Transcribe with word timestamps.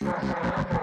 Thank 0.00 0.72
you. 0.72 0.77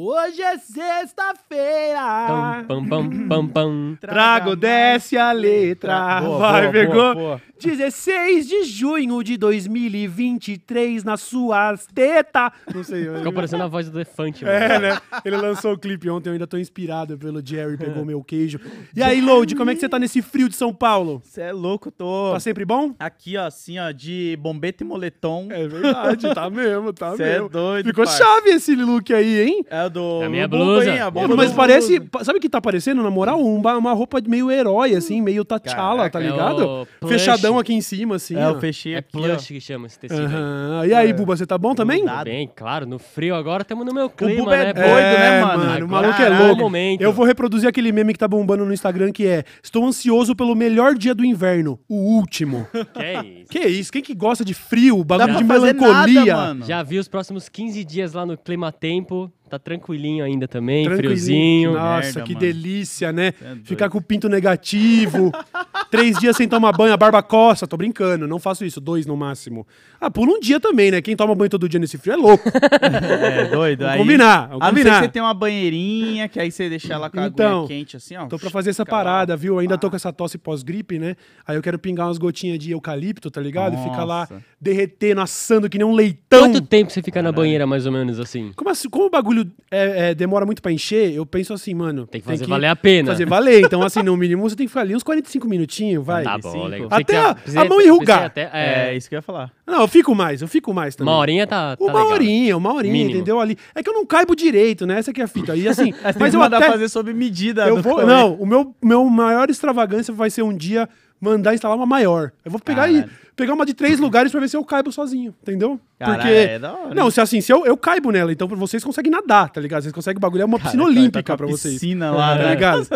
Hoje 0.00 0.42
é 0.42 0.58
sexta-feira. 0.58 2.64
Pam, 2.68 2.84
pam, 2.86 3.28
pam, 3.28 3.48
pam. 3.48 3.96
Trago, 3.98 4.54
desce 4.54 5.16
a 5.16 5.32
letra. 5.32 6.20
Boa, 6.20 6.38
Vai, 6.38 6.60
boa, 6.64 6.72
pegou? 6.72 6.94
boa, 6.94 7.14
boa. 7.14 7.42
16 7.58 8.46
de 8.46 8.64
junho 8.64 9.24
de 9.24 9.38
2023 9.38 11.02
nas 11.02 11.22
suas 11.22 11.86
tetas. 11.86 12.50
Não 12.74 12.84
sei. 12.84 13.08
Ficou 13.08 13.32
parecendo 13.32 13.62
a 13.62 13.66
voz 13.66 13.88
do 13.88 13.96
elefante, 13.96 14.44
mano. 14.44 14.54
É, 14.54 14.78
né? 14.78 14.98
Ele 15.24 15.38
lançou 15.38 15.72
o 15.72 15.78
clipe 15.78 16.10
ontem, 16.10 16.28
eu 16.28 16.34
ainda 16.34 16.46
tô 16.46 16.58
inspirado 16.58 17.16
pelo 17.16 17.40
Jerry, 17.42 17.78
pegou 17.78 18.04
meu 18.04 18.22
queijo. 18.22 18.60
E 18.94 19.02
aí, 19.02 19.22
Load, 19.22 19.56
como 19.56 19.70
é 19.70 19.74
que 19.74 19.80
você 19.80 19.88
tá 19.88 19.98
nesse 19.98 20.20
frio 20.20 20.50
de 20.50 20.56
São 20.56 20.74
Paulo? 20.74 21.22
Você 21.24 21.40
é 21.40 21.52
louco, 21.52 21.90
tô 21.90 22.32
Tá 22.34 22.40
sempre 22.40 22.66
bom? 22.66 22.94
aqui, 22.98 23.38
ó, 23.38 23.46
assim, 23.46 23.78
ó, 23.78 23.90
de 23.92 24.36
bombeta 24.42 24.84
e 24.84 24.86
moletom. 24.86 25.48
É 25.50 25.66
verdade, 25.66 26.34
tá 26.34 26.50
mesmo, 26.50 26.92
tá 26.92 27.16
Cê 27.16 27.22
é 27.22 27.32
mesmo. 27.36 27.48
doido, 27.48 27.86
Ficou 27.86 28.06
chave 28.06 28.50
esse 28.50 28.74
look 28.76 29.14
aí, 29.14 29.40
hein? 29.40 29.64
É 29.70 29.85
o 29.86 29.90
do. 29.90 30.22
É 30.22 30.26
a 30.26 30.28
minha 30.28 30.46
blusa. 30.48 30.90
A 30.90 30.94
É, 30.94 31.26
Mas 31.36 31.52
parece. 31.52 32.00
Sabe 32.22 32.38
o 32.38 32.40
que 32.42 32.48
tá 32.48 32.60
parecendo? 32.60 33.02
Na 33.02 33.10
moral, 33.10 33.42
um 33.44 33.60
ba- 33.60 33.76
uma 33.76 33.92
roupa 33.92 34.20
de 34.20 34.28
meio 34.28 34.50
herói, 34.50 34.94
assim, 34.94 35.20
meio 35.20 35.44
T'Challa, 35.44 36.08
tá 36.10 36.20
é 36.20 36.24
ligado? 36.24 36.64
o 36.82 36.86
plush. 37.00 37.12
Fechadão 37.12 37.58
aqui 37.58 37.72
em 37.74 37.80
cima, 37.80 38.16
assim. 38.16 38.36
É, 38.36 38.46
ó. 38.46 38.50
eu 38.50 38.60
fechei 38.60 38.94
É 38.94 38.98
aqui, 38.98 39.12
plush 39.12 39.46
que 39.48 39.60
chama 39.60 39.86
esse 39.86 39.98
tecido. 39.98 40.20
aí. 40.20 40.26
Aham. 40.26 40.82
E 40.86 40.94
aí, 40.94 41.12
Buba, 41.12 41.36
você 41.36 41.46
tá 41.46 41.56
bom 41.58 41.74
também? 41.74 42.04
Nada. 42.04 42.24
Bem, 42.24 42.50
claro, 42.54 42.86
no 42.86 42.98
frio 42.98 43.34
agora 43.34 43.62
estamos 43.62 43.84
no 43.86 43.92
meu 43.94 44.08
clima, 44.10 44.44
Buba 44.44 44.56
é 44.56 44.64
né? 44.66 44.72
doido, 44.72 45.18
né, 45.18 45.40
mano? 45.44 45.86
O 45.86 45.88
maluco 45.88 46.22
é 46.22 46.26
é 46.26 46.30
o 46.30 46.46
louco. 46.46 46.62
momento. 46.62 47.00
Eu 47.00 47.12
vou 47.12 47.24
reproduzir 47.24 47.68
aquele 47.68 47.92
meme 47.92 48.12
que 48.12 48.18
tá 48.18 48.28
bombando 48.28 48.64
no 48.64 48.72
Instagram 48.72 49.12
que 49.12 49.26
é: 49.26 49.44
Estou 49.62 49.84
ansioso 49.86 50.34
pelo 50.34 50.54
melhor 50.54 50.94
dia 50.94 51.14
do 51.14 51.24
inverno, 51.24 51.78
o 51.88 51.94
último. 52.16 52.66
Que 52.94 53.02
é 53.02 53.22
isso? 53.24 53.46
que 53.50 53.58
isso? 53.60 53.92
Quem 53.92 54.02
que 54.02 54.14
gosta 54.14 54.44
de 54.44 54.54
frio, 54.54 55.04
Dá 55.04 55.18
bagulho 55.18 55.46
pra 55.46 55.56
de 55.56 55.60
fazer 55.60 55.72
melancolia? 55.74 56.24
nada, 56.34 56.46
mano. 56.48 56.64
Já 56.66 56.82
vi 56.82 56.98
os 56.98 57.08
próximos 57.08 57.48
15 57.48 57.84
dias 57.84 58.12
lá 58.12 58.24
no 58.26 58.36
Clima 58.36 58.72
Tempo. 58.72 59.30
Tá 59.48 59.58
tranquilinho 59.60 60.24
ainda 60.24 60.48
também, 60.48 60.84
Tranquilinho. 60.84 61.10
friozinho. 61.14 61.72
Nossa, 61.74 62.02
Merda, 62.06 62.22
que 62.22 62.34
mano. 62.34 62.40
delícia, 62.40 63.12
né? 63.12 63.28
É. 63.40 63.56
Ficar 63.62 63.88
com 63.88 63.98
o 63.98 64.02
pinto 64.02 64.28
negativo. 64.28 65.30
Três 65.88 66.18
dias 66.18 66.36
sem 66.36 66.48
tomar 66.48 66.72
banho, 66.72 66.92
a 66.92 66.96
barba 66.96 67.22
coça. 67.22 67.64
Tô 67.66 67.76
brincando, 67.76 68.26
não 68.26 68.40
faço 68.40 68.64
isso. 68.64 68.80
Dois 68.80 69.06
no 69.06 69.16
máximo. 69.16 69.64
Ah, 70.00 70.10
pula 70.10 70.32
um 70.32 70.40
dia 70.40 70.58
também, 70.58 70.90
né? 70.90 71.00
Quem 71.00 71.14
toma 71.14 71.32
banho 71.34 71.48
todo 71.48 71.68
dia 71.68 71.78
nesse 71.78 71.96
frio 71.96 72.14
é 72.14 72.16
louco. 72.16 72.44
É, 72.86 73.44
doido. 73.48 73.80
Vamos 73.80 73.92
aí, 73.94 73.98
combinar, 73.98 74.48
vamos 74.48 74.50
a 74.50 74.54
não 74.58 74.60
ser 74.60 74.68
combinar. 74.70 74.98
que 75.00 75.06
você 75.06 75.12
tem 75.12 75.22
uma 75.22 75.34
banheirinha, 75.34 76.28
que 76.28 76.38
aí 76.40 76.50
você 76.50 76.68
deixa 76.68 76.92
ela 76.94 77.08
com 77.08 77.20
a 77.20 77.26
Então, 77.26 77.66
quente, 77.66 77.96
assim, 77.96 78.16
ó. 78.16 78.26
Tô 78.26 78.38
pra 78.38 78.50
fazer 78.50 78.70
essa 78.70 78.82
lá. 78.82 78.86
parada, 78.86 79.36
viu? 79.36 79.58
Ainda 79.58 79.78
tô 79.78 79.88
com 79.88 79.96
essa 79.96 80.12
tosse 80.12 80.38
pós-gripe, 80.38 80.98
né? 80.98 81.16
Aí 81.46 81.56
eu 81.56 81.62
quero 81.62 81.78
pingar 81.78 82.06
umas 82.08 82.18
gotinhas 82.18 82.58
de 82.58 82.72
eucalipto, 82.72 83.30
tá 83.30 83.40
ligado? 83.40 83.74
E 83.74 83.82
ficar 83.82 84.04
lá 84.04 84.20
Nossa. 84.30 84.42
derretendo, 84.60 85.20
assando 85.20 85.68
que 85.70 85.78
nem 85.78 85.86
um 85.86 85.94
leitão. 85.94 86.40
Quanto 86.40 86.60
tempo 86.60 86.90
você 86.92 87.00
fica 87.02 87.22
na 87.22 87.30
banheira, 87.32 87.66
mais 87.66 87.86
ou 87.86 87.92
menos, 87.92 88.18
assim? 88.18 88.52
Como, 88.56 88.70
assim, 88.70 88.88
como 88.88 89.06
o 89.06 89.10
bagulho 89.10 89.35
é, 89.70 90.10
é, 90.10 90.14
demora 90.14 90.46
muito 90.46 90.62
pra 90.62 90.70
encher, 90.70 91.12
eu 91.12 91.26
penso 91.26 91.52
assim, 91.52 91.74
mano. 91.74 92.06
Tem 92.06 92.20
que 92.20 92.26
fazer 92.26 92.46
valer 92.46 92.68
a 92.68 92.76
pena. 92.76 93.10
Fazer 93.12 93.26
valer. 93.26 93.64
Então, 93.64 93.82
assim, 93.82 94.02
no 94.02 94.16
mínimo 94.16 94.48
você 94.48 94.54
tem 94.54 94.66
que 94.66 94.70
ficar 94.70 94.82
ali 94.82 94.94
uns 94.94 95.02
45 95.02 95.48
minutinhos, 95.48 96.04
vai. 96.04 96.22
Tá 96.24 96.36
Cinco. 96.36 96.52
bom, 96.52 96.66
legal. 96.66 96.88
Até 96.90 97.16
a- 97.18 97.34
que- 97.34 97.58
a 97.58 97.64
mão 97.64 97.80
enrugar. 97.80 98.24
até- 98.24 98.50
É, 98.52 98.90
é, 98.90 98.96
isso 98.96 99.08
que 99.08 99.14
eu 99.14 99.18
ia 99.18 99.22
falar. 99.22 99.50
Não, 99.66 99.80
eu 99.80 99.88
fico 99.88 100.14
mais, 100.14 100.40
eu 100.42 100.48
fico 100.48 100.72
mais 100.72 100.94
também. 100.94 101.12
uma 101.12 101.18
horinha 101.18 101.46
tá, 101.46 101.76
tá 101.76 101.84
Uma 101.84 101.92
legal. 101.94 102.08
horinha, 102.12 102.56
uma 102.56 102.72
horinha, 102.72 102.92
Mínimo. 102.92 103.10
entendeu? 103.16 103.40
Ali. 103.40 103.56
É 103.74 103.82
que 103.82 103.88
eu 103.90 103.94
não 103.94 104.06
caibo 104.06 104.36
direito, 104.36 104.86
né? 104.86 104.98
Essa 104.98 105.12
que 105.12 105.20
é 105.20 105.24
a 105.24 105.28
fita. 105.28 105.56
E 105.56 105.66
assim, 105.68 105.92
Mas, 106.02 106.16
mas 106.16 106.34
eu 106.34 106.40
mandar 106.40 106.58
até. 106.58 106.68
fazer 106.70 106.88
sob 106.88 107.12
medida. 107.12 107.66
Eu 107.66 107.82
vou, 107.82 108.06
não, 108.06 108.34
o 108.34 108.46
meu, 108.46 108.74
meu 108.82 109.04
maior 109.06 109.50
extravagância 109.50 110.14
vai 110.14 110.30
ser 110.30 110.42
um 110.42 110.56
dia 110.56 110.88
mandar 111.20 111.54
instalar 111.54 111.76
uma 111.76 111.86
maior. 111.86 112.32
Eu 112.44 112.50
vou 112.50 112.60
pegar 112.60 112.88
e 112.90 112.94
Caralho. 113.00 113.12
pegar 113.34 113.54
uma 113.54 113.64
de 113.66 113.74
três 113.74 113.98
lugares 113.98 114.30
pra 114.30 114.40
ver 114.40 114.48
se 114.48 114.56
eu 114.56 114.64
caibo 114.64 114.92
sozinho, 114.92 115.34
entendeu? 115.42 115.80
Caralho, 115.98 116.20
Porque 116.20 116.32
é 116.34 116.58
da 116.58 116.74
hora, 116.74 116.94
não, 116.94 117.10
se 117.10 117.20
assim, 117.22 117.40
se 117.40 117.50
eu, 117.50 117.64
eu 117.64 117.74
caibo 117.74 118.10
nela, 118.10 118.30
então 118.30 118.46
vocês 118.46 118.84
conseguem 118.84 119.10
nadar, 119.10 119.48
tá 119.48 119.58
ligado? 119.62 119.82
Vocês 119.82 119.94
conseguem 119.94 120.20
bagulho 120.20 120.42
é 120.42 120.44
uma 120.44 120.58
piscina 120.58 120.82
Cara, 120.82 120.94
tá 120.94 121.00
olímpica 121.00 121.22
com 121.22 121.32
a 121.32 121.36
pra 121.38 121.46
vocês. 121.46 121.74
piscina 121.74 122.10
lá, 122.10 122.36
tá 122.36 122.42
né? 122.44 122.50
ligado? 122.50 122.86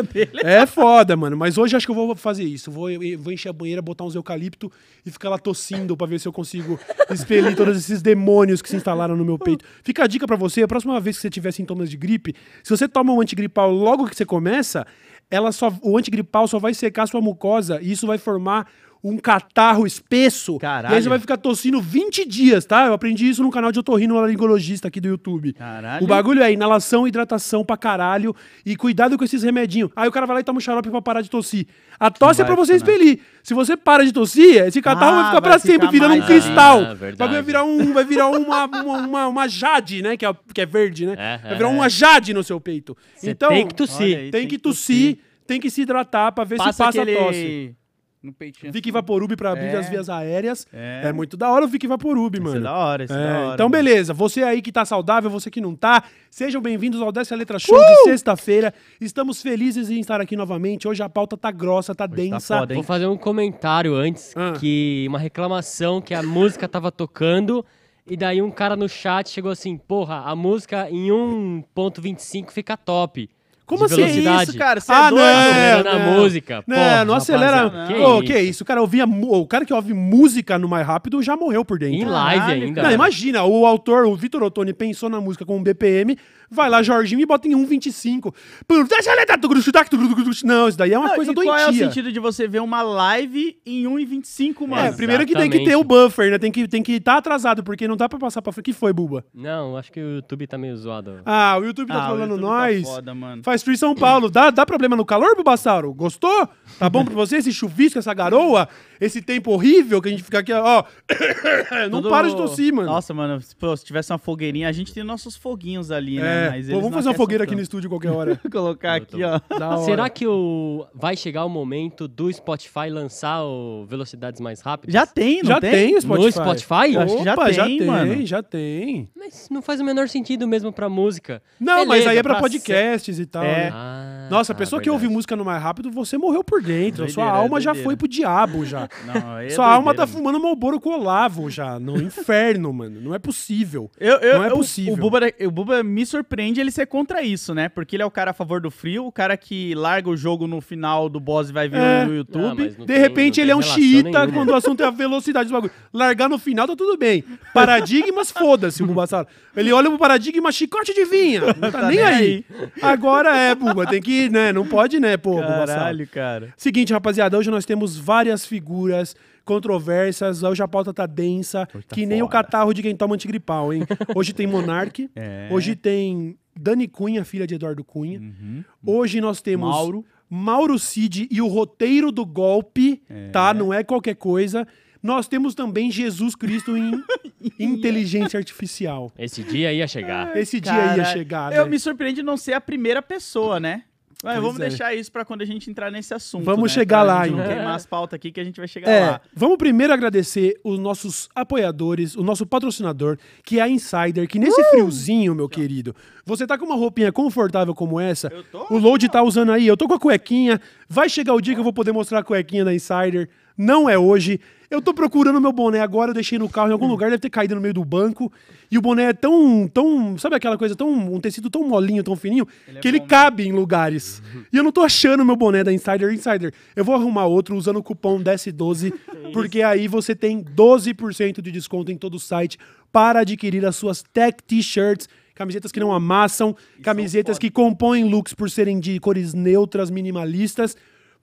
É 0.44 0.66
foda, 0.66 1.16
mano. 1.16 1.34
Mas 1.36 1.56
hoje 1.56 1.74
acho 1.76 1.86
que 1.86 1.90
eu 1.90 1.96
vou 1.96 2.14
fazer 2.14 2.44
isso. 2.44 2.70
Vou, 2.70 2.88
vou 3.18 3.32
encher 3.32 3.48
a 3.48 3.52
banheira, 3.54 3.80
botar 3.80 4.04
uns 4.04 4.14
eucalipto 4.14 4.70
e 5.04 5.10
ficar 5.10 5.30
lá 5.30 5.38
tossindo 5.38 5.96
pra 5.96 6.06
ver 6.06 6.20
se 6.20 6.28
eu 6.28 6.32
consigo 6.32 6.78
expelir 7.10 7.56
todos 7.56 7.76
esses 7.78 8.02
demônios 8.02 8.60
que 8.60 8.68
se 8.68 8.76
instalaram 8.76 9.16
no 9.16 9.24
meu 9.24 9.38
peito. 9.38 9.64
Fica 9.82 10.04
a 10.04 10.06
dica 10.06 10.26
pra 10.26 10.36
você: 10.36 10.62
a 10.62 10.68
próxima 10.68 11.00
vez 11.00 11.16
que 11.16 11.22
você 11.22 11.30
tiver 11.30 11.52
sintomas 11.52 11.88
de 11.88 11.96
gripe, 11.96 12.34
se 12.62 12.68
você 12.68 12.86
toma 12.86 13.14
um 13.14 13.20
antigripal 13.22 13.72
logo 13.72 14.06
que 14.06 14.14
você 14.14 14.26
começa, 14.26 14.86
ela 15.30 15.52
só, 15.52 15.72
o 15.82 15.96
antigripal 15.96 16.48
só 16.48 16.58
vai 16.58 16.74
secar 16.74 17.06
sua 17.06 17.20
mucosa 17.20 17.80
e 17.80 17.92
isso 17.92 18.06
vai 18.06 18.18
formar 18.18 18.66
um 19.02 19.16
catarro 19.16 19.86
espesso. 19.86 20.58
Caralho. 20.58 20.92
E 20.92 20.96
aí 20.96 21.02
você 21.02 21.08
vai 21.08 21.18
ficar 21.18 21.38
tossindo 21.38 21.80
20 21.80 22.26
dias, 22.26 22.64
tá? 22.64 22.86
Eu 22.86 22.92
aprendi 22.92 23.28
isso 23.28 23.42
no 23.42 23.50
canal 23.50 23.72
de 23.72 23.78
otorrinolaringologista 23.78 24.88
aqui 24.88 25.00
do 25.00 25.08
YouTube. 25.08 25.54
Caralho. 25.54 26.04
O 26.04 26.06
bagulho 26.06 26.42
é 26.42 26.52
inalação, 26.52 27.08
hidratação 27.08 27.64
pra 27.64 27.76
caralho 27.76 28.34
e 28.64 28.76
cuidado 28.76 29.16
com 29.16 29.24
esses 29.24 29.42
remedinhos. 29.42 29.90
Aí 29.96 30.08
o 30.08 30.12
cara 30.12 30.26
vai 30.26 30.34
lá 30.34 30.40
e 30.40 30.44
toma 30.44 30.58
um 30.58 30.60
xarope 30.60 30.90
pra 30.90 31.00
parar 31.00 31.22
de 31.22 31.30
tossir. 31.30 31.66
A 31.98 32.10
tosse 32.10 32.42
é 32.42 32.44
pra 32.44 32.54
você 32.54 32.78
funcionar. 32.78 32.94
expelir. 32.94 33.20
Se 33.42 33.54
você 33.54 33.76
para 33.76 34.04
de 34.04 34.12
tossir, 34.12 34.62
esse 34.66 34.82
catarro 34.82 35.12
Ah, 35.12 35.16
vai 35.16 35.24
ficar 35.26 35.40
vai 35.40 35.50
pra 35.50 35.58
sempre 35.58 35.86
ficar 35.86 35.90
virando 35.90 36.14
um 36.14 36.26
cristal. 36.26 36.80
Ah, 36.80 36.94
verdade. 36.94 37.32
vai 37.32 37.42
virar, 37.42 37.64
um, 37.64 37.92
vai 37.92 38.04
virar 38.04 38.28
uma, 38.28 38.64
uma, 38.66 38.98
uma, 38.98 39.28
uma 39.28 39.48
jade, 39.48 40.02
né? 40.02 40.16
Que 40.16 40.26
é, 40.26 40.34
que 40.52 40.60
é 40.60 40.66
verde, 40.66 41.06
né? 41.06 41.14
É, 41.18 41.38
vai 41.48 41.56
virar 41.56 41.68
é. 41.68 41.72
uma 41.72 41.88
jade 41.88 42.34
no 42.34 42.44
seu 42.44 42.60
peito. 42.60 42.96
Então, 43.22 43.48
tem 43.48 43.66
que 43.66 43.74
tossir. 43.74 44.16
Aí. 44.18 44.30
tem 44.30 44.46
que 44.46 44.58
tossir, 44.58 45.18
tem 45.46 45.58
que 45.58 45.70
se 45.70 45.82
hidratar 45.82 46.32
pra 46.32 46.44
ver 46.44 46.58
se 46.58 46.64
Passa 46.64 46.84
passa 46.84 47.00
aquele... 47.00 47.16
a 47.16 47.24
tosse. 47.24 47.79
No 48.22 48.34
peitinho. 48.34 48.70
Vic 48.70 48.86
assim. 48.86 48.92
Vaporub 48.92 49.34
pra 49.34 49.52
abrir 49.52 49.68
É. 49.68 49.76
as 49.78 49.88
vias 49.88 50.10
aéreas. 50.10 50.66
É. 50.72 51.02
É. 51.06 51.12
muito 51.12 51.38
da 51.38 51.50
hora 51.50 51.64
o 51.64 51.68
Vic 51.68 51.86
Vaporub, 51.86 52.34
Isso 52.34 52.42
mano. 52.42 52.56
é 52.56 52.60
da 52.60 52.76
hora, 52.76 53.04
isso 53.04 53.14
é, 53.14 53.16
É, 53.16 53.26
da 53.26 53.38
hora. 53.40 53.54
então, 53.54 53.68
mano. 53.68 53.82
beleza. 53.84 54.12
Você 54.12 54.42
aí 54.42 54.60
que 54.60 54.70
tá 54.70 54.84
saudável, 54.84 55.30
você 55.30 55.50
que 55.50 55.58
não 55.60 55.74
tá, 55.74 56.04
sejam 56.30 56.60
bem-vindos 56.60 57.00
ao 57.00 57.10
Desce 57.10 57.32
a 57.32 57.36
Letra 57.36 57.58
Show 57.58 57.78
de 57.78 58.02
sexta-feira. 58.04 58.74
Estamos 59.00 59.40
felizes 59.40 59.88
em 59.88 60.00
estar 60.00 60.20
aqui 60.20 60.36
novamente. 60.36 60.86
Hoje 60.86 61.02
a 61.02 61.08
pauta 61.08 61.34
tá 61.36 61.50
grossa, 61.50 61.94
tá 61.94 62.06
tá 62.06 62.14
densa. 62.14 62.58
foda, 62.58 62.74
hein? 62.74 62.76
Vou 62.76 62.84
fazer 62.84 63.06
um 63.06 63.16
comentário 63.16 63.94
antes, 63.94 64.34
Ah. 64.36 64.52
que 64.52 65.06
uma 65.08 65.18
reclamação 65.18 66.00
que 66.02 66.12
a 66.12 66.22
música 66.22 66.68
tava 66.68 66.92
tocando 66.92 67.64
e 68.06 68.18
daí 68.18 68.42
um 68.42 68.50
cara 68.50 68.76
no 68.76 68.86
chat 68.88 69.30
chegou 69.30 69.50
assim, 69.50 69.78
porra, 69.78 70.24
a 70.26 70.36
música 70.36 70.90
em 70.90 71.10
1.25 71.10 72.50
fica 72.52 72.76
top. 72.76 73.30
Como 73.70 73.86
de 73.86 73.92
assim? 73.94 74.02
velocidade. 74.02 74.50
isso, 74.50 74.58
cara? 74.58 74.80
Você 74.80 74.92
Ah, 74.92 75.06
é 75.06 75.10
doido? 75.10 75.22
não. 75.22 75.30
Acelerando 75.40 75.88
a 75.88 75.98
não. 75.98 76.12
música. 76.20 76.64
Não, 76.66 76.76
Porra, 76.76 77.04
não 77.04 77.14
acelera. 77.14 77.66
Ô, 77.66 78.20
Que, 78.20 78.26
que 78.26 78.38
isso? 78.40 78.50
isso? 78.50 78.62
O 78.64 78.66
cara, 78.66 78.80
ouvia, 78.80 79.04
o 79.06 79.46
cara 79.46 79.64
que 79.64 79.72
ouve 79.72 79.94
música 79.94 80.58
no 80.58 80.68
mais 80.68 80.86
rápido 80.86 81.22
já 81.22 81.36
morreu 81.36 81.64
por 81.64 81.78
dentro. 81.78 81.96
Em 81.96 82.04
live 82.04 82.40
Caralho, 82.40 82.62
ainda. 82.64 82.82
Não, 82.82 82.90
imagina, 82.90 83.44
o 83.44 83.64
autor, 83.64 84.06
o 84.06 84.16
Vitor 84.16 84.42
Ottoni, 84.42 84.72
pensou 84.72 85.08
na 85.08 85.20
música 85.20 85.44
com 85.46 85.56
um 85.56 85.62
BPM, 85.62 86.18
vai 86.50 86.68
lá, 86.68 86.82
Jorginho, 86.82 87.20
e 87.20 87.26
bota 87.26 87.46
em 87.46 87.52
1,25. 87.52 88.34
Pum, 88.66 88.84
deixa 88.84 89.12
a 89.12 89.14
letra, 89.14 89.38
tuguruxu, 89.38 89.70
tac, 89.72 89.88
tuguruxu. 89.88 90.46
Não, 90.46 90.68
isso 90.68 90.76
daí 90.78 90.92
é 90.92 90.98
uma 90.98 91.08
Não, 91.08 91.14
coisa 91.16 91.30
e 91.30 91.34
doentia. 91.34 91.52
qual 91.52 91.60
é 91.60 91.70
o 91.70 91.74
sentido 91.74 92.12
de 92.12 92.18
você 92.18 92.48
ver 92.48 92.60
uma 92.60 92.82
live 92.82 93.58
em 93.64 93.84
1,25, 93.84 94.66
mano? 94.66 94.88
É, 94.88 94.92
primeiro 94.92 95.24
que 95.26 95.34
tem 95.34 95.48
que 95.50 95.64
ter 95.64 95.76
o 95.76 95.84
buffer, 95.84 96.30
né? 96.30 96.38
Tem 96.38 96.50
que 96.50 96.60
estar 96.60 96.70
tem 96.70 96.82
que 96.82 97.00
tá 97.00 97.16
atrasado, 97.16 97.62
porque 97.62 97.86
não 97.86 97.96
dá 97.96 98.08
pra 98.08 98.18
passar 98.18 98.42
pra 98.42 98.52
frente. 98.52 98.66
que 98.66 98.72
foi, 98.72 98.92
Buba? 98.92 99.24
Não, 99.34 99.76
acho 99.76 99.90
que 99.90 100.00
o 100.00 100.16
YouTube 100.16 100.46
tá 100.46 100.58
meio 100.58 100.76
zoado. 100.76 101.20
Ah, 101.24 101.56
o 101.58 101.64
YouTube 101.64 101.88
tá 101.88 101.94
Ah, 101.94 102.04
o 102.04 102.06
trolando 102.08 102.34
YouTube 102.34 102.42
nós. 102.50 102.82
Tá 102.82 102.88
foda, 102.94 103.14
mano. 103.14 103.42
Faz 103.42 103.62
frio 103.62 103.74
em 103.74 103.78
São 103.78 103.94
Paulo. 103.94 104.30
Dá, 104.30 104.50
dá 104.50 104.66
problema 104.66 104.96
no 104.96 105.04
calor, 105.04 105.34
Bubassaro? 105.36 105.92
Gostou? 105.94 106.48
Tá 106.78 106.88
bom 106.90 107.04
pra 107.04 107.14
você 107.14 107.36
esse 107.36 107.52
chuvisco, 107.52 107.98
essa 107.98 108.12
garoa? 108.12 108.68
Esse 109.00 109.22
tempo 109.22 109.50
horrível 109.52 110.00
que 110.02 110.08
a 110.08 110.10
gente 110.10 110.22
fica 110.22 110.40
aqui, 110.40 110.52
ó. 110.52 110.84
não 111.90 112.02
Tudo- 112.02 112.10
para 112.10 112.28
de 112.28 112.36
tossir, 112.36 112.72
mano. 112.72 112.88
Nossa, 112.90 113.14
mano, 113.14 113.40
se, 113.40 113.54
tivesse 113.84 114.12
uma 114.12 114.18
fogueirinha, 114.18 114.68
a 114.68 114.72
gente 114.72 114.92
tem 114.92 115.02
nossos 115.02 115.36
foguinhos 115.36 115.90
ali, 115.90 116.18
é, 116.18 116.39
Mas 116.50 116.68
pô, 116.68 116.80
vamos 116.80 116.94
fazer 116.94 117.08
uma 117.08 117.14
fogueira 117.14 117.44
aqui 117.44 117.54
no 117.54 117.60
estúdio 117.62 117.90
qualquer 117.90 118.10
hora. 118.10 118.38
Vou 118.42 118.50
colocar 118.50 118.94
aqui, 118.94 119.18
ó. 119.24 119.40
Será 119.84 120.08
que 120.08 120.26
o... 120.26 120.86
vai 120.94 121.16
chegar 121.16 121.44
o 121.44 121.48
momento 121.48 122.06
do 122.08 122.32
Spotify 122.32 122.88
lançar 122.90 123.42
o 123.44 123.84
velocidades 123.86 124.40
mais 124.40 124.60
rápidas? 124.60 124.92
Já 124.92 125.06
tem, 125.06 125.42
não 125.42 125.50
já 125.50 125.60
tem? 125.60 125.70
tem 125.70 125.96
o 125.96 126.00
Spotify. 126.00 126.24
No 126.26 126.32
Spotify? 126.32 126.96
Acho 126.96 127.16
que 127.18 127.24
já 127.24 127.32
Opa, 127.34 127.52
já 127.52 127.64
tem, 127.64 127.78
tem, 127.78 127.86
mano. 127.86 128.26
já 128.26 128.42
tem. 128.42 129.08
Mas 129.16 129.48
não 129.50 129.60
faz 129.62 129.80
o 129.80 129.84
menor 129.84 130.08
sentido 130.08 130.46
mesmo 130.48 130.72
pra 130.72 130.88
música. 130.88 131.42
Não, 131.58 131.78
mas 131.86 131.88
Beleza, 132.04 132.10
aí 132.10 132.18
é 132.18 132.22
pra 132.22 132.34
ser- 132.34 132.40
podcasts 132.40 133.18
e 133.18 133.26
tal. 133.26 133.42
É. 133.44 133.46
né? 133.64 133.70
Ah, 133.72 134.28
Nossa, 134.30 134.52
a 134.52 134.54
pessoa 134.54 134.80
que 134.80 134.88
ouve 134.90 135.08
música 135.08 135.34
no 135.36 135.44
mais 135.44 135.62
rápido, 135.62 135.90
você 135.90 136.16
morreu 136.16 136.42
por 136.44 136.62
dentro. 136.62 137.04
A 137.04 137.08
sua 137.08 137.24
Doideira, 137.24 137.42
alma 137.44 137.60
já 137.60 137.70
doideira. 137.72 137.84
foi 137.88 137.96
pro 137.96 138.08
diabo 138.08 138.64
já. 138.64 138.88
Não, 139.06 139.38
é 139.38 139.48
Sua 139.50 139.66
alma 139.66 139.92
doideira, 139.92 139.96
tá 139.96 140.06
mano. 140.06 140.18
fumando 140.18 140.42
Malboro 140.42 140.80
com 140.80 140.90
Olavo 140.90 141.50
já, 141.50 141.78
no 141.78 141.96
inferno, 142.00 142.72
mano. 142.72 143.00
Não 143.00 143.14
é 143.14 143.18
possível. 143.18 143.90
Eu, 143.98 144.16
eu, 144.18 144.38
Não 144.38 144.44
é 144.44 144.50
possível. 144.50 144.94
O 144.94 144.96
Buba, 144.96 145.20
o 145.46 145.50
Buba 145.50 145.82
me 145.82 146.04
surpreende 146.30 146.60
ele 146.60 146.70
ser 146.70 146.86
contra 146.86 147.22
isso, 147.22 147.52
né? 147.52 147.68
Porque 147.68 147.96
ele 147.96 148.04
é 148.04 148.06
o 148.06 148.10
cara 148.10 148.30
a 148.30 148.34
favor 148.34 148.60
do 148.60 148.70
frio, 148.70 149.04
o 149.04 149.10
cara 149.10 149.36
que 149.36 149.74
larga 149.74 150.08
o 150.08 150.16
jogo 150.16 150.46
no 150.46 150.60
final 150.60 151.08
do 151.08 151.18
boss 151.18 151.50
e 151.50 151.52
vai 151.52 151.68
ver 151.68 151.78
É. 151.80 152.04
no 152.04 152.14
YouTube. 152.14 152.54
mas 152.62 152.78
não 152.78 152.86
De 152.86 152.92
tem- 152.92 152.98
repente 153.02 153.40
ele 153.40 153.50
é 153.50 153.56
um 153.56 153.60
xiita 153.60 154.10
nenhuma. 154.10 154.32
quando 154.32 154.50
o 154.50 154.54
assunto 154.54 154.80
é 154.80 154.86
a 154.86 154.90
velocidade 154.90 155.48
do 155.48 155.52
bagulho. 155.52 155.72
Largar 155.92 156.28
no 156.28 156.38
final 156.38 156.68
tá 156.68 156.76
tudo 156.76 156.96
bem. 156.96 157.24
Paradigmas, 157.52 158.30
foda-se 158.30 158.80
o 158.80 158.86
Bubassaro. 158.86 159.26
Ele 159.56 159.72
olha 159.72 159.88
pro 159.90 159.98
paradigma, 159.98 160.52
chicote 160.52 160.94
de 160.94 161.04
vinha. 161.04 161.40
Não 161.40 161.54
tá, 161.54 161.70
tá 161.72 161.86
nem 161.88 161.96
nem 161.96 162.04
aí. 162.06 162.44
Agora 162.80 163.36
é, 163.36 163.52
Buba, 163.54 163.84
tem 163.86 164.00
que, 164.00 164.28
né? 164.30 164.52
Não 164.52 164.64
pode, 164.64 165.00
né, 165.00 165.16
pô, 165.16 165.32
Bubassaro. 165.34 165.66
Caralho, 165.66 166.06
cara. 166.06 166.54
Seguinte, 166.56 166.92
rapaziada, 166.92 167.36
hoje 167.36 167.50
nós 167.50 167.64
temos 167.64 167.96
várias 167.98 168.46
figuras 168.46 169.16
controversas, 169.54 170.42
hoje 170.42 170.62
a 170.62 170.68
pauta 170.68 170.92
tá 170.94 171.06
densa, 171.06 171.66
tá 171.66 171.80
que 171.94 172.06
nem 172.06 172.22
o 172.22 172.28
catarro 172.28 172.72
de 172.72 172.82
quem 172.82 172.94
toma 172.94 173.14
antigripal, 173.14 173.72
hein? 173.72 173.82
Hoje 174.14 174.32
tem 174.32 174.46
Monark, 174.46 175.10
É. 175.16 175.48
hoje 175.50 175.74
tem 175.74 176.36
Dani 176.58 176.86
Cunha, 176.86 177.24
filha 177.24 177.46
de 177.46 177.54
Eduardo 177.54 177.82
Cunha. 177.84 178.20
Uhum. 178.20 178.64
Hoje 178.86 179.20
nós 179.20 179.40
temos 179.42 179.68
Mauro. 179.68 180.04
Mauro 180.28 180.78
Cid 180.78 181.26
e 181.30 181.40
o 181.42 181.46
roteiro 181.48 182.12
do 182.12 182.24
golpe, 182.24 183.02
tá? 183.32 183.52
Não 183.52 183.74
é 183.74 183.82
qualquer 183.82 184.14
coisa. 184.14 184.66
Nós 185.02 185.26
temos 185.26 185.54
também 185.54 185.90
Jesus 185.90 186.34
Cristo 186.36 186.76
em 186.76 187.02
inteligência 187.58 188.38
artificial. 188.38 189.10
Esse 189.18 189.42
dia 189.42 189.72
ia 189.72 189.88
chegar. 189.88 190.36
Esse 190.36 190.60
dia 190.60 190.96
ia 190.96 191.04
chegar, 191.06 191.52
Eu 191.52 191.64
né? 191.64 191.70
me 191.70 191.78
surpreende 191.78 192.22
não 192.22 192.36
ser 192.36 192.52
a 192.52 192.60
primeira 192.60 193.00
pessoa, 193.02 193.58
né? 193.58 193.82
Mas 194.22 194.34
Pois 194.34 194.44
vamos 194.44 194.60
é. 194.60 194.68
deixar 194.68 194.94
isso 194.94 195.10
pra 195.10 195.24
quando 195.24 195.40
a 195.40 195.44
gente 195.46 195.70
entrar 195.70 195.90
nesse 195.90 196.12
assunto. 196.12 196.44
Vamos 196.44 196.70
né? 196.70 196.74
chegar 196.80 197.04
Pra 197.04 197.14
lá, 197.14 197.24
gente 197.24 197.36
não 197.36 197.42
então. 197.42 197.54
queimar 197.54 197.74
as 197.74 197.86
pautas 197.86 198.16
aqui 198.16 198.30
que 198.30 198.38
a 198.38 198.44
gente 198.44 198.58
vai 198.58 198.68
chegar 198.68 198.90
É, 198.90 199.00
lá. 199.12 199.20
vamos 199.34 199.56
primeiro 199.56 199.92
agradecer 199.92 200.60
os 200.62 200.78
nossos 200.78 201.28
apoiadores, 201.34 202.14
o 202.16 202.22
nosso 202.22 202.44
patrocinador, 202.46 203.16
que 203.44 203.58
é 203.58 203.62
a 203.62 203.68
Insider, 203.68 204.28
que 204.28 204.38
Uh! 204.38 204.42
nesse 204.42 204.62
friozinho, 204.70 205.34
meu 205.34 205.48
querido, 205.48 205.94
você 206.24 206.46
tá 206.46 206.58
com 206.58 206.66
uma 206.66 206.74
roupinha 206.76 207.10
confortável 207.10 207.74
como 207.74 207.98
essa, 207.98 208.28
Eu 208.32 208.42
tô? 208.44 208.66
o 208.74 208.78
Load 208.78 209.08
tá 209.08 209.22
usando 209.22 209.52
aí, 209.52 209.66
eu 209.66 209.76
tô 209.76 209.88
com 209.88 209.94
a 209.94 209.98
cuequinha, 209.98 210.60
vai 210.88 211.08
chegar 211.08 211.32
o 211.34 211.40
dia 211.40 211.54
que 211.54 211.60
eu 211.60 211.64
vou 211.64 211.72
poder 211.72 211.92
mostrar 211.92 212.18
a 212.18 212.22
cuequinha 212.22 212.64
da 212.64 212.74
Insider, 212.74 213.28
não 213.56 213.88
é 213.88 213.98
hoje. 213.98 214.38
Eu 214.70 214.80
tô 214.80 214.94
procurando 214.94 215.40
meu 215.40 215.52
boné 215.52 215.80
agora, 215.80 216.10
eu 216.10 216.14
deixei 216.14 216.38
no 216.38 216.48
carro 216.48 216.68
em 216.68 216.72
algum 216.72 216.86
lugar, 216.86 217.10
deve 217.10 217.20
ter 217.20 217.28
caído 217.28 217.56
no 217.56 217.60
meio 217.60 217.74
do 217.74 217.84
banco, 217.84 218.32
e 218.70 218.78
o 218.78 218.80
boné 218.80 219.06
é 219.06 219.12
tão, 219.12 219.66
tão, 219.66 220.16
sabe 220.16 220.36
aquela 220.36 220.56
coisa, 220.56 220.76
tão, 220.76 220.88
um 220.88 221.20
tecido 221.20 221.50
tão 221.50 221.66
molinho, 221.66 222.04
tão 222.04 222.14
fininho, 222.14 222.46
Ele 222.68 222.78
é 222.78 222.80
que 222.80 222.86
ele 222.86 223.00
bom 223.00 223.06
cabe 223.08 223.48
em 223.48 223.52
lugares. 223.52 224.22
E 224.52 224.56
eu 224.56 224.62
não 224.62 224.70
tô 224.70 224.82
achando 224.82 225.24
meu 225.24 225.34
boné 225.34 225.64
da 225.64 225.72
Insider 225.72 226.12
Insider. 226.12 226.54
Eu 226.76 226.84
vou 226.84 226.94
arrumar 226.94 227.26
outro 227.26 227.56
usando 227.56 227.78
o 227.78 227.82
cupom 227.82 228.22
DES12, 228.22 228.94
porque 229.34 229.60
aí 229.60 229.88
você 229.88 230.14
tem 230.14 230.40
12% 230.40 231.40
de 231.40 231.50
desconto 231.50 231.90
em 231.90 231.96
todo 231.96 232.14
o 232.14 232.20
site 232.20 232.56
para 232.92 233.20
adquirir 233.22 233.66
as 233.66 233.74
suas 233.74 234.04
tech 234.12 234.40
t-shirts, 234.44 235.08
camisetas 235.34 235.72
que 235.72 235.80
não 235.80 235.92
amassam, 235.92 236.54
camisetas 236.80 237.40
que 237.40 237.50
compõem 237.50 238.04
looks 238.04 238.34
por 238.34 238.48
serem 238.48 238.78
de 238.78 239.00
cores 239.00 239.34
neutras, 239.34 239.90
minimalistas. 239.90 240.76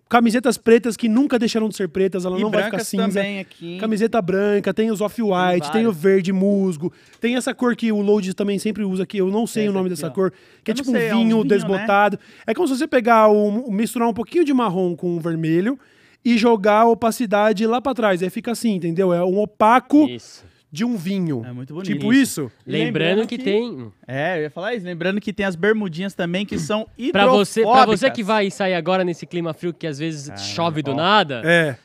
Camisetas 0.10 0.58
pretas 0.58 0.96
que 0.96 1.10
nunca 1.10 1.38
deixaram 1.38 1.68
de 1.68 1.76
ser 1.76 1.90
pretas, 1.90 2.24
ela 2.24 2.38
E 2.40 2.42
não 2.42 2.50
vai 2.50 2.64
ficar 2.64 2.80
cinza. 2.80 3.08
também 3.08 3.40
aqui. 3.40 3.78
Camiseta 3.78 4.22
branca, 4.22 4.74
tem 4.74 4.90
os 4.90 5.02
off-white, 5.02 5.64
Tem 5.72 5.82
tem 5.82 5.88
o 5.88 5.92
verde 5.92 6.32
musgo, 6.32 6.94
tem 7.20 7.36
essa 7.36 7.54
cor 7.54 7.76
que 7.76 7.92
o 7.92 8.02
Load 8.02 8.34
também 8.34 8.58
sempre 8.58 8.84
usa, 8.84 9.06
que 9.06 9.18
eu 9.18 9.28
não 9.30 9.46
sei 9.46 9.64
Essa 9.64 9.72
o 9.72 9.74
nome 9.74 9.88
aqui, 9.88 9.96
dessa 9.96 10.08
ó. 10.08 10.12
cor, 10.12 10.32
que 10.64 10.72
é 10.72 10.74
Eu 10.74 10.78
não 10.78 10.84
tipo 10.84 10.92
sei, 10.98 11.08
é 11.10 11.14
um 11.14 11.18
um 11.18 11.20
vinho 11.24 11.36
vinho, 11.38 11.44
né? 11.44 11.50
desbotado. 11.50 12.18
É 12.46 12.54
como 12.54 12.68
se 12.70 12.78
você 12.78 12.88
pegar, 12.88 13.28
o, 13.28 13.70
misturar 13.72 14.08
um 14.08 14.14
pouquinho 14.14 14.46
de 14.46 14.54
marrom 14.54 14.96
com 14.96 15.18
o 15.18 15.20
vermelho 15.20 15.78
e 16.24 16.38
jogar 16.38 16.82
a 16.82 16.86
opacidade 16.90 17.66
lá 17.68 17.82
pra 17.82 17.94
trás. 17.94 18.24
Aí 18.24 18.30
fica 18.30 18.52
assim, 18.54 18.76
entendeu? 18.76 19.14
É 19.14 19.24
um 19.26 19.40
opaco 19.40 20.08
Isso. 20.08 20.44
De 20.72 20.84
um 20.84 20.98
vinho. 20.98 21.44
É 21.46 21.52
muito 21.52 21.74
bonito. 21.74 21.92
Tipo 21.94 22.14
isso? 22.14 22.52
E 22.66 22.72
Lembrando 22.72 23.26
que 23.26 23.38
tem. 23.38 23.92
É, 24.08 24.38
eu 24.38 24.42
ia 24.44 24.50
falar 24.52 24.76
isso. 24.76 24.86
Lembrando 24.86 25.22
que 25.22 25.32
tem 25.32 25.46
as 25.46 25.56
bermudinhas 25.56 26.14
também 26.14 26.46
que 26.46 26.60
são 26.60 26.88
Pra 27.12 27.26
você, 27.28 27.62
pra 27.62 27.70
hidrofóbicas. 27.72 28.00
você 28.00 28.12
que 28.12 28.24
vai 28.24 28.52
sair 28.52 28.74
agora 28.74 29.04
nesse 29.04 29.26
clima 29.26 29.54
frio 29.54 29.74
que 29.74 29.88
às 29.88 29.98
vezes 29.98 30.32
chove 30.42 30.82
do 30.82 30.92
ó. 30.92 30.96
nada. 30.96 31.42
É. 31.46 31.78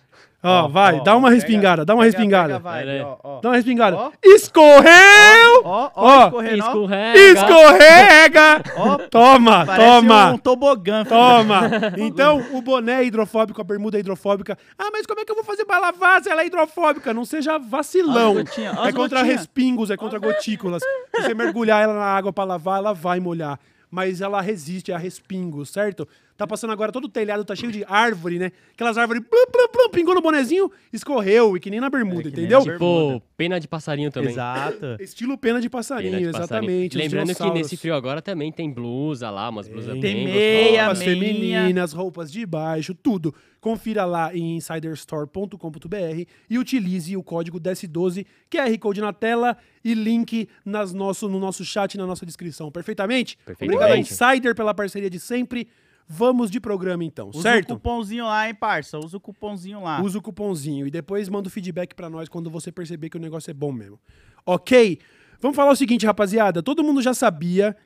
Ó, 0.44 0.64
Ó, 0.64 0.68
vai, 0.68 0.98
ó, 0.98 1.02
dá 1.04 1.16
uma 1.16 1.28
pega- 1.28 1.34
respingada, 1.40 1.84
dá 1.84 1.94
uma 1.94 2.02
pega- 2.02 2.16
respingada. 2.16 2.60
pega 2.60 2.90
aí. 2.90 3.00
ó, 3.00 3.16
ó. 3.22 3.40
Dá 3.40 3.48
uma 3.50 3.54
respingada. 3.56 3.96
Ó. 3.96 4.10
Escorreu! 4.24 5.62
Ó, 5.64 5.90
ó, 5.94 6.30
ó. 6.34 6.42
Escorrega. 6.42 7.18
Escorrega! 7.18 8.62
Ó, 8.76 8.98
Toma, 9.08 9.64
parece 9.66 9.84
toma! 9.86 10.30
um 10.32 10.38
tobogã. 10.38 11.04
Toma! 11.04 11.62
Então, 11.96 12.42
o 12.52 12.60
boné 12.60 13.02
é 13.02 13.04
hidrofóbico, 13.04 13.60
a 13.60 13.64
bermuda 13.64 13.96
é 13.96 14.00
hidrofóbica. 14.00 14.56
Ah, 14.78 14.88
mas 14.92 15.06
como 15.06 15.20
é 15.20 15.24
que 15.24 15.30
eu 15.30 15.36
vou 15.36 15.44
fazer 15.44 15.64
pra 15.64 15.78
lavar 15.78 16.22
se 16.22 16.30
ela 16.30 16.42
é 16.42 16.46
hidrofóbica? 16.46 17.14
Não 17.14 17.24
seja 17.24 17.58
vacilão. 17.58 18.36
Ó 18.78 18.86
É 18.86 18.92
contra 18.92 19.18
gotinhas. 19.20 19.26
respingos, 19.38 19.90
é 19.90 19.96
contra 19.96 20.18
gotículas. 20.18 20.82
Se 21.14 21.22
você 21.22 21.34
mergulhar 21.34 21.82
ela 21.82 21.94
na 21.94 22.04
água 22.06 22.32
pra 22.32 22.44
lavar, 22.44 22.78
ela 22.78 22.92
vai 22.92 23.20
molhar. 23.20 23.58
Mas 23.90 24.20
ela 24.20 24.40
resiste 24.40 24.90
a 24.92 24.98
respingos, 24.98 25.70
certo? 25.70 26.08
Tá 26.36 26.46
passando 26.46 26.72
agora 26.72 26.90
todo 26.90 27.04
o 27.04 27.08
telhado, 27.08 27.44
tá 27.44 27.54
cheio 27.54 27.70
de 27.70 27.84
árvore, 27.86 28.38
né? 28.38 28.50
Aquelas 28.72 28.96
árvores, 28.98 29.22
plum, 29.28 29.46
plum, 29.52 29.68
plum, 29.68 29.90
pingou 29.90 30.14
no 30.14 30.20
bonezinho, 30.22 30.70
escorreu, 30.92 31.56
e 31.56 31.60
que 31.60 31.70
nem 31.70 31.78
na 31.78 31.88
bermuda, 31.90 32.28
É, 32.28 32.30
entendeu? 32.32 32.62
Tipo, 32.62 33.22
pena 33.36 33.60
de 33.60 33.68
passarinho 33.68 34.10
também. 34.10 34.30
Exato. 34.30 34.96
Estilo 35.00 35.36
pena 35.38 35.60
de 35.60 35.68
passarinho, 35.70 36.12
Pena 36.12 36.26
de 36.26 36.32
passarinho. 36.32 36.70
exatamente. 36.70 36.96
os 36.96 37.02
Lembrando 37.02 37.34
que 37.34 37.50
nesse 37.50 37.76
frio 37.76 37.94
agora 37.94 38.20
também 38.22 38.50
tem 38.50 38.70
blusa 38.72 39.30
lá, 39.30 39.48
umas 39.48 39.68
blusas 39.68 39.92
Tem 39.94 40.00
bem 40.00 40.24
meia, 40.24 40.84
roupas 40.86 40.98
meinha. 41.00 41.18
femininas, 41.20 41.92
roupas 41.92 42.32
de 42.32 42.44
baixo, 42.46 42.94
tudo. 42.94 43.34
Confira 43.60 44.04
lá 44.04 44.34
em 44.34 44.56
insiderstore.com.br 44.56 46.24
e 46.50 46.58
utilize 46.58 47.16
o 47.16 47.22
código 47.22 47.60
DS12, 47.60 48.26
QR 48.50 48.76
Code 48.78 49.00
na 49.00 49.12
tela 49.12 49.56
e 49.84 49.94
link 49.94 50.48
nas 50.64 50.92
nosso, 50.92 51.28
no 51.28 51.38
nosso 51.38 51.64
chat, 51.64 51.96
na 51.96 52.06
nossa 52.06 52.24
descrição. 52.26 52.70
Perfeitamente? 52.70 53.36
Perfeitamente. 53.44 53.76
Obrigado 53.76 53.96
a 53.96 53.98
Insider 54.00 54.54
pela 54.54 54.74
parceria 54.74 55.10
de 55.10 55.20
sempre. 55.20 55.68
Vamos 56.08 56.50
de 56.50 56.60
programa 56.60 57.04
então, 57.04 57.28
Usa 57.30 57.38
o 57.38 57.42
certo? 57.42 57.74
cupomzinho 57.74 58.24
lá, 58.24 58.48
hein, 58.48 58.54
parça. 58.54 58.98
Usa 58.98 59.16
o 59.16 59.20
cupomzinho 59.20 59.82
lá. 59.82 60.02
Usa 60.02 60.18
o 60.18 60.22
cupomzinho 60.22 60.86
e 60.86 60.90
depois 60.90 61.28
manda 61.28 61.48
o 61.48 61.50
feedback 61.50 61.94
pra 61.94 62.10
nós 62.10 62.28
quando 62.28 62.50
você 62.50 62.70
perceber 62.70 63.08
que 63.08 63.16
o 63.16 63.20
negócio 63.20 63.50
é 63.50 63.54
bom 63.54 63.72
mesmo. 63.72 63.98
Ok? 64.44 64.98
Vamos 65.40 65.56
falar 65.56 65.72
o 65.72 65.76
seguinte, 65.76 66.04
rapaziada. 66.04 66.62
Todo 66.62 66.84
mundo 66.84 67.00
já 67.00 67.14
sabia 67.14 67.76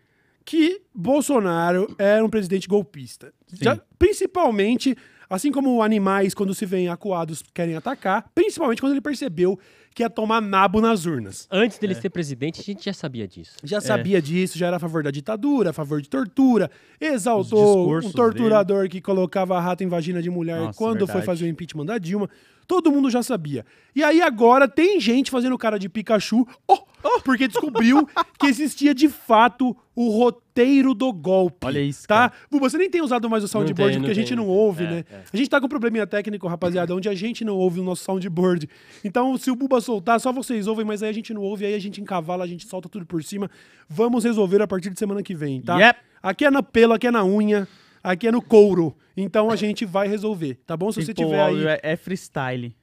que 0.45 0.83
Bolsonaro 0.95 1.95
era 1.99 2.25
um 2.25 2.29
presidente 2.29 2.67
golpista. 2.69 3.33
Já- 3.61 3.79
principalmente, 3.99 4.97
assim 5.29 5.51
como 5.51 5.83
animais, 5.83 6.35
quando 6.35 6.55
se 6.55 6.67
veem 6.67 6.89
acuados, 6.89 7.43
querem 7.55 7.77
atacar, 7.77 8.31
principalmente 8.35 8.81
quando 8.81 8.93
ele 8.93 9.01
percebeu 9.01 9.59
que 9.95 10.03
ia 10.03 10.11
tomar 10.11 10.43
nabo 10.43 10.79
nas 10.79 11.07
urnas. 11.07 11.49
Antes 11.51 11.79
dele 11.79 11.95
ser 11.95 12.11
presidente, 12.11 12.61
a 12.61 12.63
gente 12.63 12.85
já 12.85 12.93
sabia 12.93 13.27
disso. 13.27 13.57
Já 13.65 13.81
sabia 13.81 14.21
disso, 14.21 14.59
já 14.59 14.67
era 14.67 14.77
a 14.77 14.79
favor 14.79 15.03
da 15.03 15.11
ditadura, 15.11 15.71
a 15.71 15.73
favor 15.73 16.03
de 16.03 16.09
tortura, 16.11 16.71
exaltou 17.01 17.97
um 17.97 18.13
torturador 18.13 18.91
que 18.91 19.01
colocava 19.01 19.59
rato 19.59 19.83
em 19.83 19.89
vagina 19.89 20.21
de 20.21 20.29
mulher 20.29 20.61
Nossa, 20.61 20.77
quando 20.79 21.07
foi 21.07 21.07
verdade. 21.07 21.27
fazer 21.27 21.45
o 21.47 21.49
impeachment 21.49 21.87
da 21.87 21.97
Dilma. 21.97 22.29
Todo 22.67 22.91
mundo 22.91 23.09
já 23.11 23.23
sabia. 23.23 23.65
E 23.95 24.03
aí 24.03 24.21
agora 24.21 24.67
tem 24.69 25.01
gente 25.01 25.31
fazendo 25.31 25.57
cara 25.57 25.79
de 25.79 25.89
Pikachu, 25.89 26.47
oh, 26.67 26.79
oh, 27.03 27.21
porque 27.21 27.47
descobriu 27.49 28.07
que 28.39 28.47
existia 28.47 28.95
de 28.95 29.09
fato 29.09 29.77
o 29.95 30.11
roteiro 30.11 30.93
do 30.93 31.11
golpe. 31.13 31.65
Olha 31.67 31.81
isso, 31.81 32.07
Tá? 32.07 32.31
Bu, 32.51 32.59
Você 32.59 32.77
nem 32.77 32.91
tem 32.91 33.01
usado 33.01 33.31
mais 33.31 33.43
o 33.45 33.49
soundboard 33.49 33.93
tem, 33.95 34.01
porque 34.01 34.11
a 34.11 34.15
gente 34.15 34.29
tem, 34.29 34.37
não 34.37 34.47
ouve, 34.49 34.85
É, 34.85 34.91
né? 34.91 35.05
é. 35.11 35.23
A 35.33 35.37
gente 35.37 35.49
tá 35.49 35.59
com 35.59 35.67
um 35.67 35.69
probleminha 35.69 36.07
técnico, 36.07 36.47
rapaziada, 36.49 36.95
onde 36.95 37.09
a 37.09 37.15
gente 37.15 37.45
não 37.45 37.57
ouve 37.57 37.81
o 37.81 37.85
nosso 37.85 38.05
soundboard. 38.05 38.69
Então, 39.05 39.37
se 39.39 39.51
o 39.51 39.57
Buba 39.57 39.81
soltar, 39.81 40.21
só 40.21 40.33
vocês 40.33 40.67
ouvem, 40.67 40.85
mas 40.85 41.03
aí 41.03 41.09
a 41.09 41.15
gente 41.15 41.33
não 41.33 41.41
ouve, 41.43 41.65
aí 41.65 41.75
a 41.75 41.79
gente 41.79 42.01
encavala, 42.01 42.45
a 42.45 42.47
gente 42.47 42.67
solta 42.67 42.89
tudo 42.89 43.07
por 43.07 43.23
cima. 43.25 43.51
Vamos 43.89 44.25
resolver 44.25 44.61
a 44.61 44.67
partir 44.67 44.91
de 44.91 44.99
semana 44.99 45.23
que 45.23 45.35
vem, 45.35 45.63
tá? 45.63 45.79
Yep. 45.79 46.01
Aqui 46.23 46.45
é 46.45 46.51
na 46.51 46.63
pelo, 46.63 46.93
aqui 46.93 47.07
é 47.07 47.11
na 47.11 47.25
unha, 47.25 47.67
aqui 48.11 48.29
é 48.29 48.33
no 48.33 48.41
couro. 48.41 48.97
Então 49.17 49.51
a 49.51 49.57
gente 49.57 49.85
vai 49.85 50.07
resolver, 50.09 50.55
tá 50.67 50.77
bom? 50.77 50.93
Se 50.93 51.03
você 51.03 51.13
Tipo, 51.13 51.29
tiver 51.29 51.43
aí. 51.43 51.67
É, 51.67 51.81
é 51.83 51.97
freestyle. 51.97 52.75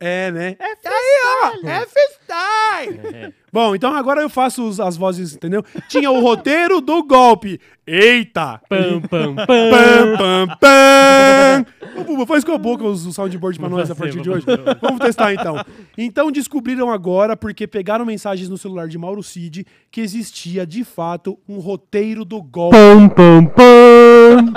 É, 0.00 0.30
né? 0.30 0.56
É 0.58 0.74
Aí, 0.88 1.20
ó, 1.42 1.68
é 1.68 1.86
freestyle! 1.86 3.34
Bom, 3.52 3.74
então 3.74 3.94
agora 3.94 4.20
eu 4.20 4.28
faço 4.28 4.66
os- 4.68 4.80
as 4.80 4.96
vozes, 4.96 5.34
entendeu? 5.36 5.62
Tinha 5.88 6.10
o 6.10 6.20
roteiro 6.20 6.80
do 6.80 7.04
golpe. 7.04 7.60
Eita! 7.86 8.60
Pam, 8.68 9.00
pam, 9.02 9.34
pam. 9.36 9.46
Pam, 9.46 10.16
pam, 10.18 10.46
pam. 10.58 11.66
Ô, 12.00 12.04
Buba, 12.04 12.26
faz 12.26 12.42
com 12.42 12.52
a 12.52 12.58
boca 12.58 12.82
os, 12.84 13.06
os 13.06 13.14
soundboards 13.14 13.58
pra 13.58 13.68
nós 13.68 13.90
a 13.90 13.94
partir 13.94 14.20
de 14.20 14.28
hoje. 14.30 14.44
Vamos 14.80 14.98
testar 15.00 15.32
então. 15.32 15.64
Então 15.96 16.32
descobriram 16.32 16.90
agora, 16.90 17.36
porque 17.36 17.66
pegaram 17.66 18.04
mensagens 18.04 18.48
no 18.48 18.58
celular 18.58 18.88
de 18.88 18.98
Mauro 18.98 19.22
Cid, 19.22 19.64
que 19.90 20.00
existia 20.00 20.66
de 20.66 20.82
fato 20.82 21.38
um 21.48 21.58
roteiro 21.60 22.24
do 22.24 22.42
golpe. 22.42 22.76
Pam, 22.76 23.08
pam, 23.08 23.46
pam. 23.46 24.52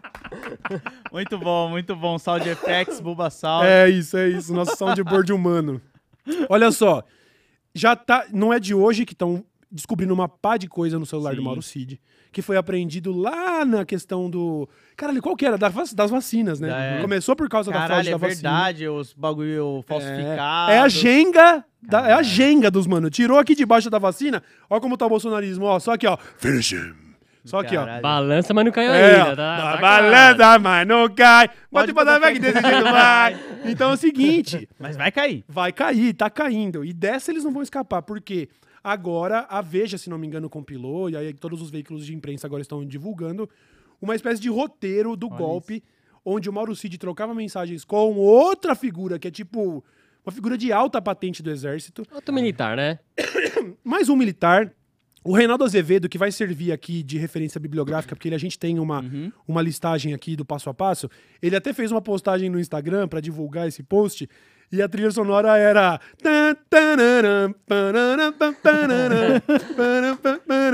Muito 1.12 1.38
bom, 1.38 1.68
muito 1.68 1.96
bom. 1.96 2.18
Sound 2.18 2.48
Effects, 2.48 3.00
Bulbasaur. 3.00 3.64
É 3.64 3.88
isso, 3.88 4.16
é 4.16 4.28
isso. 4.28 4.52
Nosso 4.54 4.76
soundboard 4.76 5.32
humano. 5.32 5.80
Olha 6.48 6.70
só. 6.70 7.02
Já 7.74 7.94
tá. 7.96 8.26
Não 8.32 8.52
é 8.52 8.60
de 8.60 8.74
hoje 8.74 9.04
que 9.04 9.12
estão 9.12 9.44
descobrindo 9.70 10.12
uma 10.14 10.28
pá 10.28 10.56
de 10.56 10.68
coisa 10.68 10.98
no 10.98 11.06
celular 11.06 11.30
do 11.34 11.38
Sim. 11.38 11.44
Mauro 11.44 11.62
Cid, 11.62 12.00
que 12.32 12.42
foi 12.42 12.56
apreendido 12.56 13.12
lá 13.12 13.64
na 13.64 13.84
questão 13.84 14.28
do. 14.30 14.68
Caralho, 14.96 15.20
qual 15.22 15.36
que 15.36 15.46
era? 15.46 15.56
Das, 15.58 15.72
vac- 15.72 15.94
das 15.94 16.10
vacinas, 16.10 16.58
né? 16.60 16.98
É. 16.98 17.00
Começou 17.02 17.34
por 17.36 17.48
causa 17.48 17.70
da 17.70 17.86
fraude 17.86 17.90
Caralho, 18.08 18.10
da 18.10 18.26
é 18.26 18.28
vacina. 18.30 18.50
verdade, 18.50 18.88
os 18.88 19.12
bagulho 19.12 19.84
falsificados. 19.86 20.74
É 20.74 20.78
a 20.80 20.88
Jenga. 20.88 21.64
da- 21.82 22.08
é 22.08 22.12
a 22.12 22.22
Jenga 22.22 22.70
dos 22.70 22.86
mano. 22.86 23.08
Tirou 23.10 23.38
aqui 23.38 23.54
debaixo 23.54 23.88
da 23.90 23.98
vacina. 23.98 24.42
Ó 24.68 24.78
como 24.80 24.96
tá 24.96 25.06
o 25.06 25.08
bolsonarismo, 25.08 25.64
ó. 25.64 25.78
Só 25.78 25.92
aqui, 25.92 26.06
ó. 26.06 26.16
Finish 26.38 26.72
him. 26.72 26.94
Só 27.44 27.60
aqui, 27.60 27.76
ó. 27.76 28.00
Balança, 28.00 28.52
mas 28.52 28.64
não 28.64 28.72
caiu 28.72 28.92
É, 28.92 29.20
ainda. 29.20 29.36
Tá, 29.36 29.76
balança, 29.78 30.58
mas 30.58 30.86
não 30.86 31.08
cai. 31.08 31.48
Pode 31.48 31.58
Pode 31.70 31.92
botar 31.92 32.14
botar 32.14 32.20
back 32.20 32.38
desse 32.38 32.60
jeito, 32.60 32.82
vai. 32.84 33.40
Então 33.64 33.90
é 33.90 33.94
o 33.94 33.96
seguinte. 33.96 34.68
Mas 34.78 34.96
vai 34.96 35.10
cair. 35.10 35.44
Vai 35.48 35.72
cair, 35.72 36.14
tá 36.14 36.30
caindo. 36.30 36.84
E 36.84 36.92
dessa 36.92 37.30
eles 37.30 37.44
não 37.44 37.52
vão 37.52 37.62
escapar, 37.62 38.02
porque 38.02 38.48
agora 38.82 39.46
a 39.48 39.60
Veja, 39.60 39.98
se 39.98 40.08
não 40.10 40.18
me 40.18 40.26
engano, 40.26 40.48
compilou, 40.48 41.10
e 41.10 41.16
aí 41.16 41.32
todos 41.34 41.60
os 41.60 41.70
veículos 41.70 42.06
de 42.06 42.14
imprensa 42.14 42.46
agora 42.46 42.62
estão 42.62 42.84
divulgando, 42.84 43.48
uma 44.00 44.14
espécie 44.14 44.40
de 44.40 44.48
roteiro 44.48 45.14
do 45.16 45.28
golpe, 45.28 45.82
onde 46.24 46.48
o 46.48 46.52
Mauro 46.52 46.74
Cid 46.74 46.96
trocava 46.98 47.34
mensagens 47.34 47.84
com 47.84 48.16
outra 48.16 48.74
figura, 48.74 49.18
que 49.18 49.28
é 49.28 49.30
tipo 49.30 49.84
uma 50.24 50.32
figura 50.32 50.56
de 50.56 50.72
alta 50.72 51.00
patente 51.00 51.42
do 51.42 51.50
exército, 51.50 52.02
Outro 52.12 52.34
militar, 52.34 52.76
né? 52.76 52.98
mais 53.82 54.08
um 54.08 54.16
militar. 54.16 54.72
O 55.22 55.34
Reinaldo 55.34 55.64
Azevedo, 55.64 56.08
que 56.08 56.16
vai 56.16 56.32
servir 56.32 56.72
aqui 56.72 57.02
de 57.02 57.18
referência 57.18 57.60
bibliográfica, 57.60 58.16
porque 58.16 58.28
ele- 58.28 58.34
a 58.34 58.38
gente 58.38 58.58
tem 58.58 58.78
uma, 58.78 59.04
uma 59.46 59.60
listagem 59.60 60.14
aqui 60.14 60.34
do 60.34 60.44
passo 60.46 60.70
a 60.70 60.74
passo. 60.74 61.10
Ele 61.42 61.54
até 61.54 61.72
fez 61.74 61.90
uma 61.92 62.00
postagem 62.00 62.48
no 62.48 62.58
Instagram 62.58 63.06
para 63.06 63.20
divulgar 63.20 63.68
esse 63.68 63.82
post. 63.82 64.28
E 64.72 64.80
a 64.80 64.88
trilha 64.88 65.10
sonora 65.10 65.58
era. 65.58 66.00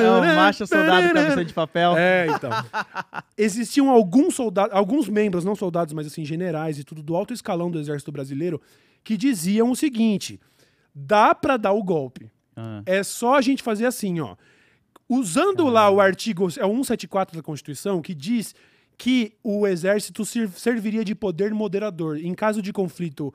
É 0.04 0.10
o 0.32 0.36
macho 0.36 0.66
soldado 0.66 1.14
cabeça 1.14 1.44
de 1.44 1.54
papel. 1.54 1.96
É, 1.96 2.26
então. 2.28 2.50
Existiam 3.38 3.88
alguns 3.90 4.34
soldados, 4.34 4.74
alguns 4.76 5.08
membros, 5.08 5.44
não 5.44 5.56
soldados, 5.56 5.94
mas 5.94 6.06
assim, 6.06 6.24
generais 6.26 6.78
e 6.78 6.84
tudo, 6.84 7.02
do 7.02 7.16
alto 7.16 7.32
escalão 7.32 7.70
do 7.70 7.78
exército 7.80 8.12
brasileiro, 8.12 8.60
que 9.02 9.16
diziam 9.16 9.70
o 9.70 9.76
seguinte: 9.76 10.38
dá 10.94 11.34
pra 11.34 11.56
dar 11.56 11.72
o 11.72 11.82
golpe. 11.82 12.30
Ah. 12.56 12.82
É 12.86 13.02
só 13.02 13.34
a 13.36 13.40
gente 13.40 13.62
fazer 13.62 13.86
assim, 13.86 14.18
ó. 14.20 14.34
Usando 15.08 15.66
lá 15.68 15.88
o 15.90 16.00
artigo 16.00 16.44
é 16.58 16.64
o 16.64 16.70
174 16.70 17.36
da 17.36 17.42
Constituição, 17.42 18.02
que 18.02 18.14
diz 18.14 18.54
que 18.98 19.34
o 19.44 19.66
exército 19.66 20.24
ser- 20.24 20.48
serviria 20.48 21.04
de 21.04 21.14
poder 21.14 21.52
moderador. 21.54 22.16
Em 22.18 22.34
caso 22.34 22.60
de 22.62 22.72
conflito 22.72 23.32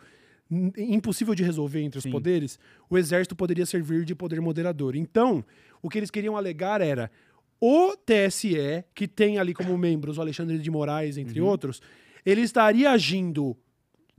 impossível 0.78 1.34
de 1.34 1.44
resolver 1.44 1.82
entre 1.82 1.98
os 2.00 2.04
Sim. 2.04 2.12
poderes, 2.12 2.60
o 2.90 2.98
exército 2.98 3.36
poderia 3.36 3.66
servir 3.66 4.04
de 4.04 4.14
poder 4.14 4.42
moderador. 4.42 4.96
Então, 4.98 5.46
o 5.82 5.88
que 5.90 5.98
eles 5.98 6.12
queriam 6.12 6.36
alegar 6.36 6.82
era 6.82 7.10
o 7.60 7.96
TSE, 7.96 8.84
que 8.94 9.08
tem 9.08 9.38
ali 9.40 9.54
como 9.54 9.78
membros 9.78 10.18
o 10.18 10.22
Alexandre 10.22 10.58
de 10.60 10.70
Moraes, 10.72 11.18
entre 11.18 11.40
Uhum. 11.40 11.48
outros, 11.48 11.82
ele 12.26 12.42
estaria 12.42 12.92
agindo 12.92 13.56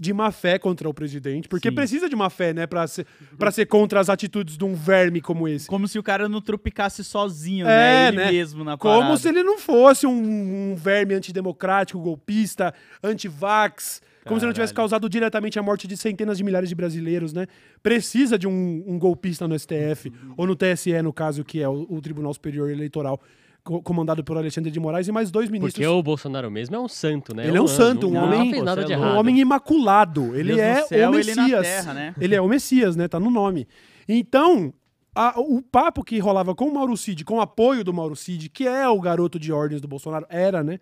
de 0.02 0.12
má 0.12 0.32
fé 0.32 0.58
contra 0.58 0.88
o 0.88 0.92
presidente, 0.92 1.46
porque 1.48 1.68
Sim. 1.68 1.74
precisa 1.76 2.08
de 2.08 2.16
má 2.16 2.28
fé, 2.28 2.52
né, 2.52 2.66
pra 2.66 2.84
ser, 2.88 3.06
pra 3.38 3.52
ser 3.52 3.66
contra 3.66 4.00
as 4.00 4.10
atitudes 4.10 4.58
de 4.58 4.64
um 4.64 4.74
verme 4.74 5.20
como 5.20 5.46
esse. 5.46 5.68
Como 5.68 5.86
se 5.86 5.96
o 5.98 6.02
cara 6.02 6.28
não 6.28 6.40
trupicasse 6.40 7.04
sozinho, 7.04 7.66
É, 7.68 7.68
né? 7.68 8.08
Ele 8.08 8.16
né? 8.16 8.32
mesmo 8.32 8.64
na 8.64 8.76
Como 8.76 8.98
parada. 8.98 9.16
se 9.16 9.28
ele 9.28 9.44
não 9.44 9.58
fosse 9.58 10.04
um, 10.06 10.72
um 10.72 10.74
verme 10.74 11.14
antidemocrático, 11.14 12.00
golpista, 12.00 12.74
anti-vax, 13.02 14.02
como 14.26 14.38
se 14.40 14.46
não 14.46 14.52
tivesse 14.52 14.74
causado 14.74 15.08
diretamente 15.08 15.58
a 15.58 15.62
morte 15.62 15.86
de 15.86 15.96
centenas 15.96 16.36
de 16.38 16.44
milhares 16.44 16.68
de 16.68 16.74
brasileiros, 16.74 17.32
né? 17.32 17.46
Precisa 17.82 18.38
de 18.38 18.46
um, 18.46 18.84
um 18.86 18.98
golpista 18.98 19.46
no 19.48 19.58
STF, 19.58 20.08
Uhum. 20.10 20.34
ou 20.36 20.46
no 20.46 20.56
TSE, 20.56 21.00
no 21.02 21.12
caso, 21.12 21.44
que 21.44 21.60
é 21.60 21.68
o, 21.68 21.86
o 21.88 22.00
Tribunal 22.00 22.32
Superior 22.34 22.70
Eleitoral, 22.70 23.20
comandado 23.62 24.24
por 24.24 24.36
Alexandre 24.36 24.70
de 24.70 24.80
Moraes, 24.80 25.06
e 25.08 25.12
mais 25.12 25.30
dois 25.30 25.48
ministros. 25.48 25.74
Porque 25.74 25.86
o 25.86 26.02
Bolsonaro 26.02 26.50
mesmo 26.50 26.74
é 26.74 26.80
um 26.80 26.88
santo, 26.88 27.34
né? 27.34 27.46
Ele 27.46 27.56
é 27.56 27.62
um 27.62 27.68
santo, 27.68 28.08
um 28.08 28.12
não, 28.12 28.24
homem- 28.24 28.38
Não 28.40 28.50
fez 28.50 28.62
nada 28.64 28.84
de 28.84 28.92
é 28.92 28.98
um 28.98 29.16
homem 29.18 29.38
imaculado. 29.40 30.34
Ele 30.34 30.54
Deus 30.54 30.58
é 30.60 30.82
céu, 30.82 31.10
o 31.10 31.14
ele 31.18 31.34
na 31.34 31.42
Messias. 31.42 31.62
terra, 31.66 31.94
né? 31.94 32.14
Ele 32.20 32.34
é 32.34 32.40
o 32.40 32.48
Messias, 32.48 32.96
né? 32.96 33.06
Tá 33.08 33.20
no 33.20 33.30
nome. 33.30 33.68
Então, 34.08 34.72
a- 35.14 35.34
o 35.38 35.62
papo 35.62 36.02
que 36.02 36.18
rolava 36.18 36.54
com 36.54 36.64
o 36.66 36.74
Mauro 36.74 36.96
Cid, 36.96 37.24
com 37.24 37.36
o 37.36 37.40
apoio 37.40 37.84
do 37.84 37.92
Mauro 37.92 38.16
Cid, 38.16 38.48
que 38.48 38.66
é 38.66 38.88
o 38.88 39.00
garoto 39.00 39.38
de 39.38 39.52
ordens 39.52 39.80
do 39.80 39.86
Bolsonaro, 39.86 40.26
era, 40.28 40.64
né? 40.64 40.80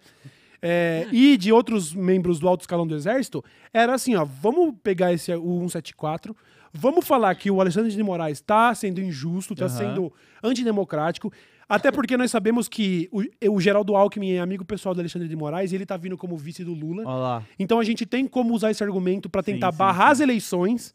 É, 0.63 1.07
e 1.11 1.37
de 1.39 1.53
outros 1.53 1.95
membros 1.95 2.39
do 2.39 2.47
alto 2.47 2.61
escalão 2.63 2.87
do 2.87 2.95
exército, 2.95 3.43
era 3.73 3.95
assim, 3.95 4.15
ó, 4.15 4.25
vamos 4.27 4.75
pegar 4.83 5.11
esse 5.13 5.33
o 5.35 5.59
174, 5.61 6.37
vamos 6.73 7.07
falar 7.07 7.35
que 7.35 7.51
o 7.51 7.61
Alexandre 7.63 7.91
de 7.91 8.03
Moraes 8.03 8.39
está 8.39 8.75
sendo 8.75 9.01
injusto, 9.01 9.55
está 9.55 9.65
Aham. 9.65 9.77
sendo 9.79 10.13
antidemocrático, 10.45 11.33
até 11.71 11.93
porque 11.93 12.17
nós 12.17 12.33
sabemos 12.33 12.69
que 12.69 13.09
o, 13.13 13.23
o 13.55 13.61
Geraldo 13.61 13.95
Alckmin 13.95 14.33
é 14.33 14.41
amigo 14.41 14.65
pessoal 14.65 14.93
do 14.93 15.01
Alexandre 15.01 15.29
de 15.29 15.37
Moraes 15.37 15.71
e 15.71 15.77
ele 15.77 15.87
tá 15.87 15.97
vindo 15.97 16.19
como 16.19 16.37
vice 16.37 16.65
do 16.65 16.75
Lula. 16.75 17.05
Olha 17.07 17.15
lá. 17.15 17.45
Então 17.57 17.79
a 17.79 17.85
gente 17.85 18.05
tem 18.05 18.27
como 18.27 18.53
usar 18.53 18.73
esse 18.73 18.83
argumento 18.83 19.31
para 19.31 19.41
tentar 19.41 19.71
sim, 19.71 19.79
barrar 19.79 20.07
sim. 20.07 20.13
as 20.13 20.21
eleições, 20.21 20.95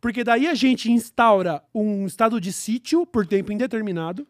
porque 0.00 0.22
daí 0.22 0.46
a 0.46 0.54
gente 0.54 0.92
instaura 0.92 1.60
um 1.74 2.06
estado 2.06 2.40
de 2.40 2.52
sítio 2.52 3.04
por 3.04 3.26
tempo 3.26 3.52
indeterminado. 3.52 4.24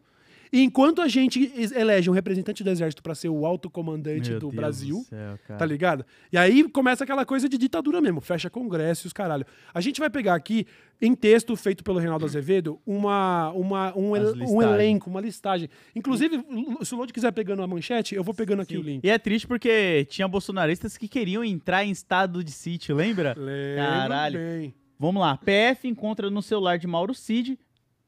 E 0.53 0.61
enquanto 0.61 1.01
a 1.01 1.07
gente 1.07 1.51
elege 1.75 2.07
um 2.11 2.13
representante 2.13 2.63
do 2.63 2.69
exército 2.69 3.01
para 3.01 3.15
ser 3.15 3.27
o 3.27 3.43
alto 3.43 3.71
comandante 3.71 4.29
Meu 4.29 4.39
do 4.39 4.45
Deus 4.49 4.55
Brasil, 4.55 4.97
do 4.99 5.03
céu, 5.05 5.39
tá 5.57 5.65
ligado? 5.65 6.05
E 6.31 6.37
aí 6.37 6.69
começa 6.69 7.03
aquela 7.03 7.25
coisa 7.25 7.49
de 7.49 7.57
ditadura 7.57 7.99
mesmo, 7.99 8.21
fecha 8.21 8.51
congresso 8.51 9.05
e 9.05 9.07
os 9.07 9.13
caralho. 9.13 9.47
A 9.73 9.81
gente 9.81 9.99
vai 9.99 10.11
pegar 10.11 10.35
aqui, 10.35 10.67
em 11.01 11.15
texto 11.15 11.55
feito 11.55 11.83
pelo 11.83 11.97
Reinaldo 11.97 12.23
Azevedo, 12.23 12.79
uma, 12.85 13.49
uma, 13.53 13.97
um, 13.97 14.15
el- 14.15 14.35
um 14.47 14.61
elenco, 14.61 15.09
uma 15.09 15.19
listagem. 15.19 15.67
Inclusive, 15.95 16.45
se 16.83 16.93
o 16.93 16.97
Lodi 16.99 17.11
quiser 17.11 17.31
pegando 17.31 17.63
a 17.63 17.67
manchete, 17.67 18.13
eu 18.13 18.23
vou 18.23 18.35
pegando 18.35 18.61
aqui 18.61 18.75
Sim. 18.75 18.79
o 18.79 18.83
link. 18.83 19.03
E 19.03 19.09
é 19.09 19.17
triste 19.17 19.47
porque 19.47 20.05
tinha 20.05 20.27
bolsonaristas 20.27 20.97
que 20.99 21.07
queriam 21.07 21.43
entrar 21.43 21.83
em 21.83 21.89
estado 21.89 22.43
de 22.43 22.51
sítio, 22.51 22.95
lembra? 22.95 23.33
Lembro 23.35 23.83
Caralho. 23.83 24.37
bem. 24.39 24.73
Vamos 24.99 25.19
lá. 25.19 25.35
PF 25.35 25.87
encontra 25.87 26.29
no 26.29 26.43
celular 26.43 26.77
de 26.77 26.85
Mauro 26.85 27.15
Cid. 27.15 27.57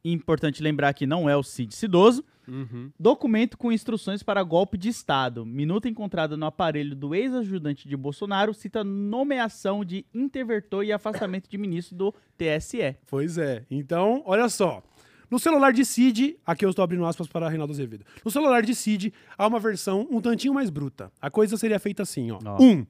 Importante 0.04 0.62
lembrar 0.62 0.94
que 0.94 1.08
não 1.08 1.28
é 1.28 1.36
o 1.36 1.42
Cid 1.42 1.74
Cidoso. 1.74 2.24
Uhum. 2.48 2.92
Documento 3.00 3.58
com 3.58 3.72
instruções 3.72 4.24
para 4.24 4.44
golpe 4.44 4.78
de 4.78 4.90
Estado. 4.90 5.46
Minuta 5.46 5.90
encontrada 5.90 6.38
no 6.38 6.46
aparelho 6.46 6.96
do 6.96 7.14
ex-ajudante 7.16 7.88
de 7.88 7.98
Bolsonaro 7.98 8.54
cita 8.54 8.84
nomeação 8.84 9.84
de 9.84 10.06
interventor 10.14 10.84
e 10.84 10.92
afastamento 10.92 11.50
de 11.50 11.58
ministro 11.58 11.96
do 11.96 12.14
TSE. 12.38 12.96
Pois 13.08 13.38
é. 13.38 13.66
Então, 13.70 14.24
olha 14.25 14.50
só. 14.50 14.84
No 15.30 15.40
celular 15.40 15.74
de 15.74 15.84
Cid, 15.84 16.38
aqui 16.46 16.66
eu 16.66 16.70
estou 16.70 16.84
abrindo 16.84 17.06
aspas 17.06 17.28
para 17.28 17.50
Reinaldo 17.50 17.74
Azevedo. 17.74 18.06
No 18.24 18.30
celular 18.30 18.62
de 18.62 18.75
Cid, 18.75 19.14
há 19.38 19.48
uma 19.48 19.60
versão 19.60 20.08
um 20.12 20.22
tantinho 20.22 20.54
mais 20.54 20.70
bruta. 20.70 21.12
A 21.20 21.32
coisa 21.32 21.58
seria 21.58 21.80
feita 21.80 22.04
assim, 22.04 22.32
ó. 22.32 22.40
Ó. 22.46 22.62
Um, 22.62 22.86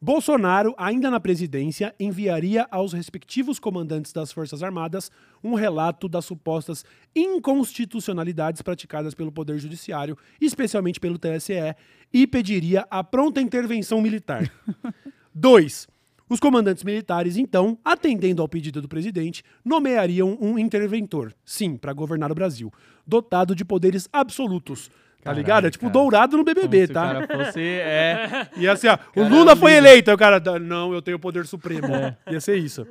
Bolsonaro, 0.00 0.74
ainda 0.78 1.10
na 1.10 1.18
presidência, 1.18 1.92
enviaria 1.98 2.68
aos 2.70 2.92
respectivos 2.92 3.58
comandantes 3.58 4.12
das 4.12 4.30
Forças 4.30 4.62
Armadas 4.62 5.10
um 5.42 5.54
relato 5.54 6.08
das 6.08 6.24
supostas 6.24 6.84
inconstitucionalidades 7.16 8.62
praticadas 8.62 9.12
pelo 9.12 9.32
Poder 9.32 9.58
Judiciário, 9.58 10.16
especialmente 10.40 11.00
pelo 11.00 11.18
TSE, 11.18 11.74
e 12.12 12.28
pediria 12.28 12.86
a 12.88 13.02
pronta 13.02 13.40
intervenção 13.40 14.00
militar. 14.00 14.48
Dois, 15.34 15.88
os 16.28 16.38
comandantes 16.38 16.84
militares, 16.84 17.36
então, 17.36 17.76
atendendo 17.84 18.40
ao 18.40 18.48
pedido 18.48 18.80
do 18.80 18.88
presidente, 18.88 19.42
nomeariam 19.64 20.38
um 20.40 20.56
interventor, 20.58 21.34
sim, 21.44 21.76
para 21.76 21.92
governar 21.92 22.30
o 22.30 22.36
Brasil, 22.36 22.72
dotado 23.04 23.52
de 23.52 23.64
poderes 23.64 24.08
absolutos. 24.12 24.90
Tá 25.28 25.34
Caralho, 25.34 25.38
ligado? 25.38 25.66
É 25.66 25.70
tipo 25.70 25.84
cara. 25.86 25.92
dourado 25.92 26.36
no 26.36 26.44
Como 26.44 26.54
BBB, 26.54 26.86
se 26.86 26.92
tá? 26.92 27.02
o 27.02 27.26
cara 27.28 27.44
fosse... 27.44 27.60
É... 27.60 28.48
Ia 28.56 28.76
ser, 28.76 28.88
ó, 28.88 28.98
o 29.16 29.22
Lula 29.28 29.54
foi 29.54 29.72
líder. 29.74 29.88
eleito, 29.88 30.10
aí 30.10 30.14
o 30.14 30.18
cara, 30.18 30.42
"Ah, 30.46 30.58
não, 30.58 30.92
eu 30.92 31.02
tenho 31.02 31.16
o 31.16 31.20
poder 31.20 31.46
supremo. 31.46 31.88
Ia 32.30 32.40
ser 32.40 32.56
isso. 32.56 32.86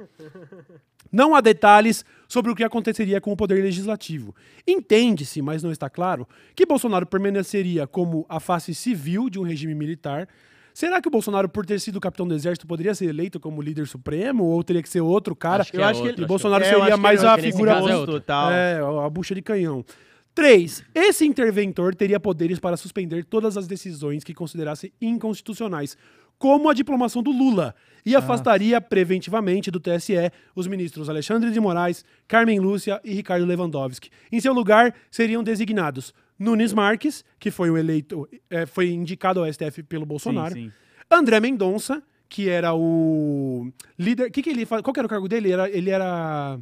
Não 1.12 1.34
há 1.36 1.41
detalhes 1.41 2.03
sobre 2.27 2.51
o 2.51 2.56
que 2.56 2.63
aconteceria 2.63 3.22
com 3.22 3.32
o 3.32 3.38
poder 3.38 3.63
legislativo. 3.63 4.36
Entende-se, 4.67 5.41
mas 5.41 5.63
não 5.63 5.72
está 5.72 5.89
claro, 5.89 6.27
que 6.56 6.65
Bolsonaro 6.65 7.06
permaneceria 7.06 7.88
como 7.88 8.25
a 8.27 8.39
face 8.39 8.75
civil 8.75 9.29
de 9.29 9.39
um 9.39 9.44
regime 9.44 9.74
militar. 9.74 10.27
Será 10.74 11.01
que 11.01 11.08
o 11.08 11.12
Bolsonaro, 11.12 11.50
por 11.50 11.65
ter 11.65 11.79
sido 11.79 12.00
capitão 12.00 12.27
do 12.27 12.36
exército, 12.36 12.67
poderia 12.67 12.94
ser 12.94 13.06
eleito 13.06 13.39
como 13.39 13.62
líder 13.63 13.88
supremo? 13.88 14.44
Ou 14.44 14.63
teria 14.63 14.84
que 14.84 14.89
ser 14.89 15.01
outro 15.01 15.36
cara? 15.36 15.62
Acho 15.62 15.72
que 15.72 15.77
Eu 15.77 15.82
é 15.82 15.86
acho 15.86 16.01
que 16.01 16.08
outro, 16.10 16.22
ele- 16.22 16.25
E 16.25 16.27
Bolsonaro 16.27 16.63
É, 16.63 16.67
eu 16.67 16.70
seria 16.72 16.84
acho 16.86 16.96
que 16.96 17.01
mais 17.01 17.20
ele- 17.22 17.27
a 17.29 17.34
acho 17.34 17.44
que 17.44 17.51
figura 17.51 17.72
é 17.72 17.96
outro. 17.96 18.20
tal. 18.20 18.51
é, 18.51 18.79
a 19.06 19.10
bucha 19.10 19.34
de 19.34 19.41
canhão. 19.41 19.84
Três, 20.38 20.84
esse 20.94 21.25
interventor 21.25 21.96
teria 21.96 22.20
poderes 22.20 22.60
para 22.60 22.77
suspender 22.77 23.25
todas 23.25 23.58
as 23.58 23.65
decisões 23.65 24.24
que 24.24 24.36
considerasse 24.36 24.94
inconstitucionais, 25.01 25.98
como 26.38 26.70
a 26.70 26.75
diplomação 26.75 27.24
do 27.24 27.32
Lula, 27.32 27.74
e 28.06 28.15
afastaria 28.15 28.79
preventivamente 28.79 29.72
do 29.72 29.79
TSE 29.79 30.32
os 30.56 30.67
ministros 30.67 31.10
Alexandre 31.10 31.50
de 31.50 31.60
Moraes, 31.60 32.06
Carmen 32.27 32.60
Lúcia 32.60 33.01
e 33.03 33.15
Ricardo 33.15 33.48
Lewandowski. 33.48 34.12
Em 34.32 34.39
seu 34.39 34.53
lugar, 34.53 34.94
seriam 35.10 35.44
designados 35.44 36.13
Nunes 36.38 36.72
Marques, 36.72 37.25
que 37.39 37.50
foi 37.50 37.72
o 37.72 37.75
eleito, 37.75 38.29
eh, 38.48 38.67
foi 38.67 38.91
indicado 38.91 39.39
ao 39.39 39.51
STF 39.51 39.82
pelo 39.82 40.06
Bolsonaro, 40.06 40.53
Sim, 40.53 40.67
sim. 40.67 40.72
André 41.10 41.39
Mendonça, 41.39 42.03
que 42.29 42.48
era 42.48 42.75
o 42.75 43.72
líder. 43.98 44.29
Que 44.29 44.44
que 44.44 44.51
ele, 44.51 44.67
qual 44.67 44.94
que 44.94 45.00
era 45.00 45.08
o 45.08 45.10
cargo 45.10 45.27
dele? 45.27 45.48
Ele 45.48 45.53
era, 45.53 45.70
ele 45.72 45.89
era 45.89 46.60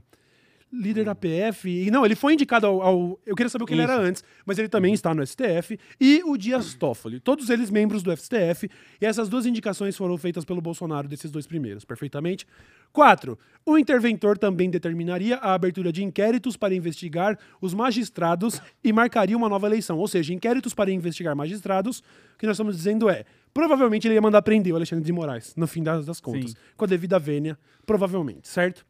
líder 0.82 1.06
da 1.06 1.16
PF. 1.16 1.70
E 1.70 1.90
não, 1.92 2.06
ele 2.06 2.16
foi 2.16 2.34
indicado 2.34 2.68
ao, 2.68 2.82
ao- 2.82 3.20
Eu 3.26 3.36
queria 3.36 3.50
saber 3.50 3.64
o 3.64 3.68
que 3.68 3.74
ele 3.74 3.84
Isso. 3.84 3.92
era 3.92 4.02
antes, 4.02 4.24
mas 4.46 4.58
ele 4.58 4.68
também 4.68 4.94
está 4.94 5.14
no 5.14 5.26
STF. 5.26 5.80
E 6.00 6.22
o 6.26 6.38
Dias 6.38 6.74
Toffoli. 6.74 7.20
Todos 7.20 7.50
eles 7.50 7.70
membros 7.70 8.04
do 8.04 8.12
STF. 8.16 8.70
E 9.02 9.06
essas 9.06 9.30
duas 9.30 9.46
indicações 9.46 9.96
foram 9.96 10.18
feitas 10.18 10.44
pelo 10.46 10.62
Bolsonaro, 10.62 11.08
desses 11.08 11.32
dois 11.32 11.48
primeiros, 11.48 11.86
perfeitamente. 11.86 12.46
Quatro, 12.92 13.38
o 13.66 13.78
interventor 13.78 14.38
também 14.38 14.70
determinaria 14.70 15.36
a 15.38 15.54
abertura 15.54 15.92
de 15.92 16.04
inquéritos 16.04 16.56
para 16.56 16.74
investigar 16.74 17.38
os 17.60 17.74
magistrados 17.74 18.62
e 18.84 18.94
marcaria 18.94 19.36
uma 19.36 19.50
nova 19.50 19.68
eleição. 19.68 19.98
Ou 19.98 20.08
seja, 20.08 20.34
inquéritos 20.34 20.74
para 20.74 20.92
investigar 20.92 21.36
magistrados, 21.36 22.00
o 22.00 22.38
que 22.40 22.46
nós 22.46 22.56
estamos 22.56 22.76
dizendo 22.78 23.10
é, 23.10 23.26
provavelmente 23.54 24.08
ele 24.08 24.16
ia 24.16 24.22
mandar 24.22 24.42
prender 24.42 24.72
o 24.72 24.76
Alexandre 24.78 25.04
de 25.04 25.12
Moraes, 25.12 25.54
no 25.58 25.68
fim 25.68 25.84
das, 25.84 26.06
das 26.06 26.22
contas. 26.22 26.52
Sim. 26.52 26.58
Com 26.78 26.86
a 26.86 26.88
devida 26.88 27.20
vênia, 27.20 27.58
provavelmente, 27.86 28.48
certo? 28.48 28.86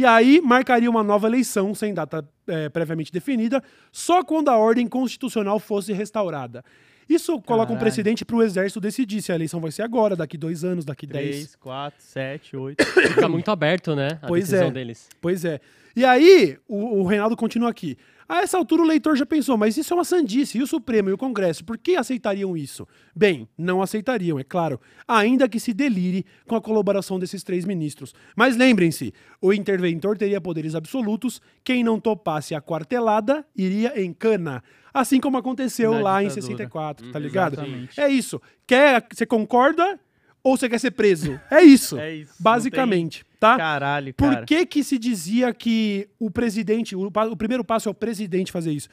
E 0.00 0.06
aí 0.06 0.40
marcaria 0.40 0.88
uma 0.88 1.02
nova 1.02 1.26
eleição, 1.26 1.74
sem 1.74 1.92
data 1.92 2.26
eh, 2.50 2.68
previamente 2.68 3.12
definida, 3.12 3.62
só 3.92 4.22
quando 4.24 4.48
a 4.48 4.56
ordem 4.56 4.86
constitucional 4.86 5.58
fosse 5.58 5.92
restaurada. 5.92 6.64
Isso 7.08 7.40
coloca 7.40 7.72
um 7.72 7.74
Caralho. 7.74 7.80
precedente 7.80 8.24
para 8.24 8.36
o 8.36 8.42
exército 8.42 8.80
decidir 8.80 9.20
se 9.20 9.32
a 9.32 9.34
eleição 9.34 9.60
vai 9.60 9.72
ser 9.72 9.82
agora, 9.82 10.14
daqui 10.14 10.38
dois 10.38 10.62
anos, 10.62 10.84
daqui 10.84 11.06
dez. 11.06 11.30
3, 11.30 11.56
4, 11.56 12.00
7, 12.00 12.56
8. 12.56 12.84
Fica 12.84 13.28
muito 13.28 13.50
aberto, 13.50 13.96
né? 13.96 14.18
A 14.22 14.28
Pois 14.28 14.44
decisão 14.44 14.68
é. 14.68 14.70
deles. 14.70 15.08
Pois 15.20 15.44
é. 15.44 15.60
E 15.96 16.04
aí, 16.04 16.56
o, 16.68 17.00
o 17.00 17.04
Reinaldo 17.04 17.36
continua 17.36 17.68
aqui. 17.68 17.96
A 18.28 18.42
essa 18.42 18.56
altura, 18.56 18.82
o 18.82 18.86
leitor 18.86 19.16
já 19.16 19.26
pensou, 19.26 19.56
mas 19.56 19.76
isso 19.76 19.92
é 19.92 19.96
uma 19.96 20.04
sandice. 20.04 20.56
E 20.56 20.62
o 20.62 20.66
Supremo 20.68 21.10
e 21.10 21.12
o 21.12 21.18
Congresso, 21.18 21.64
por 21.64 21.76
que 21.76 21.96
aceitariam 21.96 22.56
isso? 22.56 22.86
Bem, 23.12 23.48
não 23.58 23.82
aceitariam, 23.82 24.38
é 24.38 24.44
claro, 24.44 24.80
ainda 25.08 25.48
que 25.48 25.58
se 25.58 25.74
delire 25.74 26.24
com 26.46 26.54
a 26.54 26.60
colaboração 26.60 27.18
desses 27.18 27.42
três 27.42 27.64
ministros. 27.64 28.14
Mas 28.36 28.56
lembrem-se, 28.56 29.12
o 29.42 29.52
interventor 29.52 30.16
teria 30.16 30.40
poderes 30.40 30.76
absolutos, 30.76 31.42
quem 31.64 31.82
não 31.82 31.98
topasse 31.98 32.39
a 32.54 32.60
quartelada 32.60 33.44
iria 33.56 34.00
em 34.02 34.12
cana. 34.12 34.62
Assim 34.92 35.20
como 35.20 35.36
aconteceu 35.38 35.92
Na 35.94 36.00
lá 36.00 36.22
em 36.22 36.28
ditadura. 36.28 36.42
64, 36.56 37.12
tá 37.12 37.18
ligado? 37.18 37.52
exatamente. 37.54 38.00
É 38.00 38.08
isso. 38.08 38.40
Quer, 38.66 39.06
você 39.12 39.24
concorda 39.24 39.98
ou 40.42 40.56
você 40.56 40.68
quer 40.68 40.78
ser 40.80 40.90
preso? 40.92 41.38
É 41.50 41.62
isso. 41.62 41.96
É 42.00 42.14
isso, 42.14 42.34
Basicamente, 42.40 43.24
tá? 43.38 43.56
Caralho, 43.56 44.12
Por 44.14 44.32
cara. 44.32 44.46
que 44.46 44.66
que 44.66 44.82
se 44.82 44.98
dizia 44.98 45.52
que 45.54 46.08
o 46.18 46.30
presidente, 46.30 46.96
o, 46.96 47.06
o 47.06 47.36
primeiro 47.36 47.62
passo 47.64 47.88
é 47.88 47.92
o 47.92 47.94
presidente 47.94 48.50
fazer 48.50 48.72
isso? 48.72 48.88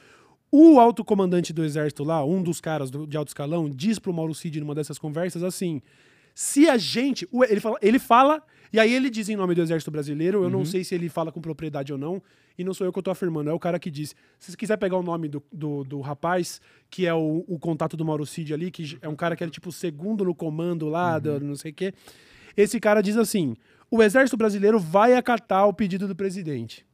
O 0.50 0.78
alto 0.80 1.04
comandante 1.04 1.52
do 1.52 1.64
exército 1.64 2.04
lá, 2.04 2.24
um 2.24 2.42
dos 2.42 2.60
caras 2.60 2.90
do- 2.90 3.06
de 3.06 3.16
alto 3.16 3.28
escalão, 3.28 3.68
diz 3.68 3.98
pro 3.98 4.12
Mauro 4.14 4.34
Cid 4.34 4.60
numa 4.60 4.74
dessas 4.74 4.98
conversas 4.98 5.42
assim: 5.42 5.82
se 6.34 6.68
a 6.68 6.78
gente. 6.78 7.28
Ele 7.50 7.60
fala, 7.60 7.76
ele 7.82 7.98
fala, 7.98 8.42
e 8.72 8.78
aí 8.78 8.92
ele 8.92 9.08
diz 9.10 9.28
em 9.28 9.36
nome 9.36 9.54
do 9.54 9.62
exército 9.62 9.90
brasileiro, 9.90 10.42
eu 10.42 10.50
não 10.50 10.64
sei 10.64 10.84
se 10.84 10.94
ele 10.94 11.08
fala 11.08 11.30
com 11.32 11.40
propriedade 11.40 11.92
ou 11.92 11.98
não, 11.98 12.22
e 12.58 12.64
não 12.64 12.74
sou 12.74 12.86
eu 12.86 12.92
que 12.92 12.98
eu 12.98 13.02
tô 13.02 13.10
afirmando, 13.10 13.48
é 13.50 13.52
o 13.52 13.58
cara 13.58 13.78
que 13.78 13.90
diz. 13.90 14.14
Se 14.38 14.50
você 14.50 14.56
quiser 14.56 14.76
pegar 14.76 14.96
o 14.96 15.02
nome 15.02 15.28
do, 15.28 15.42
do, 15.52 15.84
do 15.84 16.00
rapaz, 16.00 16.60
que 16.90 17.06
é 17.06 17.14
o, 17.14 17.44
o 17.46 17.58
contato 17.58 17.96
do 17.96 18.04
Mauro 18.04 18.26
Cid 18.26 18.52
ali, 18.52 18.70
que 18.70 18.98
é 19.00 19.08
um 19.08 19.14
cara 19.16 19.36
que 19.36 19.42
era 19.44 19.50
tipo 19.50 19.68
o 19.68 19.72
segundo 19.72 20.24
no 20.24 20.34
comando 20.34 20.88
lá, 20.88 21.18
do, 21.18 21.38
não 21.40 21.54
sei 21.56 21.70
o 21.70 21.74
quê. 21.74 21.94
Esse 22.56 22.80
cara 22.80 23.00
diz 23.00 23.16
assim: 23.16 23.56
o 23.90 24.02
exército 24.02 24.36
brasileiro 24.36 24.78
vai 24.80 25.14
acatar 25.14 25.68
o 25.68 25.72
pedido 25.72 26.08
do 26.08 26.16
presidente. 26.16 26.84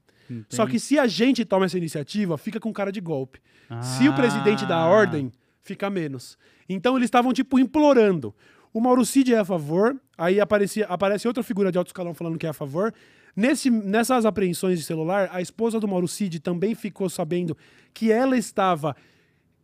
Só 0.49 0.67
que 0.67 0.79
se 0.79 0.99
a 0.99 1.07
gente 1.07 1.45
toma 1.45 1.67
essa 1.67 1.77
iniciativa, 1.79 2.37
fica 2.39 2.59
com 2.61 2.73
cara 2.73 2.91
de 2.93 3.01
golpe. 3.01 3.41
Se 3.81 4.09
o 4.09 4.15
presidente 4.15 4.65
dá 4.67 4.77
a 4.77 4.83
Ah. 4.85 4.89
ordem, 4.89 5.33
fica 5.63 5.89
menos. 5.91 6.37
Então 6.69 6.97
eles 6.97 7.07
estavam, 7.07 7.33
tipo, 7.33 7.59
implorando. 7.59 8.35
O 8.73 8.81
Mauro 8.81 9.05
Cid 9.05 9.33
é 9.35 9.39
a 9.39 9.45
favor, 9.45 9.99
aí 10.17 10.41
aparecia, 10.41 10.87
aparece 10.87 11.27
outra 11.27 11.43
figura 11.43 11.71
de 11.71 11.79
alto 11.79 11.89
escalão 11.89 12.15
falando 12.15 12.39
que 12.39 12.47
é 12.47 12.51
a 12.51 12.55
favor. 12.55 12.93
Nesse, 13.37 13.69
nessas 13.69 14.25
apreensões 14.25 14.79
de 14.79 14.85
celular, 14.85 15.29
a 15.33 15.41
esposa 15.41 15.81
do 15.81 15.89
Mauro 15.89 16.07
Cid 16.07 16.41
também 16.41 16.75
ficou 16.75 17.09
sabendo 17.09 17.57
que 17.93 18.13
ela 18.13 18.37
estava 18.37 18.95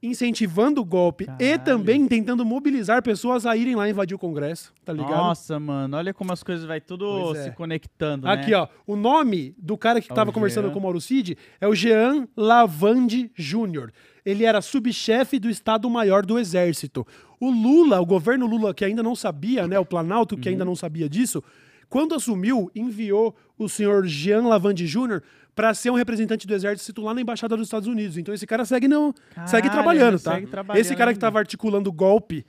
incentivando 0.03 0.81
o 0.81 0.85
golpe 0.85 1.25
e 1.25 1.27
Caralho. 1.27 1.59
também 1.65 2.07
tentando 2.07 2.45
mobilizar 2.45 3.03
pessoas 3.03 3.45
a 3.45 3.57
irem 3.57 3.77
lá 3.77 3.89
invadir 3.89 4.15
o 4.15 4.19
Congresso, 4.19 4.73
tá 4.85 4.93
ligado? 4.93 5.11
Nossa, 5.11 5.61
mano, 5.61 5.97
olha 5.97 6.15
como 6.15 6.33
as 6.33 6.43
coisas 6.43 6.65
vai 6.65 6.81
tudo 6.81 7.37
é. 7.37 7.45
se 7.45 7.51
conectando, 7.53 8.27
né? 8.27 8.33
Aqui, 8.33 8.55
ó. 8.55 8.67
O 8.87 8.97
nome 8.97 9.55
do 9.59 9.77
cara 9.77 10.01
que 10.01 10.11
É 10.11 10.13
o 10.13 10.15
estava 10.15 10.33
conversando 10.33 10.71
com 10.71 10.79
o 10.79 10.83
Mauro 10.83 11.01
Cid 11.01 11.37
é 11.61 11.69
o 11.69 11.75
Jean 11.75 12.27
Lavande 12.37 13.31
Júnior. 13.35 13.93
Ele 14.31 14.45
era 14.45 14.61
subchefe 14.63 15.39
do 15.39 15.49
Estado-Maior 15.51 16.25
do 16.25 16.39
Exército. 16.39 17.07
O 17.39 17.51
Lula, 17.51 18.01
o 18.01 18.07
governo 18.07 18.47
Lula, 18.47 18.73
que 18.75 18.85
ainda 18.85 19.03
não 19.03 19.17
sabia, 19.17 19.67
né? 19.67 19.79
O 19.79 19.85
Planalto, 19.85 20.37
que 20.37 20.49
Uhum. 20.49 20.53
ainda 20.53 20.65
não 20.65 20.77
sabia 20.77 21.09
disso, 21.09 21.43
quando 21.89 22.15
assumiu, 22.15 22.71
enviou 22.75 23.35
o 23.59 23.69
senhor 23.69 24.07
Jean 24.07 24.43
Lavande 24.47 24.87
Júnior 24.87 25.23
para 25.55 25.75
ser 25.75 25.91
um 25.91 25.95
representante 25.95 26.47
do 26.47 26.55
exército 26.55 27.03
lá 27.03 27.13
na 27.13 27.21
embaixada 27.21 27.57
dos 27.57 27.67
Estados 27.67 27.89
Unidos. 27.89 28.17
Então 28.17 28.33
esse 28.33 28.47
cara 28.47 28.65
segue 28.65 28.87
não, 28.87 29.13
segue 29.47 29.69
Caralho, 29.69 29.71
trabalhando, 29.71 30.15
ele 30.15 30.23
tá? 30.23 30.35
segue 30.35 30.47
trabalhando 30.47 30.81
esse 30.81 30.95
cara 30.97 31.13
que 31.13 31.17
estava 31.17 31.39
articulando 31.39 31.91
golpe 31.93 32.47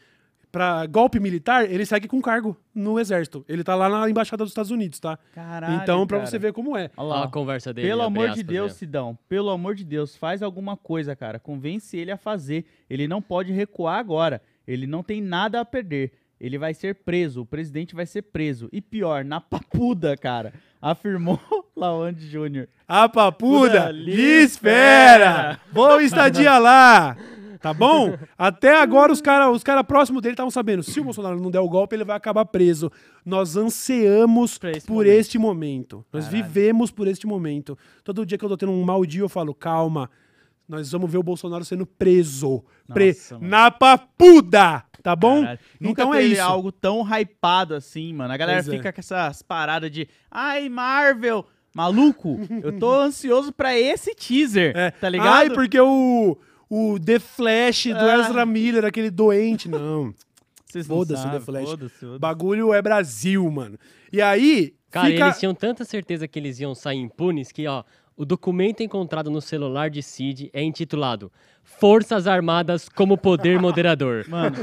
para 0.51 0.85
golpe 0.85 1.19
militar, 1.19 1.69
ele 1.69 1.85
segue 1.85 2.07
com 2.07 2.21
cargo 2.21 2.57
no 2.75 2.99
exército. 2.99 3.45
Ele 3.47 3.63
tá 3.63 3.73
lá 3.73 3.87
na 3.87 4.09
embaixada 4.09 4.43
dos 4.43 4.51
Estados 4.51 4.71
Unidos, 4.71 4.99
tá? 4.99 5.17
Caralho, 5.33 5.81
então, 5.81 6.05
pra 6.05 6.17
cara. 6.17 6.29
você 6.29 6.37
ver 6.37 6.51
como 6.51 6.75
é. 6.75 6.91
Olha 6.97 7.07
lá. 7.07 7.23
a 7.23 7.27
conversa 7.29 7.73
dele. 7.73 7.87
Pelo 7.87 8.01
amor 8.01 8.31
de 8.31 8.43
Deus? 8.43 8.73
Sidão, 8.73 9.17
pelo 9.29 9.49
amor 9.49 9.75
de 9.75 9.85
Deus, 9.85 10.15
faz 10.15 10.43
alguma 10.43 10.75
coisa, 10.75 11.15
cara. 11.15 11.39
Convence 11.39 11.95
ele 11.95 12.11
a 12.11 12.17
fazer. 12.17 12.65
Ele 12.89 13.07
não 13.07 13.21
pode 13.21 13.53
recuar 13.53 13.97
agora. 13.97 14.41
Ele 14.67 14.85
não 14.85 15.01
tem 15.01 15.21
nada 15.21 15.61
a 15.61 15.65
perder. 15.65 16.11
Ele 16.39 16.57
vai 16.57 16.73
ser 16.73 16.95
preso. 16.95 17.41
O 17.41 17.45
presidente 17.45 17.95
vai 17.95 18.05
ser 18.05 18.23
preso. 18.23 18.67
E 18.71 18.81
pior, 18.81 19.23
na 19.23 19.39
papuda, 19.39 20.17
cara. 20.17 20.53
Afirmou 20.81 21.39
Lawande 21.77 22.27
Júnior. 22.27 22.67
A 22.87 23.07
papuda 23.07 23.91
lhe 23.91 24.11
espera! 24.11 24.43
espera. 24.43 25.59
Boa 25.71 26.03
estadia 26.03 26.57
lá! 26.57 27.15
Tá 27.61 27.73
bom? 27.73 28.17
Até 28.37 28.81
agora 28.81 29.11
os 29.11 29.21
caras 29.21 29.55
os 29.55 29.63
cara 29.63 29.83
próximos 29.83 30.21
dele 30.21 30.33
estavam 30.33 30.49
sabendo. 30.49 30.81
Se 30.81 30.99
o 30.99 31.03
Bolsonaro 31.03 31.39
não 31.39 31.51
der 31.51 31.59
o 31.59 31.69
golpe, 31.69 31.95
ele 31.95 32.03
vai 32.03 32.15
acabar 32.17 32.43
preso. 32.45 32.91
Nós 33.25 33.55
ansiamos 33.55 34.57
Pra 34.57 34.71
esse 34.71 34.87
por 34.87 34.93
momento. 34.95 35.11
este 35.11 35.37
momento. 35.37 36.05
Nós 36.11 36.25
Caralho. 36.25 36.43
vivemos 36.43 36.91
por 36.91 37.07
este 37.07 37.27
momento. 37.27 37.77
Todo 38.03 38.25
dia 38.25 38.37
que 38.37 38.43
eu 38.45 38.49
tô 38.49 38.57
tendo 38.57 38.71
um 38.71 38.83
mau 38.83 39.05
dia, 39.05 39.21
eu 39.21 39.29
falo, 39.29 39.53
calma. 39.53 40.09
Nós 40.67 40.91
vamos 40.91 41.11
ver 41.11 41.17
o 41.17 41.23
Bolsonaro 41.23 41.63
sendo 41.65 41.85
preso. 41.85 42.63
Pre- 42.93 43.07
Nossa, 43.09 43.35
mano. 43.35 43.47
na 43.49 43.69
papuda! 43.71 44.83
Tá 45.03 45.15
bom? 45.15 45.41
Caralho. 45.41 45.59
Nunca 45.79 46.01
Então 46.03 46.13
é 46.15 46.21
isso. 46.23 46.41
algo 46.41 46.71
tão 46.71 47.01
hypado 47.03 47.73
assim, 47.75 48.13
mano. 48.13 48.31
A 48.33 48.37
galera 48.37 48.63
Pois 48.63 48.73
é. 48.73 48.77
fica 48.77 48.93
com 48.93 48.99
essas 48.99 49.41
paradas 49.41 49.89
de 49.91 50.07
ai, 50.29 50.69
Marvel. 50.69 51.45
Maluco, 51.73 52.37
eu 52.61 52.77
tô 52.77 52.93
ansioso 52.93 53.51
pra 53.53 53.77
esse 53.79 54.13
teaser, 54.13 54.73
É. 54.75 54.91
tá 54.91 55.07
ligado? 55.09 55.27
Ai, 55.33 55.49
porque 55.49 55.79
o, 55.79 56.37
o 56.73 56.97
The 56.97 57.19
Flash 57.19 57.87
do 57.87 57.95
Ah. 57.97 58.19
Ezra 58.21 58.45
Miller, 58.45 58.85
aquele 58.85 59.11
doente. 59.11 59.67
Não. 59.67 60.13
Vocês 60.65 60.87
não 60.87 60.95
Foda-se 60.95 61.27
o 61.27 61.31
The 61.31 61.39
Flash. 61.41 61.69
foda-se, 61.69 61.95
foda-se. 61.99 62.19
bagulho 62.19 62.73
é 62.73 62.81
Brasil, 62.81 63.51
mano. 63.51 63.77
E 64.11 64.21
aí, 64.21 64.73
Cara, 64.89 65.07
fica... 65.09 65.25
eles 65.25 65.39
tinham 65.39 65.53
tanta 65.53 65.83
certeza 65.83 66.29
que 66.29 66.39
eles 66.39 66.61
iam 66.61 66.73
sair 66.73 66.97
impunes 66.99 67.51
que, 67.51 67.67
ó, 67.67 67.83
o 68.15 68.23
documento 68.23 68.81
encontrado 68.81 69.29
no 69.29 69.41
celular 69.41 69.89
de 69.89 70.01
Cid 70.01 70.49
é 70.53 70.63
intitulado 70.63 71.29
Forças 71.63 72.27
Armadas 72.27 72.87
como 72.87 73.17
Poder 73.17 73.57
Moderador. 73.61 74.25
Mano, 74.27 74.55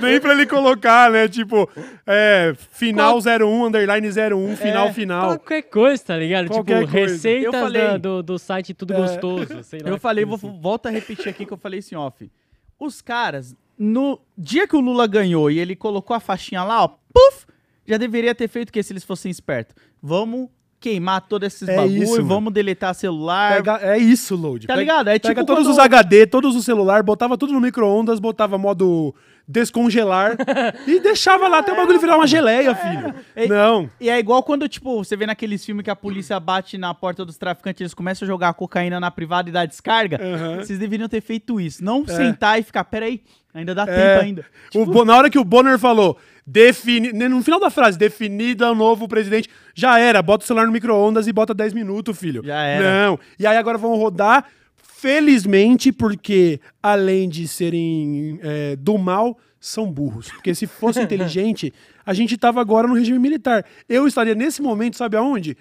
Nem 0.00 0.18
pra 0.20 0.32
ele 0.32 0.46
colocar, 0.46 1.10
né? 1.10 1.28
Tipo, 1.28 1.68
é, 2.06 2.54
final 2.70 3.18
01, 3.18 3.66
underline 3.66 4.08
01, 4.08 4.56
final, 4.56 4.92
final. 4.92 5.26
Qualquer 5.36 5.62
coisa, 5.62 6.02
tá 6.04 6.16
ligado? 6.16 6.48
Qualquer 6.48 6.80
tipo, 6.80 6.92
coisa. 6.92 7.12
receitas 7.12 7.44
Eu 7.44 7.52
falei- 7.52 7.82
da- 7.82 7.96
do, 7.98 8.22
do 8.22 8.38
site 8.38 8.72
Tudo 8.72 8.94
Gostoso, 8.94 9.62
sei 9.62 9.80
lá. 9.80 9.90
eu 9.90 9.98
falei, 9.98 10.24
vou, 10.24 10.38
volta 10.38 10.88
a 10.88 10.92
repetir 10.92 11.28
aqui 11.28 11.44
que 11.44 11.52
eu 11.52 11.58
falei 11.58 11.80
assim, 11.80 11.96
off. 11.96 12.30
Os 12.78 13.02
caras, 13.02 13.54
no 13.78 14.18
dia 14.36 14.66
que 14.66 14.74
o 14.76 14.80
Lula 14.80 15.06
ganhou 15.06 15.50
e 15.50 15.58
ele 15.58 15.76
colocou 15.76 16.16
a 16.16 16.20
faixinha 16.20 16.62
lá, 16.64 16.84
ó, 16.84 16.88
puf, 16.88 17.44
já 17.86 17.98
deveria 17.98 18.34
ter 18.34 18.48
feito 18.48 18.70
o 18.70 18.72
que 18.72 18.82
se 18.82 18.92
eles 18.92 19.04
fossem 19.04 19.30
espertos? 19.30 19.74
Vamos 20.02 20.48
queimar 20.84 21.22
todos 21.22 21.46
esses 21.46 21.66
É 21.68 21.76
bagulho, 21.76 22.02
isso, 22.02 22.24
vamos 22.24 22.52
deletar 22.52 22.94
celular. 22.94 23.56
Pega- 23.56 23.80
é 23.82 23.96
isso, 23.98 24.36
Load. 24.36 24.66
Tá 24.66 24.74
Pega- 24.74 24.80
ligado? 24.82 25.08
É 25.08 25.18
Pega 25.18 25.34
tipo 25.34 25.46
todos 25.46 25.64
quando- 25.64 25.72
os 25.72 25.78
HD, 25.78 26.26
todos 26.26 26.54
os 26.54 26.64
celular, 26.64 27.02
botava 27.02 27.38
tudo 27.38 27.52
no 27.54 27.60
micro-ondas, 27.60 28.20
botava 28.20 28.58
modo 28.58 29.14
descongelar 29.46 30.36
e 30.86 31.00
deixava 31.00 31.48
lá 31.48 31.58
até 31.58 31.72
o 31.72 31.76
bagulho 31.76 31.98
virar 32.00 32.16
uma 32.16 32.26
geleia, 32.26 32.74
filho. 32.74 33.14
É. 33.36 33.46
Não. 33.46 33.88
E 34.00 34.08
é 34.10 34.18
igual 34.18 34.42
quando, 34.42 34.68
tipo, 34.68 35.02
você 35.04 35.16
vê 35.16 35.26
naqueles 35.26 35.64
filmes 35.64 35.84
que 35.84 35.90
a 35.90 35.96
polícia 35.96 36.38
bate 36.40 36.76
na 36.78 36.92
porta 36.94 37.24
dos 37.24 37.36
traficantes, 37.36 37.80
eles 37.80 37.94
começam 37.94 38.26
a 38.26 38.28
jogar 38.28 38.48
a 38.50 38.54
cocaína 38.54 38.98
na 39.00 39.10
privada 39.10 39.48
e 39.48 39.52
dar 39.52 39.66
descarga. 39.66 40.18
Aham. 40.22 40.56
Vocês 40.56 40.78
deveriam 40.78 41.08
ter 41.08 41.20
feito 41.20 41.60
isso. 41.60 41.84
Não 41.84 42.06
sentar 42.06 42.58
e 42.58 42.62
ficar, 42.62 42.84
peraí, 42.84 43.22
ainda 43.52 43.74
dá 43.74 43.82
É. 43.82 43.86
tempo 43.86 44.24
ainda. 44.24 44.44
O 44.74 44.86
Bo- 44.86 45.04
na 45.04 45.16
hora 45.16 45.28
que 45.30 45.38
o 45.38 45.44
Bonner 45.44 45.78
falou, 45.78 46.16
defini, 46.46 47.12
né, 47.12 47.28
no 47.28 47.42
final 47.42 47.58
da 47.58 47.70
frase, 47.70 47.98
definida 47.98 48.70
o 48.70 48.74
novo 48.74 49.08
presidente, 49.08 49.48
já 49.74 49.98
era, 49.98 50.20
bota 50.22 50.44
o 50.44 50.46
celular 50.46 50.66
no 50.66 50.72
micro-ondas 50.72 51.26
e 51.26 51.32
bota 51.32 51.54
10 51.54 51.72
minutos, 51.72 52.18
filho. 52.18 52.42
Já 52.44 52.62
era. 52.62 53.08
Não. 53.08 53.18
E 53.38 53.46
aí 53.46 53.56
agora 53.56 53.78
vão 53.78 53.94
rodar, 53.94 54.46
felizmente, 54.76 55.92
porque 55.92 56.60
além 56.82 57.28
de 57.28 57.48
serem 57.48 58.38
é, 58.42 58.76
do 58.76 58.98
mal, 58.98 59.38
são 59.58 59.90
burros. 59.90 60.30
Porque 60.30 60.54
se 60.54 60.66
fosse 60.66 61.00
inteligente, 61.02 61.72
a 62.04 62.12
gente 62.12 62.36
tava 62.36 62.60
agora 62.60 62.86
no 62.86 62.94
regime 62.94 63.18
militar. 63.18 63.64
Eu 63.88 64.06
estaria 64.06 64.34
nesse 64.34 64.60
momento, 64.60 64.96
sabe 64.96 65.16
aonde? 65.16 65.56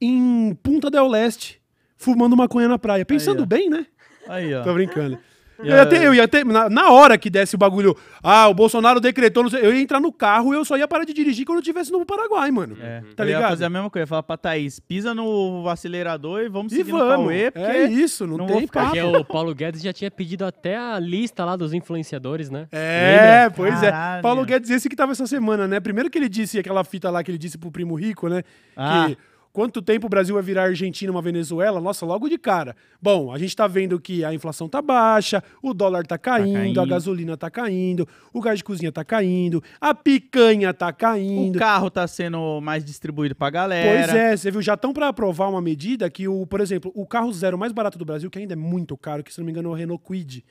Em 0.00 0.56
Punta 0.62 0.90
del 0.90 1.08
Leste. 1.08 1.60
fumando 1.96 2.36
maconha 2.36 2.68
na 2.68 2.78
praia. 2.78 3.04
Pensando 3.04 3.42
ó. 3.42 3.46
bem, 3.46 3.68
né? 3.68 3.86
Aí, 4.28 4.54
ó. 4.54 4.62
Tô 4.62 4.72
brincando. 4.72 5.18
Eu 5.64 5.76
ia 5.76 5.86
ter, 5.86 6.02
eu 6.02 6.14
ia 6.14 6.28
ter 6.28 6.44
na, 6.44 6.68
na 6.68 6.90
hora 6.90 7.16
que 7.18 7.30
desse 7.30 7.54
o 7.54 7.58
bagulho, 7.58 7.96
ah, 8.22 8.48
o 8.48 8.54
Bolsonaro 8.54 9.00
decretou, 9.00 9.42
não 9.44 9.50
sei, 9.50 9.64
eu 9.64 9.74
ia 9.74 9.80
entrar 9.80 10.00
no 10.00 10.12
carro 10.12 10.52
e 10.52 10.56
eu 10.56 10.64
só 10.64 10.76
ia 10.76 10.88
parar 10.88 11.04
de 11.04 11.12
dirigir 11.12 11.44
quando 11.46 11.56
eu 11.58 11.62
estivesse 11.62 11.90
no 11.92 12.04
Paraguai, 12.04 12.50
mano. 12.50 12.76
É, 12.80 13.02
Tá 13.16 13.24
eu 13.24 13.28
ia 13.28 13.36
ligado? 13.36 13.50
fazer 13.50 13.64
a 13.64 13.70
mesma 13.70 13.88
coisa, 13.90 14.02
ia 14.02 14.06
falar 14.06 14.22
pra 14.22 14.36
Thaís, 14.36 14.80
pisa 14.80 15.14
no 15.14 15.68
acelerador 15.68 16.40
e 16.42 16.48
vamos 16.48 16.72
E 16.72 16.76
seguir 16.76 16.92
no 16.92 16.98
vamos. 16.98 17.26
Cauê, 17.26 17.50
porque 17.50 17.66
é 17.70 17.84
isso, 17.88 18.26
não, 18.26 18.38
não 18.38 18.46
tem 18.46 18.66
papo. 18.66 18.86
Porque 18.86 19.02
o 19.02 19.24
Paulo 19.24 19.54
Guedes 19.54 19.82
já 19.82 19.92
tinha 19.92 20.10
pedido 20.10 20.44
até 20.44 20.76
a 20.76 20.98
lista 20.98 21.44
lá 21.44 21.56
dos 21.56 21.72
influenciadores, 21.72 22.50
né? 22.50 22.66
É, 22.72 23.50
pois 23.50 23.80
Caralho. 23.80 24.18
é. 24.18 24.22
Paulo 24.22 24.44
Guedes, 24.44 24.70
esse 24.70 24.88
que 24.88 24.96
tava 24.96 25.12
essa 25.12 25.26
semana, 25.26 25.66
né? 25.68 25.80
Primeiro 25.80 26.10
que 26.10 26.18
ele 26.18 26.28
disse 26.28 26.58
aquela 26.58 26.82
fita 26.84 27.10
lá 27.10 27.22
que 27.22 27.30
ele 27.30 27.38
disse 27.38 27.56
pro 27.58 27.70
primo 27.70 27.94
rico, 27.94 28.28
né? 28.28 28.42
Ah. 28.76 29.06
Que 29.08 29.18
quanto 29.52 29.82
tempo 29.82 30.06
o 30.06 30.10
Brasil 30.10 30.34
vai 30.34 30.42
virar 30.42 30.64
Argentina, 30.64 31.10
uma 31.10 31.22
Venezuela? 31.22 31.80
Nossa, 31.80 32.06
logo 32.06 32.28
de 32.28 32.38
cara. 32.38 32.74
Bom, 33.00 33.32
a 33.32 33.38
gente 33.38 33.54
tá 33.54 33.66
vendo 33.66 34.00
que 34.00 34.24
a 34.24 34.32
inflação 34.32 34.68
tá 34.68 34.80
baixa, 34.80 35.42
o 35.62 35.74
dólar 35.74 36.06
tá 36.06 36.16
caindo, 36.16 36.54
caindo. 36.54 36.80
a 36.80 36.86
gasolina 36.86 37.36
tá 37.36 37.50
caindo, 37.50 38.08
o 38.32 38.40
gás 38.40 38.58
de 38.58 38.64
cozinha 38.64 38.90
tá 38.90 39.04
caindo, 39.04 39.62
a 39.80 39.94
picanha 39.94 40.72
tá 40.72 40.88
o 40.88 40.94
caindo. 40.94 41.58
carro 41.58 41.90
tá 41.90 42.06
sendo 42.06 42.60
mais 42.60 42.84
distribuído 42.84 43.34
pra 43.34 43.50
galera. 43.50 44.06
Pois 44.06 44.16
é, 44.16 44.36
você 44.36 44.50
viu, 44.50 44.62
já 44.62 44.74
estão 44.74 44.92
para 44.92 45.08
aprovar 45.08 45.48
uma 45.48 45.60
medida 45.60 46.08
que, 46.08 46.26
o, 46.26 46.46
por 46.46 46.60
exemplo, 46.60 46.90
o 46.94 47.06
carro 47.06 47.32
zero 47.32 47.58
mais 47.58 47.72
barato 47.72 47.98
do 47.98 48.04
Brasil, 48.04 48.30
que 48.30 48.38
ainda 48.38 48.54
é 48.54 48.56
muito 48.56 48.96
caro, 48.96 49.22
que 49.22 49.32
se 49.32 49.38
não 49.38 49.44
me 49.44 49.52
engano 49.52 49.68
é 49.68 49.72
o 49.72 49.74
Renault 49.74 50.02
Kwid, 50.04 50.44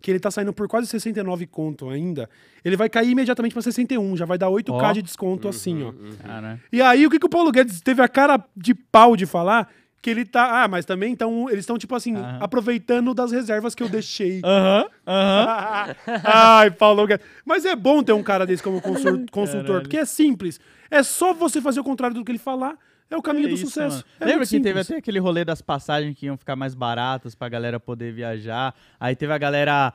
que 0.00 0.10
ele 0.10 0.20
tá 0.20 0.30
saindo 0.30 0.52
por 0.52 0.68
quase 0.68 0.86
69 0.86 1.46
conto 1.46 1.88
ainda, 1.90 2.28
ele 2.64 2.76
vai 2.76 2.88
cair 2.88 3.10
imediatamente 3.10 3.52
para 3.52 3.62
61, 3.62 4.16
já 4.16 4.24
vai 4.24 4.38
dar 4.38 4.48
8k 4.48 4.72
Ó. 4.72 4.92
de 4.92 5.02
desconto 5.02 5.48
assim, 5.48 5.82
ó. 5.82 5.92
Cara, 6.24 6.60
E 6.72 6.80
aí, 6.80 7.04
o 7.06 7.10
que, 7.10 7.18
que 7.18 7.26
o 7.26 7.28
Paulo 7.28 7.50
Guedes 7.50 7.80
teve 7.80 8.00
a 8.02 8.08
cara 8.08 8.42
de 8.56 8.74
pau 8.74 9.16
de 9.16 9.26
falar? 9.26 9.68
Que 10.00 10.10
ele 10.10 10.24
tá. 10.24 10.62
Ah, 10.62 10.68
mas 10.68 10.84
também 10.84 11.12
então 11.12 11.48
eles 11.50 11.60
estão, 11.64 11.76
tipo 11.76 11.92
assim, 11.96 12.14
Aham. 12.14 12.38
aproveitando 12.40 13.12
das 13.12 13.32
reservas 13.32 13.74
que 13.74 13.82
eu 13.82 13.88
deixei. 13.88 14.40
Aham, 14.46 14.86
aham. 15.04 15.94
Ai, 16.24 16.70
Paulo 16.70 17.04
Guedes. 17.04 17.26
Mas 17.44 17.64
é 17.64 17.74
bom 17.74 18.00
ter 18.02 18.12
um 18.12 18.22
cara 18.22 18.46
desse 18.46 18.62
como 18.62 18.80
consul- 18.80 19.26
consultor, 19.32 19.64
Caralho. 19.66 19.82
porque 19.82 19.96
é 19.96 20.04
simples. 20.04 20.60
É 20.88 21.02
só 21.02 21.34
você 21.34 21.60
fazer 21.60 21.80
o 21.80 21.84
contrário 21.84 22.14
do 22.14 22.24
que 22.24 22.30
ele 22.30 22.38
falar. 22.38 22.76
É 23.10 23.16
o 23.16 23.22
caminho 23.22 23.46
É 23.46 23.48
do 23.48 23.54
isso, 23.54 23.66
sucesso. 23.66 24.04
É 24.20 24.24
Lembra 24.26 24.44
que 24.44 24.50
teve 24.50 24.68
simples. 24.68 24.86
até 24.90 24.98
aquele 24.98 25.18
rolê 25.18 25.44
das 25.44 25.62
passagens 25.62 26.14
que 26.16 26.26
iam 26.26 26.36
ficar 26.36 26.54
mais 26.56 26.74
baratas 26.74 27.34
pra 27.34 27.48
galera 27.48 27.80
poder 27.80 28.12
viajar? 28.12 28.74
Aí 29.00 29.16
teve 29.16 29.32
a 29.32 29.38
galera. 29.38 29.92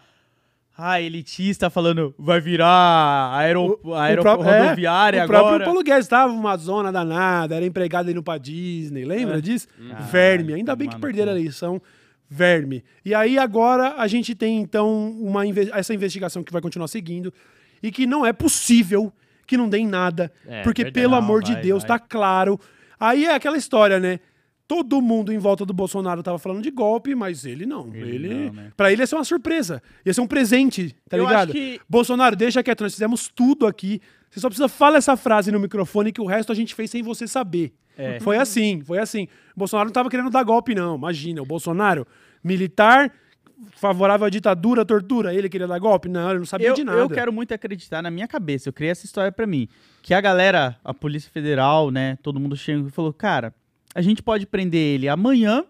Ah, 0.76 0.99
elitista 0.99 1.69
falando, 1.69 2.15
vai 2.17 2.41
virar 2.41 3.32
aero, 3.36 3.80
O- 3.84 3.89
o 3.89 3.93
aero 3.93 4.28
é, 4.28 4.32
rodoviária 4.34 5.23
O 5.23 5.28
próprio 5.28 5.47
agora. 5.49 5.65
Paulo 5.65 5.84
Guedes 5.84 6.08
tava 6.08 6.34
uma 6.34 6.58
zona 6.58 6.91
danada, 6.91 7.54
era 7.56 7.63
empregado 7.63 8.10
indo 8.10 8.23
pra 8.23 8.39
Disney, 8.39 9.06
lembra 9.06 9.38
É. 9.38 9.41
disso? 9.41 9.67
Caralho, 9.67 10.06
Verme. 10.08 10.54
Ainda 10.56 10.76
bem 10.76 10.89
que 10.89 10.97
perderam 10.97 11.32
a 11.32 11.36
eleição. 11.36 11.80
Verme. 12.28 12.84
E 13.06 13.13
aí 13.13 13.38
agora 13.38 13.93
a 13.99 14.08
gente 14.08 14.34
tem 14.34 14.60
então 14.62 15.12
uma 15.21 15.43
essa 15.73 15.93
investigação 15.93 16.41
que 16.43 16.52
vai 16.52 16.60
continuar 16.63 16.88
seguindo 16.88 17.32
e 17.84 17.91
que 17.91 18.08
não 18.08 18.26
é 18.26 18.34
possível 18.34 19.13
que 19.45 19.56
não 19.56 19.69
dê 19.69 19.78
em 19.78 19.88
nada, 19.88 20.32
É, 20.47 20.63
porque 20.63 20.86
verdade. 20.86 20.99
pelo 21.04 21.13
amor 21.15 21.43
de 21.43 21.54
vai, 21.54 21.62
Deus, 21.62 21.84
vai. 21.84 21.88
tá 21.89 21.99
claro. 21.99 22.60
Aí 23.06 23.26
é 23.26 23.34
aquela 23.36 23.58
história, 23.58 24.00
né? 24.00 24.20
Todo 24.68 25.02
mundo 25.02 25.32
em 25.34 25.38
volta 25.38 25.66
do 25.66 25.74
Bolsonaro 25.74 26.24
tava 26.24 26.39
falando 26.39 26.62
de 26.62 26.72
golpe, 26.72 27.13
mas 27.13 27.46
ele 27.46 27.66
não. 27.66 27.88
Ele 27.94 28.16
Ele, 28.16 28.30
não, 28.46 28.54
né? 28.54 28.72
Pra 28.78 28.92
ele 28.92 29.02
ia 29.02 29.08
ser 29.08 29.16
uma 29.16 29.26
surpresa. 29.26 29.82
Ia 30.06 30.13
ser 30.13 30.22
um 30.22 30.28
presente, 30.28 30.96
tá 31.10 31.18
Eu 31.18 31.26
ligado? 31.26 31.52
que- 31.52 31.80
Bolsonaro, 31.89 32.36
deixa 32.36 32.63
quieto, 32.63 32.82
nós 32.82 32.94
fizemos 32.94 33.28
tudo 33.34 33.68
aqui. 33.68 34.00
Você 34.30 34.39
só 34.39 34.48
precisa 34.48 34.70
falar 34.70 34.98
essa 34.98 35.18
frase 35.18 35.52
no 35.52 35.60
microfone 35.60 36.12
que 36.13 36.22
o 36.22 36.26
resto 36.26 36.52
a 36.52 36.56
gente 36.56 36.74
fez 36.74 36.89
sem 36.89 37.04
você 37.04 37.28
saber. 37.28 37.74
É. 37.98 38.20
Foi 38.22 38.38
assim, 38.38 38.82
foi 38.82 38.98
assim. 39.00 39.28
O 39.56 39.60
Bolsonaro 39.60 39.88
não 39.89 39.94
tava 39.94 40.10
querendo 40.10 40.30
dar 40.30 40.42
golpe, 40.44 40.74
não. 40.74 40.96
Imagina, 40.96 41.42
o 41.42 41.46
Bolsonaro, 41.46 42.08
militar, 42.44 43.12
favorável 43.72 44.26
à 44.26 44.30
ditadura, 44.30 44.86
tortura, 44.86 45.34
ele 45.34 45.50
queria 45.50 45.68
dar 45.68 45.80
golpe? 45.80 46.10
Não, 46.10 46.30
ele 46.30 46.39
não 46.39 46.46
sabia 46.46 46.68
eu, 46.68 46.74
de 46.74 46.84
nada. 46.84 47.00
eu 47.00 47.10
quero 47.10 47.32
muito 47.32 47.54
acreditar 47.54 48.02
na 48.02 48.12
minha 48.12 48.28
cabeça. 48.28 48.70
Eu 48.70 48.74
criei 48.74 48.92
essa 48.92 49.06
história 49.06 49.32
pra 49.32 49.48
mim. 49.48 49.68
Que 50.02 50.13
a 50.13 50.22
galera, 50.22 50.78
a 50.84 50.94
Polícia 50.94 51.32
Federal, 51.32 51.92
né? 51.92 52.18
Todo 52.22 52.39
mundo 52.39 52.56
chegou 52.56 52.88
e 52.88 52.92
falou: 52.92 53.13
cara, 53.13 53.54
a 53.94 54.02
gente 54.02 54.22
pode 54.22 54.46
prender 54.46 54.96
ele 54.96 55.08
amanhã, 55.08 55.63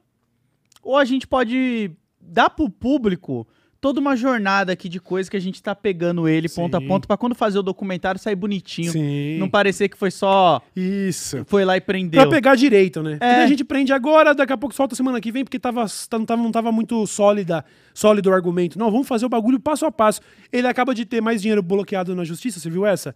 ou 0.82 0.98
a 0.98 1.06
gente 1.06 1.28
pode 1.28 1.92
dar 2.20 2.50
pro 2.50 2.70
público 2.70 3.48
toda 3.84 4.00
uma 4.00 4.16
jornada 4.16 4.72
aqui 4.72 4.88
de 4.88 4.98
coisa 4.98 5.30
que 5.30 5.36
a 5.36 5.40
gente 5.42 5.62
tá 5.62 5.76
pegando 5.76 6.26
ele 6.26 6.48
ponto 6.48 6.78
a 6.78 6.80
Sim. 6.80 6.88
ponto 6.88 7.06
pra 7.06 7.18
quando 7.18 7.36
fazer 7.36 7.60
o 7.60 7.62
documentário 7.62 8.18
sair 8.18 8.34
bonitinho. 8.34 8.94
Sim. 8.94 9.38
Não 9.38 9.50
parecer 9.50 9.90
que 9.90 9.98
foi 9.98 10.10
só. 10.10 10.62
Isso. 10.74 11.44
Foi 11.48 11.66
lá 11.66 11.76
e 11.76 11.82
prendeu. 11.82 12.22
Pra 12.22 12.30
pegar 12.32 12.56
direito, 12.56 13.04
né? 13.04 13.18
É. 13.20 13.44
A 13.44 13.48
gente 13.48 13.62
prende 13.66 13.92
agora, 13.92 14.34
daqui 14.34 14.54
a 14.54 14.58
pouco 14.58 14.74
solta 14.74 14.96
semana 14.96 15.20
que 15.20 15.34
vem, 15.34 15.44
porque 15.44 15.60
tava, 15.60 15.86
tá- 16.10 16.18
não, 16.18 16.26
tava, 16.26 16.42
não 16.42 16.50
tava 16.50 16.72
muito 16.72 17.06
sólida, 17.06 17.66
sólido 17.94 18.30
o 18.30 18.34
argumento. 18.34 18.80
Não, 18.80 18.90
vamos 18.90 19.06
fazer 19.06 19.26
o 19.26 19.30
bagulho 19.30 19.60
passo 19.60 19.86
a 19.86 19.92
passo. 19.92 20.22
Ele 20.50 20.66
acaba 20.66 20.96
de 20.96 21.04
ter 21.04 21.20
mais 21.22 21.42
dinheiro 21.42 21.62
bloqueado 21.62 22.16
na 22.16 22.24
justiça, 22.24 22.62
você 22.62 22.70
viu 22.70 22.86
essa? 22.86 23.14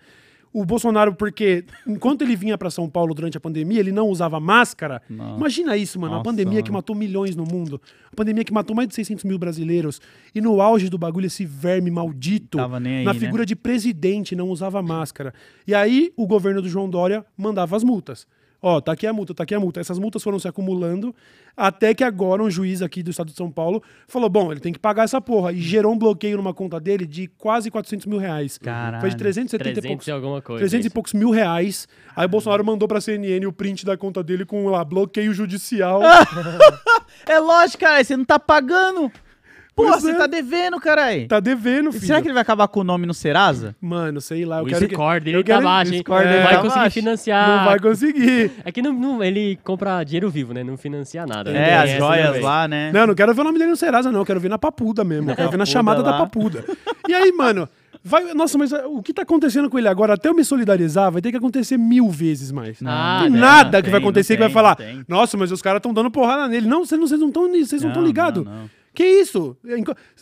O 0.60 0.66
Bolsonaro, 0.66 1.14
porque 1.14 1.64
enquanto 1.86 2.24
ele 2.24 2.36
vinha 2.36 2.58
pra 2.58 2.72
São 2.72 2.90
Paulo 2.90 3.14
durante 3.14 3.38
a 3.38 3.40
pandemia, 3.40 3.80
ele 3.80 3.92
não 3.92 4.08
usava 4.10 4.40
máscara. 4.40 5.04
Não. 5.08 5.38
Imagina 5.38 5.78
isso, 5.78 6.00
mano. 6.00 6.16
a 6.16 6.18
Nossa, 6.18 6.30
pandemia 6.32 6.64
que 6.64 6.72
mano. 6.72 6.80
matou 6.80 6.96
milhões 6.96 7.36
no 7.36 7.46
mundo. 7.46 7.80
A 8.12 8.16
pandemia 8.16 8.44
que 8.44 8.52
matou 8.52 8.76
mais 8.76 8.88
de 8.88 8.96
600 8.96 9.24
mil 9.24 9.38
brasileiros. 9.38 10.02
E 10.34 10.42
no 10.42 10.60
auge 10.60 10.90
do 10.90 10.98
bagulho, 10.98 11.28
esse 11.28 11.46
verme 11.46 11.92
maldito, 11.92 12.58
aí, 12.60 13.04
na 13.04 13.14
né? 13.14 13.20
figura 13.20 13.46
de 13.46 13.56
presidente, 13.56 14.36
não 14.36 14.50
usava 14.50 14.82
máscara. 14.82 15.32
E 15.68 15.76
aí, 15.76 16.12
o 16.18 16.26
governo 16.26 16.60
do 16.60 16.68
João 16.68 16.90
Dória 16.90 17.24
mandava 17.38 17.76
as 17.76 17.84
multas. 17.84 18.26
Ó, 18.62 18.82
tá 18.82 18.92
aqui 18.92 19.06
a 19.06 19.14
multa, 19.14 19.34
tá 19.34 19.44
aqui 19.44 19.54
a 19.54 19.60
multa. 19.60 19.80
Essas 19.80 20.00
multas 20.00 20.24
foram 20.24 20.40
se 20.40 20.48
acumulando 20.48 21.14
até 21.56 21.94
que 21.94 22.04
agora 22.04 22.44
um 22.44 22.50
juiz 22.50 22.82
aqui 22.82 23.02
do 23.04 23.12
estado 23.12 23.28
de 23.30 23.36
São 23.36 23.52
Paulo 23.52 23.82
falou: 24.08 24.30
bom, 24.30 24.52
ele 24.52 24.60
tem 24.60 24.74
que 24.74 24.80
pagar 24.80 25.04
essa 25.04 25.22
porra. 25.22 25.52
E 25.52 25.62
gerou 25.62 25.94
um 25.94 25.98
bloqueio 25.98 26.38
numa 26.38 26.54
conta 26.54 26.80
dele 26.80 27.06
de 27.06 27.28
quase 27.38 27.70
400 27.70 28.06
mil 28.06 28.18
reais. 28.18 28.58
Caralho. 28.58 29.02
Foi 29.02 29.10
de 29.10 29.18
370 29.18 29.70
e 29.70 29.74
300 29.74 29.88
poucos. 29.90 30.08
e 30.08 30.12
alguma 30.12 30.42
coisa. 30.42 30.60
300 30.62 30.86
e 30.86 30.90
poucos 30.90 31.14
mil 31.14 31.30
reais. 31.30 31.88
Aí 32.16 32.26
o 32.26 32.30
Bolsonaro 32.30 32.66
mandou 32.66 32.88
pra 32.88 33.00
CNN 33.00 33.46
o 33.46 33.54
print 33.54 33.86
da 33.86 33.96
conta 33.96 34.24
dele 34.24 34.46
com 34.46 34.68
lá, 34.70 34.84
bloqueio 34.84 35.34
judicial. 35.34 36.02
É 37.26 37.40
lógico, 37.40 37.80
cara, 37.80 38.04
você 38.04 38.16
não 38.16 38.26
tá 38.26 38.38
pagando. 38.38 39.12
Pô, 39.78 39.86
você 39.86 40.10
é. 40.10 40.14
tá 40.16 40.26
devendo, 40.28 40.80
caralho. 40.80 41.28
tá 41.28 41.40
devendo, 41.40 41.92
filho. 41.92 42.06
Será 42.06 42.20
que 42.20 42.28
ele 42.28 42.34
vai 42.34 42.42
acabar 42.42 42.68
com 42.68 42.80
o 42.80 42.84
nome 42.84 43.06
no 43.06 43.14
Serasa? 43.14 43.76
Mano, 43.80 44.20
sei 44.20 44.44
lá. 44.44 44.58
Eu 44.58 44.64
O 44.64 44.66
quero 44.68 44.88
que- 44.88 44.96
eu 44.96 45.20
dele 45.22 45.44
quero- 45.44 45.60
tá 45.60 45.64
baixo, 45.66 45.94
hein? 45.94 46.00
score 46.00 46.24
dele 46.26 46.38
Não 46.38 46.44
vai 46.44 46.54
tá 46.56 46.62
conseguir 46.62 46.80
baixo. 46.80 46.94
financiar. 46.96 47.48
Não 47.58 47.66
vai 47.66 47.80
conseguir. 47.80 48.52
É 48.66 48.72
que 48.72 48.82
não, 48.82 48.92
não- 48.92 49.24
ele 49.24 49.58
compra 49.64 50.04
dinheiro 50.04 50.30
vivo, 50.30 50.52
né? 50.54 50.64
Não 50.64 50.76
financia 50.78 51.26
nada. 51.26 51.52
né? 51.52 51.62
É, 51.62 51.66
Tem 51.66 51.74
as 51.76 51.90
essa 51.92 52.00
joias 52.00 52.42
lá, 52.42 52.68
né? 52.68 52.92
Não, 52.92 53.06
não 53.08 53.14
quero 53.16 53.34
ver 53.34 53.42
o 53.42 53.44
nome 53.44 53.60
dele 53.60 53.70
no 53.70 53.78
Serasa, 53.78 54.12
não. 54.12 54.22
Eu 54.22 54.26
quero 54.26 54.40
ver 54.40 54.50
na 54.50 54.58
Papuda 54.58 55.04
mesmo. 55.04 55.30
Eu 55.30 55.36
quero 55.36 55.52
ver 55.52 55.58
na 55.58 55.66
chamada 55.66 56.02
da 56.02 56.10
lá. 56.12 56.18
Papuda. 56.18 56.64
E 57.08 57.14
aí, 57.14 57.32
mano, 57.32 57.70
vai. 58.04 58.34
Nossa, 58.34 58.58
mas 58.58 58.72
o 58.74 59.02
que 59.04 59.14
tá 59.14 59.22
acontecendo 59.22 59.70
com 59.70 59.78
ele 59.78 59.88
agora, 59.88 60.16
até 60.16 60.28
eu 60.28 60.34
me 60.34 60.44
solidarizar, 60.44 61.12
vai 61.12 61.22
ter 61.22 61.30
que 61.32 61.38
acontecer 61.38 61.78
mil 61.78 62.10
vezes 62.10 62.52
mais. 62.52 62.82
Não, 62.82 62.92
Ah, 62.92 63.20
tem 63.22 63.30
não, 63.30 63.40
nada 63.40 63.78
não 63.78 63.84
que 63.84 63.90
vai 63.92 64.00
tem, 64.00 64.08
acontecer 64.08 64.34
não 64.34 64.38
que 64.38 64.40
vai 64.42 64.48
tem, 64.50 64.54
falar. 64.54 64.78
não 64.80 64.96
tem. 64.98 65.06
Nossa, 65.08 65.38
mas 65.38 65.52
os 65.52 65.62
caras 65.62 65.78
estão 65.80 65.94
dando 65.94 66.10
porrada 66.10 66.48
nele. 66.48 66.68
Não, 66.68 66.84
vocês 66.84 67.00
não 67.00 67.08
vocês 67.08 67.20
não 67.20 67.28
estão 67.28 67.44
vocês 67.52 67.82
não 67.84 67.90
estão 67.90 68.02
Não, 68.02 68.08
ligados. 68.08 68.44
não, 68.44 68.52
não. 68.52 68.70
Que 68.98 69.06
isso? 69.06 69.56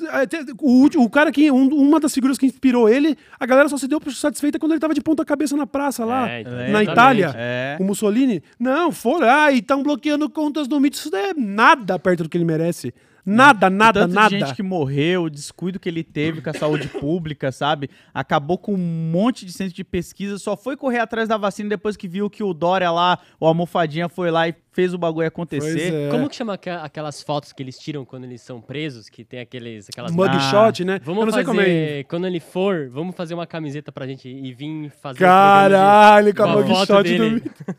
Até 0.10 0.42
O, 0.62 0.86
o 1.06 1.10
cara 1.10 1.32
que. 1.32 1.50
um- 1.50 1.74
uma 1.74 1.98
das 1.98 2.14
figuras 2.14 2.38
que 2.38 2.46
inspirou 2.46 2.90
ele, 2.90 3.18
a 3.40 3.46
galera 3.46 3.70
só 3.70 3.78
se 3.78 3.88
deu 3.88 4.02
satisfeita 4.12 4.60
quando 4.60 4.74
ele 4.74 4.82
tava 4.82 4.94
de 4.94 5.00
ponta 5.00 5.24
cabeça 5.24 5.56
na 5.56 5.66
praça 5.66 6.04
lá. 6.04 6.30
É, 6.30 6.42
então, 6.42 6.52
na 6.52 6.60
exatamente. 6.64 6.92
Itália, 6.92 7.34
É. 7.38 7.78
o 7.80 7.86
Mussolini. 7.86 8.44
Não, 8.60 8.92
foram. 8.92 9.30
Ah, 9.30 9.50
e 9.50 9.60
estão 9.60 9.82
bloqueando 9.82 10.30
contas 10.30 10.68
do 10.68 10.78
mito. 10.82 10.98
Isso 10.98 11.10
não 11.10 11.20
é 11.20 11.34
nada 11.34 11.98
perto 11.98 12.24
do 12.24 12.30
que 12.30 12.36
ele 12.38 12.44
merece. 12.44 12.94
Nada, 13.26 13.72
nada, 13.72 14.02
Tanto 14.02 14.14
nada. 14.14 14.30
de 14.30 14.40
gente 14.40 14.56
que 14.56 14.62
morreu, 14.62 15.24
o 15.24 15.30
descuido 15.30 15.80
que 15.80 15.90
ele 15.90 16.04
teve 16.04 16.42
com 16.42 16.50
a 16.52 16.54
saúde 16.54 16.88
pública, 16.88 17.52
sabe? 17.52 17.90
Acabou 18.14 18.58
com 18.58 18.76
um 18.76 18.78
monte 18.78 19.46
de 19.46 19.52
centro 19.52 19.74
de 19.74 19.84
pesquisa, 19.84 20.38
só 20.38 20.56
foi 20.56 20.78
correr 20.78 21.00
atrás 21.00 21.28
da 21.28 21.36
vacina 21.36 21.70
depois 21.70 21.98
que 21.98 22.08
viu 22.08 22.30
que 22.30 22.44
o 22.44 22.54
Dória 22.54 22.92
lá, 22.92 23.18
o 23.40 23.48
almofadinha 23.48 24.08
foi 24.08 24.30
lá 24.30 24.48
e 24.48 24.54
fez 24.72 24.94
o 24.94 24.98
bagulho 24.98 25.28
acontecer. 25.28 25.92
É. 25.92 26.10
Como 26.12 26.30
que 26.30 26.36
chama 26.36 26.54
aquelas 26.54 27.24
fotos 27.24 27.52
que 27.52 27.64
eles 27.64 27.80
tiram 27.80 28.06
quando 28.06 28.26
eles 28.26 28.42
são 28.42 28.62
presos? 28.62 29.10
Que 29.10 29.24
tem 29.24 29.40
aqueles, 29.40 29.90
aquelas... 29.90 30.12
Mugshot, 30.12 30.86
né? 30.86 31.00
Vamos 31.04 31.22
eu 31.22 31.26
não 31.26 31.34
sei 31.34 31.44
fazer, 31.44 31.58
como 31.58 31.62
é. 31.62 32.04
quando 32.04 32.28
ele 32.28 32.40
for, 32.40 32.90
vamos 32.90 33.16
fazer 33.16 33.34
uma 33.34 33.48
camiseta 33.48 33.92
pra 33.92 34.06
gente 34.06 34.30
e 34.30 34.54
vir 34.54 34.92
fazer 35.02 35.20
Caralho, 35.20 36.36
com 36.36 36.44
com 36.44 36.50
a 36.50 36.62
mugshot 36.62 37.18
do. 37.18 37.42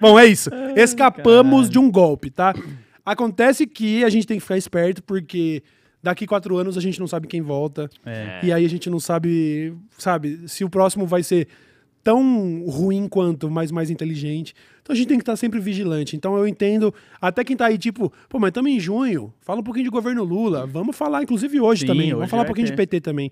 Bom, 0.00 0.18
é 0.18 0.26
isso. 0.26 0.50
Escapamos 0.74 1.70
de 1.70 1.78
um 1.78 1.88
golpe, 1.88 2.28
tá? 2.28 2.52
Acontece 3.04 3.66
que 3.66 4.04
a 4.04 4.10
gente 4.10 4.26
tem 4.26 4.36
que 4.38 4.42
ficar 4.42 4.56
esperto, 4.56 5.02
porque 5.02 5.62
daqui 6.02 6.26
quatro 6.26 6.56
anos 6.56 6.76
a 6.76 6.80
gente 6.80 6.98
não 6.98 7.06
sabe 7.06 7.26
quem 7.26 7.40
volta. 7.40 7.90
É. 8.04 8.40
E 8.42 8.52
aí 8.52 8.64
a 8.64 8.68
gente 8.68 8.88
não 8.90 9.00
sabe, 9.00 9.74
sabe, 9.98 10.48
se 10.48 10.64
o 10.64 10.70
próximo 10.70 11.06
vai 11.06 11.22
ser 11.22 11.48
tão 12.02 12.64
ruim 12.66 13.08
quanto, 13.08 13.50
mas 13.50 13.70
mais 13.70 13.88
inteligente. 13.88 14.54
Então 14.82 14.92
a 14.92 14.96
gente 14.96 15.06
tem 15.06 15.18
que 15.18 15.22
estar 15.22 15.36
sempre 15.36 15.60
vigilante. 15.60 16.16
Então 16.16 16.36
eu 16.36 16.46
entendo, 16.46 16.92
até 17.20 17.44
quem 17.44 17.56
tá 17.56 17.66
aí, 17.66 17.78
tipo, 17.78 18.12
pô, 18.28 18.38
mas 18.38 18.48
estamos 18.48 18.70
em 18.70 18.80
junho, 18.80 19.32
fala 19.40 19.60
um 19.60 19.62
pouquinho 19.62 19.84
de 19.84 19.90
governo 19.90 20.24
Lula. 20.24 20.66
Vamos 20.66 20.96
falar, 20.96 21.22
inclusive 21.22 21.60
hoje 21.60 21.82
Sim, 21.82 21.86
também. 21.86 22.06
hoje 22.06 22.14
Vamos 22.14 22.30
falar 22.30 22.42
um 22.42 22.46
pouquinho 22.46 22.66
de 22.66 22.72
ter. 22.72 22.86
PT 22.86 23.00
também. 23.00 23.30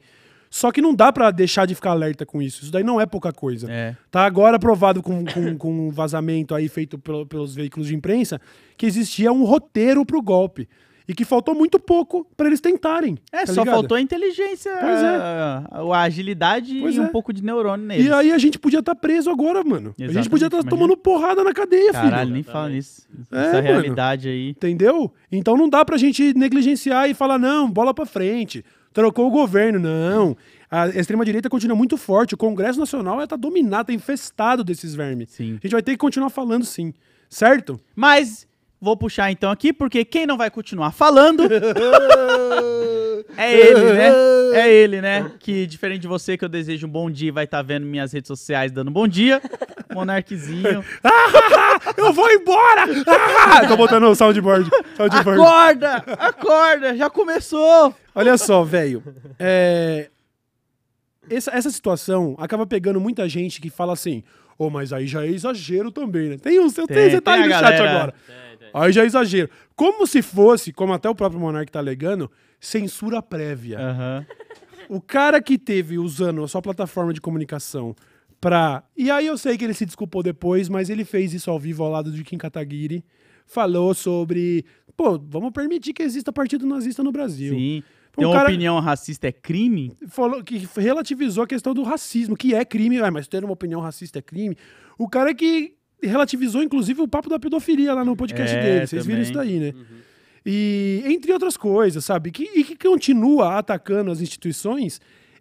Só 0.53 0.73
que 0.73 0.83
não 0.83 0.93
dá 0.93 1.13
pra 1.13 1.31
deixar 1.31 1.65
de 1.65 1.77
ficar 1.77 1.93
alerta 1.93 2.27
com 2.27 2.43
isso. 2.43 2.63
Isso 2.65 2.73
daí 2.73 2.83
não 2.83 3.01
é 3.01 3.07
pouca 3.07 3.33
coisa. 3.33 3.71
É. 3.71 3.97
Tá 4.11 4.27
agora 4.27 4.59
provado 4.59 5.01
com, 5.01 5.25
com, 5.25 5.55
com 5.57 5.87
um 5.87 5.91
vazamento 5.91 6.55
aí 6.57 6.69
feito 6.69 6.99
pelo- 6.99 7.25
pelos 7.25 7.55
veículos 7.55 7.87
de 7.87 7.95
imprensa 7.95 8.41
que 8.77 8.85
existia 8.85 9.33
um 9.33 9.45
roteiro 9.45 10.05
pro 10.05 10.21
golpe. 10.21 10.69
E 11.09 11.15
que 11.15 11.25
faltou 11.25 11.57
muito 11.57 11.77
pouco 11.81 12.25
pra 12.37 12.47
eles 12.47 12.61
tentarem. 12.61 13.19
É, 13.33 13.39
tá 13.45 13.47
só 13.53 13.63
ligado? 13.63 13.75
faltou 13.75 13.97
a 13.97 14.01
inteligência, 14.01 14.71
Pois 14.81 15.03
é. 15.03 15.07
a, 15.09 15.65
a 15.93 16.03
agilidade 16.03 16.79
Pois 16.81 16.95
e 16.95 17.01
um 17.01 17.07
é. 17.07 17.09
pouco 17.09 17.33
de 17.33 17.43
neurônio 17.43 17.85
neles. 17.85 18.07
E 18.07 18.13
aí 18.13 18.31
a 18.31 18.39
gente 18.39 18.61
podia 18.61 18.79
estar 18.79 18.95
preso 18.95 19.29
agora, 19.29 19.65
mano. 19.65 19.89
a 19.89 20.03
gente 20.03 20.03
Exatamente, 20.05 20.31
podia 20.31 20.47
estar 20.47 20.57
imagina. 20.59 20.71
tomando 20.71 20.97
porrada 20.97 21.43
na 21.43 21.53
cadeia, 21.53 21.91
Caralho, 21.93 22.21
filho. 22.27 22.35
nem 22.35 22.43
fala 22.45 22.69
nisso. 22.69 23.09
É, 23.33 23.39
Essa 23.41 23.53
mano. 23.55 23.67
realidade 23.67 24.29
aí. 24.29 24.51
Entendeu? 24.51 25.13
Então 25.33 25.57
não 25.57 25.69
dá 25.69 25.85
pra 25.85 25.97
gente 25.97 26.33
negligenciar 26.35 27.11
e 27.11 27.15
falar, 27.15 27.39
não, 27.41 27.69
bola 27.69 27.93
pra 27.93 28.07
frente. 28.07 28.65
Trocou 28.92 29.29
o 29.29 29.31
governo. 29.31 29.79
Não. 29.79 30.37
A 30.70 30.88
extrema-direita 30.88 31.48
continua 31.48 31.76
muito 31.76 31.96
forte. 31.96 32.35
O 32.35 32.38
Congresso 32.38 32.79
Nacional 32.79 33.26
tá 33.26 33.37
dominado, 33.37 33.87
tá 33.87 33.92
infestado 33.92 34.62
desses 34.62 34.94
vermes. 34.94 35.31
Sim. 35.31 35.59
A 35.62 35.66
gente 35.66 35.72
vai 35.72 35.83
ter 35.83 35.92
que 35.92 35.98
continuar 35.98 36.31
falando 36.31 36.64
sim. 36.64 36.92
Certo? 37.29 37.81
Mas 37.94 38.46
vou 38.81 38.96
puxar 38.96 39.31
então 39.31 39.50
aqui, 39.50 39.72
porque 39.72 40.05
quem 40.05 40.26
não 40.26 40.37
vai 40.37 40.50
continuar 40.50 40.90
falando 40.92 41.44
é 43.37 43.52
ele, 43.59 43.92
né? 43.92 44.11
É 44.52 44.68
ele, 44.68 45.00
né? 45.00 45.30
Que 45.38 45.64
diferente 45.64 46.00
de 46.00 46.09
você, 46.09 46.37
que 46.37 46.44
eu 46.44 46.48
desejo 46.48 46.85
um 46.87 46.90
bom 46.90 47.09
dia 47.09 47.28
e 47.28 47.30
vai 47.30 47.44
estar 47.44 47.62
vendo 47.62 47.87
minhas 47.87 48.12
redes 48.12 48.26
sociais 48.26 48.72
dando 48.72 48.90
bom 48.90 49.06
dia. 49.06 49.40
Monarquezinho. 49.94 50.85
Eu 51.96 52.12
vou 52.12 52.28
embora! 52.30 52.85
Ah! 53.06 53.66
Tô 53.66 53.76
botando 53.76 54.04
o 54.04 54.14
soundboard. 54.14 54.68
soundboard. 54.96 55.40
Acorda! 55.40 55.94
Acorda! 56.18 56.96
Já 56.96 57.09
começou! 57.09 57.94
Olha 58.14 58.37
só, 58.37 58.64
velho. 58.64 59.02
É, 59.38 60.09
Essa, 61.28 61.52
essa 61.52 61.70
situação 61.70 62.35
acaba 62.38 62.66
pegando 62.66 63.00
muita 63.00 63.28
gente 63.28 63.61
que 63.61 63.70
fala 63.70 63.92
assim, 63.92 64.22
ô, 64.59 64.68
mas 64.68 64.92
aí 64.92 65.06
já 65.06 65.24
é 65.24 65.28
exagero 65.28 65.90
também, 65.92 66.30
né? 66.30 66.37
Tem 66.38 66.59
uns, 66.61 66.72
tem, 66.74 66.87
Tem, 66.87 67.11
você 67.11 67.20
tá 67.20 67.35
tem 67.35 67.42
aí 67.44 67.48
no 67.48 67.54
chat 67.54 67.80
agora. 67.80 68.14
Aí 68.74 68.92
já 68.92 69.02
é 69.02 69.06
exagero. 69.06 69.48
Como 69.74 70.06
se 70.06 70.22
fosse, 70.22 70.72
como 70.72 70.92
até 70.92 71.09
o 71.09 71.14
próprio 71.14 71.40
Monark 71.40 71.70
tá 71.70 71.78
alegando, 71.78 72.30
censura 72.59 73.22
prévia. 73.22 73.78
Aham. 73.78 74.26
O 74.88 75.00
cara 75.00 75.40
que 75.40 75.56
teve 75.56 75.98
usando 75.98 76.42
a 76.42 76.48
sua 76.48 76.61
plataforma 76.61 77.12
de 77.12 77.20
comunicação 77.20 77.94
pra. 78.40 78.83
E 78.96 79.11
aí 79.11 79.26
eu 79.26 79.38
sei 79.38 79.56
que 79.56 79.64
ele 79.64 79.74
se 79.74 79.87
desculpou 79.87 80.22
depois, 80.22 80.68
mas 80.68 80.90
ele 80.90 81.04
fez 81.04 81.33
isso 81.33 81.50
ao 81.50 81.59
vivo 81.61 81.85
ao 81.85 81.90
lado 81.90 82.11
de 82.11 82.24
Kim 82.24 82.37
Kataguiri. 82.38 83.04
Falou 83.46 83.94
sobre. 83.94 84.64
Pô, 84.96 85.18
vamos 85.18 85.52
permitir 85.52 85.92
que 85.92 86.02
exista 86.02 86.33
partido 86.33 86.66
nazista 86.66 87.02
no 87.02 87.12
Brasil. 87.12 87.54
Sim. 87.54 87.83
Ter 88.16 88.26
uma 88.26 88.35
cara- 88.35 88.48
opinião 88.48 88.80
racista 88.80 89.28
é 89.28 89.33
crime? 89.33 89.92
Falou 90.09 90.42
que 90.42 90.68
relativizou 90.76 91.44
a 91.44 91.46
questão 91.46 91.72
do 91.72 91.85
racismo, 91.85 92.37
que 92.37 92.52
é 92.54 92.64
crime, 92.64 92.98
ah, 93.00 93.11
mas 93.11 93.28
ter 93.28 93.44
uma 93.44 93.52
opinião 93.52 93.80
racista 93.80 94.18
é 94.18 94.22
crime. 94.22 94.56
O 94.98 95.09
cara 95.09 95.33
que 95.33 95.74
relativizou, 96.03 96.63
inclusive, 96.63 97.01
o 97.01 97.09
papo 97.09 97.29
da 97.29 97.39
pedofilia 97.39 97.93
lá 97.95 98.05
no 98.05 98.17
podcast 98.17 98.57
É, 98.57 98.63
dele. 98.63 98.87
Vocês 98.87 99.07
viram 99.07 99.23
isso 99.23 99.33
daí, 99.33 99.59
né? 99.59 99.75
E 100.45 101.03
entre 101.07 101.33
outras 101.33 101.57
coisas, 101.57 102.05
sabe? 102.05 102.31
Que, 102.31 102.45
e 102.55 102.65
que 102.65 102.77
continua 102.77 103.59
atacando 103.59 104.11
as 104.11 104.21
instituições 104.21 105.01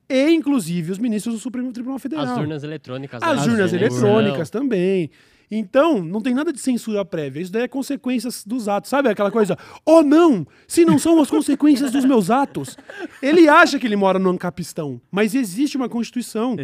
e, 0.10 0.32
inclusive, 0.32 0.92
os 0.92 0.98
ministros 0.98 1.36
do 1.36 1.40
Supremo 1.40 1.72
Tribunal 1.72 2.00
Federal. 2.00 2.26
As 2.26 2.38
urnas 2.38 2.64
eletrônicas. 2.64 3.22
As 3.24 3.46
né? 3.46 3.54
urnas 3.54 3.74
Eleição. 3.74 4.10
eletrônicas 4.10 4.50
também. 4.50 5.10
Então, 5.52 6.04
não 6.04 6.22
tem 6.22 6.34
nada 6.34 6.54
de 6.54 6.60
censura 6.60 7.04
prévia. 7.04 7.42
Isso 7.42 7.52
daí 7.52 7.64
é 7.64 7.68
consequências 7.68 8.44
dos 8.46 8.68
atos. 8.68 8.90
Sabe 8.90 9.10
aquela 9.10 9.32
coisa? 9.32 9.58
Oh, 9.84 10.04
não! 10.04 10.46
Se 10.68 10.86
não 10.86 11.00
são 11.00 11.20
as 11.20 11.30
consequências 11.30 11.92
dos 11.92 12.06
meus 12.06 12.30
atos. 12.30 12.78
Ele 13.22 13.48
acha 13.50 13.80
que 13.80 13.88
ele 13.88 13.96
mora 13.96 14.20
no 14.20 14.30
Ancapistão, 14.30 15.02
mas 15.10 15.34
existe 15.34 15.76
uma 15.76 15.90
Constituição 15.90 16.56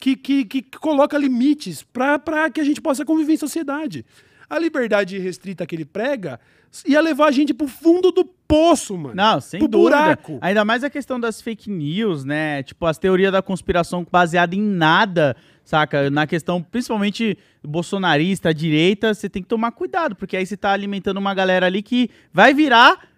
que, 0.00 0.16
que, 0.16 0.44
que 0.44 0.62
coloca 0.62 1.16
limites 1.16 1.82
para 1.82 2.50
que 2.50 2.60
a 2.60 2.64
gente 2.64 2.80
possa 2.80 3.04
conviver 3.04 3.34
em 3.34 3.36
sociedade. 3.36 4.04
A 4.50 4.58
liberdade 4.58 5.18
restrita 5.18 5.64
que 5.64 5.74
ele 5.74 5.84
prega 5.84 6.38
ia 6.86 7.00
levar 7.00 7.28
a 7.28 7.30
gente 7.30 7.54
pro 7.54 7.66
fundo 7.66 8.10
do 8.10 8.24
poço, 8.24 8.96
mano. 8.96 9.14
Não, 9.14 9.40
sem 9.40 9.58
pro 9.58 9.68
dúvida. 9.68 9.96
buraco. 9.96 10.38
Ainda 10.40 10.64
mais 10.64 10.82
a 10.82 10.90
questão 10.90 11.18
das 11.18 11.40
fake 11.40 11.70
news, 11.70 12.24
né? 12.24 12.62
Tipo, 12.62 12.86
as 12.86 12.98
teorias 12.98 13.32
da 13.32 13.42
conspiração 13.42 14.06
baseada 14.10 14.54
em 14.54 14.62
nada, 14.62 15.36
saca? 15.64 16.10
Na 16.10 16.26
questão, 16.26 16.62
principalmente 16.62 17.36
bolsonarista, 17.62 18.52
direita, 18.52 19.14
você 19.14 19.28
tem 19.28 19.42
que 19.42 19.48
tomar 19.48 19.72
cuidado, 19.72 20.16
porque 20.16 20.36
aí 20.36 20.46
você 20.46 20.56
tá 20.56 20.72
alimentando 20.72 21.18
uma 21.18 21.34
galera 21.34 21.66
ali 21.66 21.82
que 21.82 22.10
vai 22.32 22.52
virar 22.54 23.08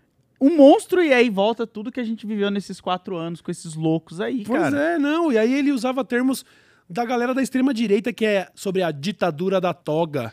um 0.40 0.56
monstro 0.56 1.02
e 1.02 1.12
aí 1.12 1.30
volta 1.30 1.66
tudo 1.66 1.90
que 1.90 2.00
a 2.00 2.04
gente 2.04 2.26
viveu 2.26 2.50
nesses 2.50 2.80
quatro 2.80 3.16
anos 3.16 3.40
com 3.40 3.50
esses 3.50 3.74
loucos 3.74 4.20
aí, 4.20 4.44
Pois 4.46 4.60
cara. 4.60 4.78
é, 4.78 4.98
não. 4.98 5.32
E 5.32 5.38
aí 5.38 5.54
ele 5.54 5.72
usava 5.72 6.04
termos 6.04 6.44
da 6.88 7.04
galera 7.04 7.34
da 7.34 7.42
extrema 7.42 7.72
direita 7.72 8.12
que 8.12 8.24
é 8.24 8.48
sobre 8.54 8.82
a 8.82 8.90
ditadura 8.90 9.60
da 9.60 9.72
toga. 9.72 10.30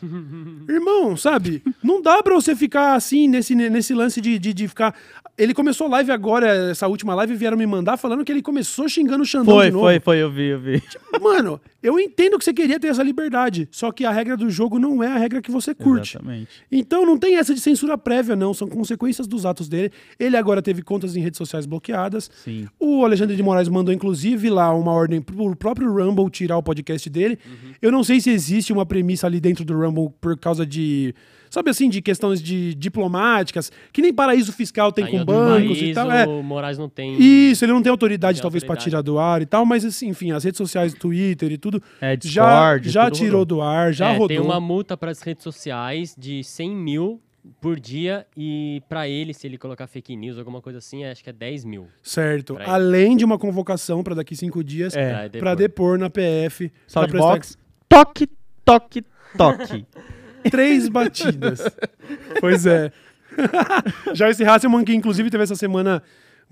Irmão, 0.68 1.16
sabe? 1.16 1.62
Não 1.82 2.00
dá 2.02 2.22
pra 2.22 2.34
você 2.34 2.54
ficar 2.54 2.94
assim 2.94 3.26
nesse, 3.28 3.54
nesse 3.54 3.94
lance 3.94 4.20
de, 4.20 4.38
de, 4.38 4.52
de 4.52 4.68
ficar. 4.68 4.94
Ele 5.38 5.54
começou 5.54 5.88
live 5.88 6.12
agora, 6.12 6.70
essa 6.70 6.86
última 6.86 7.14
live, 7.14 7.34
vieram 7.34 7.56
me 7.56 7.66
mandar 7.66 7.96
falando 7.96 8.22
que 8.22 8.30
ele 8.30 8.42
começou 8.42 8.86
xingando 8.86 9.22
o 9.22 9.26
Xandão 9.26 9.54
Foi, 9.54 9.66
de 9.66 9.72
novo. 9.72 9.84
foi, 9.84 9.98
foi, 9.98 10.18
eu 10.18 10.30
vi, 10.30 10.48
eu 10.48 10.60
vi. 10.60 10.82
Mano, 11.20 11.58
eu 11.82 11.98
entendo 11.98 12.38
que 12.38 12.44
você 12.44 12.52
queria 12.52 12.78
ter 12.78 12.88
essa 12.88 13.02
liberdade, 13.02 13.66
só 13.72 13.90
que 13.90 14.04
a 14.04 14.10
regra 14.10 14.36
do 14.36 14.50
jogo 14.50 14.78
não 14.78 15.02
é 15.02 15.08
a 15.08 15.16
regra 15.16 15.40
que 15.40 15.50
você 15.50 15.74
curte. 15.74 16.16
Exatamente. 16.16 16.50
Então 16.70 17.06
não 17.06 17.16
tem 17.16 17.36
essa 17.36 17.54
de 17.54 17.60
censura 17.60 17.96
prévia, 17.96 18.36
não. 18.36 18.52
São 18.52 18.68
consequências 18.68 19.26
dos 19.26 19.46
atos 19.46 19.68
dele. 19.68 19.90
Ele 20.20 20.36
agora 20.36 20.60
teve 20.60 20.82
contas 20.82 21.16
em 21.16 21.20
redes 21.20 21.38
sociais 21.38 21.64
bloqueadas. 21.64 22.30
Sim. 22.44 22.68
O 22.78 23.02
Alexandre 23.02 23.34
de 23.34 23.42
Moraes 23.42 23.68
mandou, 23.70 23.92
inclusive, 23.92 24.50
lá 24.50 24.72
uma 24.74 24.92
ordem 24.92 25.22
pro 25.22 25.56
próprio 25.56 25.90
Rumble 25.92 26.28
tirar 26.42 26.58
o 26.58 26.62
podcast 26.62 27.08
dele. 27.08 27.38
Eu 27.80 27.92
não 27.92 28.02
sei 28.02 28.20
se 28.20 28.30
existe 28.30 28.72
uma 28.72 28.84
premissa 28.84 29.26
ali 29.26 29.40
dentro 29.40 29.64
do 29.64 29.74
Rumble 29.78 30.10
por 30.20 30.36
causa 30.38 30.66
de. 30.66 31.14
Sabe 31.48 31.68
assim, 31.68 31.90
de 31.90 32.00
questões 32.00 32.42
de 32.42 32.74
diplomáticas, 32.74 33.70
que 33.92 34.00
nem 34.00 34.10
paraíso 34.12 34.50
fiscal 34.52 34.90
tem 34.90 35.04
em 35.04 35.10
com 35.10 35.18
outro 35.18 35.34
bancos 35.34 35.78
país, 35.78 35.90
e 35.90 35.92
tal. 35.92 36.10
É. 36.10 36.26
O 36.26 36.42
Moraes 36.42 36.78
não 36.78 36.88
tem. 36.88 37.14
Isso, 37.20 37.62
ele 37.64 37.72
não 37.72 37.82
tem 37.82 37.90
autoridade, 37.90 38.38
Tem 38.38 38.42
talvez, 38.42 38.62
autoridade. 38.64 38.84
tirar 38.90 39.02
do 39.02 39.18
ar 39.18 39.42
e 39.42 39.46
tal, 39.46 39.66
mas 39.66 39.84
assim, 39.84 40.08
enfim, 40.08 40.32
as 40.32 40.44
redes 40.44 40.56
sociais, 40.56 40.94
Twitter 40.94 41.52
e 41.52 41.58
tudo, 41.58 41.82
É, 42.00 42.12
já, 42.12 42.16
Discord, 42.16 42.88
já 42.88 43.04
tudo 43.04 43.16
tirou 43.18 43.38
rodou. 43.40 43.58
do 43.58 43.62
ar, 43.62 43.92
já 43.92 44.08
É, 44.08 44.12
rodou. 44.12 44.28
Tem 44.28 44.40
uma 44.40 44.58
multa 44.58 44.96
para 44.96 45.10
as 45.10 45.20
redes 45.20 45.44
sociais 45.44 46.14
de 46.18 46.42
100 46.42 46.70
mil 46.74 47.20
por 47.60 47.78
dia 47.80 48.26
e 48.36 48.82
para 48.88 49.08
ele, 49.08 49.34
se 49.34 49.46
ele 49.46 49.58
colocar 49.58 49.86
fake 49.86 50.14
news, 50.16 50.38
alguma 50.38 50.60
coisa 50.60 50.78
assim, 50.78 51.04
acho 51.04 51.22
que 51.24 51.30
é 51.30 51.32
10 51.32 51.64
mil. 51.64 51.88
Certo. 52.02 52.54
Ele. 52.54 52.64
Além 52.70 53.16
de 53.16 53.24
uma 53.24 53.38
convocação 53.38 54.02
para 54.02 54.14
daqui 54.14 54.36
cinco 54.36 54.62
dias 54.62 54.94
É. 54.96 55.28
pra 55.28 55.40
pra 55.40 55.54
depor 55.54 55.98
na 55.98 56.08
PF. 56.08 56.72
Soundbox, 56.86 57.58
toque, 57.88 58.28
toque, 58.64 59.04
toque. 59.36 59.86
Três 60.50 60.88
batidas. 60.88 61.60
pois 62.40 62.66
é. 62.66 62.92
Joyce 64.14 64.44
Hasselman, 64.44 64.84
que 64.84 64.94
inclusive 64.94 65.30
teve 65.30 65.42
essa 65.42 65.56
semana 65.56 66.02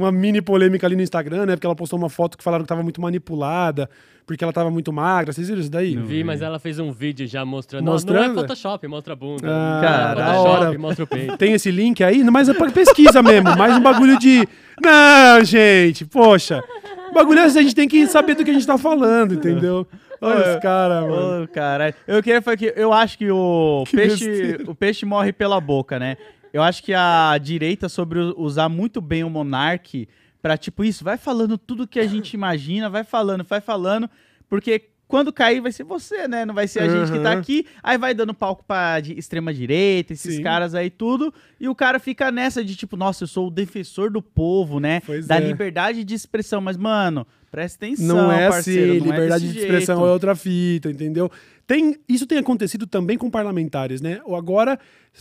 uma 0.02 0.12
mini 0.12 0.40
polêmica 0.42 0.86
ali 0.86 0.96
no 0.96 1.02
Instagram, 1.02 1.46
né? 1.46 1.56
Porque 1.56 1.66
ela 1.66 1.76
postou 1.76 1.98
uma 1.98 2.08
foto 2.08 2.36
que 2.38 2.44
falaram 2.44 2.64
que 2.64 2.68
tava 2.68 2.82
muito 2.82 3.00
manipulada, 3.00 3.88
porque 4.26 4.42
ela 4.44 4.52
tava 4.52 4.70
muito 4.70 4.92
magra. 4.92 5.32
Vocês 5.32 5.48
viram 5.48 5.60
isso 5.60 5.70
daí? 5.70 5.96
Vi, 5.96 6.22
mas 6.24 6.42
ela 6.42 6.58
fez 6.58 6.78
um 6.78 6.92
vídeo 6.92 7.26
já 7.26 7.44
mostrando. 7.44 7.84
Não, 7.84 7.92
Mostrando? 7.92 8.34
Não 8.34 8.38
é 8.40 8.42
Photoshop, 8.42 8.86
mostra 8.88 9.12
a 9.12 9.16
bunda. 9.16 9.46
Ah, 9.48 9.80
Cara, 9.82 10.20
é 10.20 10.24
Photoshop, 10.24 10.48
hora. 10.66 10.78
mostra 10.78 11.04
o 11.04 11.06
peito. 11.06 11.36
Tem 11.36 11.52
esse 11.52 11.70
link 11.70 12.02
aí, 12.04 12.22
mas 12.24 12.48
é 12.48 12.54
pra 12.54 12.70
pesquisa 12.70 13.22
mesmo. 13.22 13.56
Mais 13.56 13.76
um 13.76 13.80
bagulho 13.80 14.18
de. 14.18 14.46
Não, 14.82 15.44
gente, 15.44 16.04
poxa. 16.06 16.62
O 17.10 17.14
bagulho 17.14 17.40
é 17.40 17.44
assim, 17.44 17.58
a 17.58 17.62
gente 17.62 17.74
tem 17.74 17.88
que 17.88 18.06
saber 18.06 18.34
do 18.34 18.44
que 18.44 18.50
a 18.50 18.54
gente 18.54 18.66
tá 18.66 18.78
falando, 18.78 19.34
entendeu? 19.34 19.86
Olha 20.20 20.54
os 20.56 20.62
caras, 20.62 21.02
mano. 21.08 21.44
Ô, 21.44 21.48
caralho. 21.48 21.94
Eu 22.06 22.22
queria 22.22 22.40
falar 22.42 22.56
que 22.56 22.72
eu 22.76 22.92
acho 22.92 23.16
que 23.18 23.30
o 23.30 23.84
Que 23.86 23.96
peixe, 23.96 24.26
besteira. 24.28 24.70
o 24.70 24.74
peixe 24.74 25.06
morre 25.06 25.32
pela 25.32 25.60
boca, 25.60 25.98
né? 25.98 26.16
Eu 26.52 26.62
acho 26.62 26.82
que 26.82 26.92
a 26.92 27.36
direita 27.40 27.88
sobre 27.88 28.18
usar 28.36 28.68
muito 28.68 29.00
bem 29.00 29.24
o 29.24 29.30
monarque 29.30 30.08
pra 30.42 30.56
tipo 30.56 30.82
isso, 30.84 31.04
vai 31.04 31.16
falando 31.18 31.58
tudo 31.58 31.86
que 31.86 32.00
a 32.00 32.06
gente 32.06 32.32
imagina, 32.34 32.88
vai 32.88 33.04
falando, 33.04 33.44
vai 33.44 33.60
falando, 33.60 34.08
porque 34.48 34.86
quando 35.06 35.32
cair 35.32 35.60
vai 35.60 35.72
ser 35.72 35.82
você, 35.82 36.28
né? 36.28 36.44
Não 36.44 36.54
vai 36.54 36.68
ser 36.68 36.80
a 36.80 36.88
gente 36.88 37.10
que 37.12 37.18
tá 37.18 37.32
Uhum. 37.32 37.38
aqui. 37.40 37.66
Aí 37.82 37.98
vai 37.98 38.14
dando 38.14 38.32
palco 38.32 38.64
pra 38.64 39.00
extrema 39.00 39.52
direita, 39.52 40.12
esses 40.12 40.36
Sim. 40.36 40.42
caras 40.42 40.72
aí 40.74 40.88
tudo, 40.88 41.34
e 41.58 41.68
o 41.68 41.74
cara 41.74 41.98
fica 41.98 42.30
nessa 42.30 42.64
de 42.64 42.76
tipo, 42.76 42.96
nossa, 42.96 43.24
eu 43.24 43.28
sou 43.28 43.48
o 43.48 43.50
defensor 43.50 44.08
do 44.10 44.22
povo, 44.22 44.78
né? 44.78 45.00
Pois 45.04 45.26
da 45.26 45.36
é. 45.36 45.40
liberdade 45.40 46.04
de 46.04 46.14
expressão, 46.14 46.60
mas 46.60 46.76
mano, 46.76 47.26
presta 47.50 47.84
atenção, 47.84 48.06
Não 48.06 48.32
é 48.32 48.48
parceiro, 48.48 48.92
assim, 48.92 49.00
não 49.00 49.06
é 49.06 49.10
liberdade 49.10 49.42
desse 49.46 49.54
de 49.54 49.60
expressão 49.60 49.96
jeito. 49.96 50.08
é 50.08 50.12
outra 50.12 50.36
fita, 50.36 50.90
entendeu? 50.90 51.30
Tem, 51.70 51.94
isso 52.08 52.26
tem 52.26 52.36
acontecido 52.36 52.84
também 52.84 53.16
com 53.16 53.30
parlamentares, 53.30 54.00
né? 54.00 54.18
Ou 54.24 54.34
agora 54.34 54.76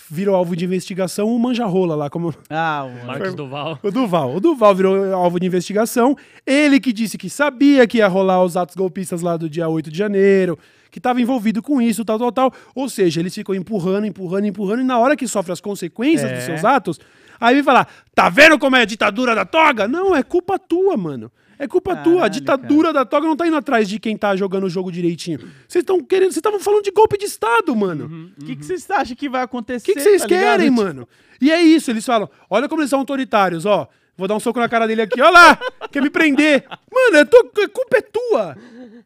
virou 0.09 0.35
alvo 0.35 0.55
de 0.55 0.65
investigação 0.65 1.27
o 1.27 1.37
Manjarrola 1.37 1.95
lá, 1.95 2.09
como 2.09 2.33
Ah, 2.49 2.87
o 2.91 3.05
Marcos 3.05 3.35
Duval. 3.35 3.77
o 3.83 3.91
Duval. 3.91 4.35
O 4.35 4.39
Duval 4.39 4.73
virou 4.73 5.13
alvo 5.13 5.39
de 5.39 5.45
investigação. 5.45 6.15
Ele 6.47 6.79
que 6.79 6.91
disse 6.91 7.19
que 7.19 7.29
sabia 7.29 7.85
que 7.85 7.99
ia 7.99 8.07
rolar 8.07 8.43
os 8.43 8.57
atos 8.57 8.75
golpistas 8.75 9.21
lá 9.21 9.37
do 9.37 9.47
dia 9.47 9.69
8 9.69 9.91
de 9.91 9.97
janeiro, 9.99 10.57
que 10.89 10.97
estava 10.97 11.21
envolvido 11.21 11.61
com 11.61 11.79
isso, 11.79 12.03
tal, 12.03 12.17
tal, 12.17 12.31
tal. 12.31 12.51
Ou 12.73 12.89
seja, 12.89 13.19
eles 13.19 13.35
ficam 13.35 13.53
empurrando, 13.53 14.07
empurrando, 14.07 14.47
empurrando, 14.47 14.81
e 14.81 14.85
na 14.85 14.97
hora 14.97 15.15
que 15.15 15.27
sofre 15.27 15.51
as 15.53 15.61
consequências 15.61 16.31
É. 16.31 16.33
dos 16.33 16.43
seus 16.45 16.65
atos, 16.65 16.99
Aí 17.41 17.53
vem 17.55 17.63
falar, 17.63 17.87
tá 18.13 18.27
vendo 18.27 18.59
como 18.59 18.75
é 18.75 18.81
a 18.81 18.85
ditadura 18.85 19.33
da 19.33 19.45
toga? 19.45 19.87
Não, 19.87 20.13
é 20.13 20.21
culpa 20.21 20.59
tua, 20.59 20.97
mano. 20.97 21.31
É 21.59 21.67
culpa 21.67 21.93
tua. 21.97 22.13
A 22.13 22.15
Caralho, 22.15 22.33
ditadura 22.33 22.93
da 22.93 23.03
toga 23.03 23.27
não 23.27 23.35
tá 23.35 23.45
indo 23.45 23.57
atrás 23.57 23.87
de 23.89 23.99
quem 23.99 24.15
tá 24.17 24.33
jogando 24.35 24.63
o 24.63 24.69
jogo 24.69 24.89
direitinho. 24.91 25.39
Vocês 25.67 25.83
estão 25.83 26.01
querendo. 26.01 26.27
Vocês 26.31 26.37
estavam 26.37 26.59
falando 26.59 26.83
de 26.83 26.91
golpe 26.91 27.17
de 27.17 27.25
Estado, 27.25 27.75
mano. 27.75 28.31
O 28.41 28.45
que, 28.45 28.55
que 28.55 28.65
vocês 28.65 28.89
acham 28.89 29.15
que 29.15 29.27
vai 29.27 29.41
O 29.41 29.43
acontecer? 29.43 29.85
que 29.85 29.93
que 29.95 29.99
vocês 30.01 30.21
tá 30.21 30.27
querem, 30.29 30.69
Tipo, 30.69 30.81
mano? 30.81 31.07
E 31.41 31.51
é 31.51 31.61
isso, 31.61 31.91
eles 31.91 32.05
falam: 32.05 32.29
olha 32.49 32.69
como 32.69 32.81
eles 32.81 32.89
são 32.89 32.99
autoritários, 32.99 33.65
ó. 33.65 33.87
Vou 34.17 34.27
dar 34.27 34.35
um 34.35 34.39
soco 34.39 34.59
na 34.59 34.67
cara 34.67 34.85
dele 34.85 35.01
aqui, 35.03 35.21
olha 35.21 35.31
lá, 35.31 35.59
quer 35.91 36.01
me 36.01 36.09
prender. 36.09 36.65
Mano, 36.91 37.15
é 37.17 37.23
tua- 37.23 37.39
a 37.63 37.69
culpa 37.69 37.97
é 37.97 38.01
tua. 38.01 38.57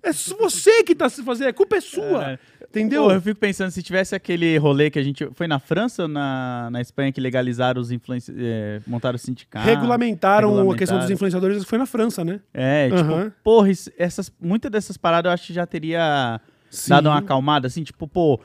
É 0.02 0.12
você 0.12 0.84
que 0.84 0.96
tá 0.96 1.08
se 1.08 1.22
fazendo, 1.24 1.50
a 1.50 1.54
culpa 1.54 1.76
é 1.76 1.82
sua. 1.82 2.20
Caralho. 2.20 2.40
Entendeu? 2.74 3.04
Pô, 3.04 3.12
eu 3.12 3.22
fico 3.22 3.40
pensando, 3.40 3.70
se 3.70 3.84
tivesse 3.84 4.16
aquele 4.16 4.58
rolê 4.58 4.90
que 4.90 4.98
a 4.98 5.04
gente. 5.04 5.30
Foi 5.34 5.46
na 5.48 5.60
França 5.60 6.04
ou 6.04 6.08
na, 6.08 6.70
na 6.72 6.82
Espanha 6.82 7.12
que 7.12 7.22
legalizaram 7.22 7.80
os 7.80 7.92
influenciadores. 7.92 8.82
montaram 8.88 9.16
o 9.16 9.20
sindicato? 9.20 9.64
regulamentaram, 9.64 10.50
a 10.50 10.76
questão 10.76 10.98
dos 10.98 11.08
regulamentaram. 11.08 11.14
influenciadores, 11.14 11.64
foi 11.66 11.78
na 11.78 11.86
França, 11.86 12.26
né? 12.26 12.40
É, 12.52 12.90
tipo, 12.90 13.32
porra, 13.44 13.70
essas, 13.96 14.32
muitas 14.42 14.72
dessas 14.72 14.98
paradas 14.98 15.30
eu 15.30 15.34
acho 15.34 15.46
que 15.48 15.54
já 15.54 15.68
teria 15.68 16.42
Sim. 16.68 16.90
dado 16.90 17.10
uma 17.10 17.20
acalmada, 17.20 17.68
assim, 17.68 17.84
tipo, 17.84 18.08
pô. 18.08 18.40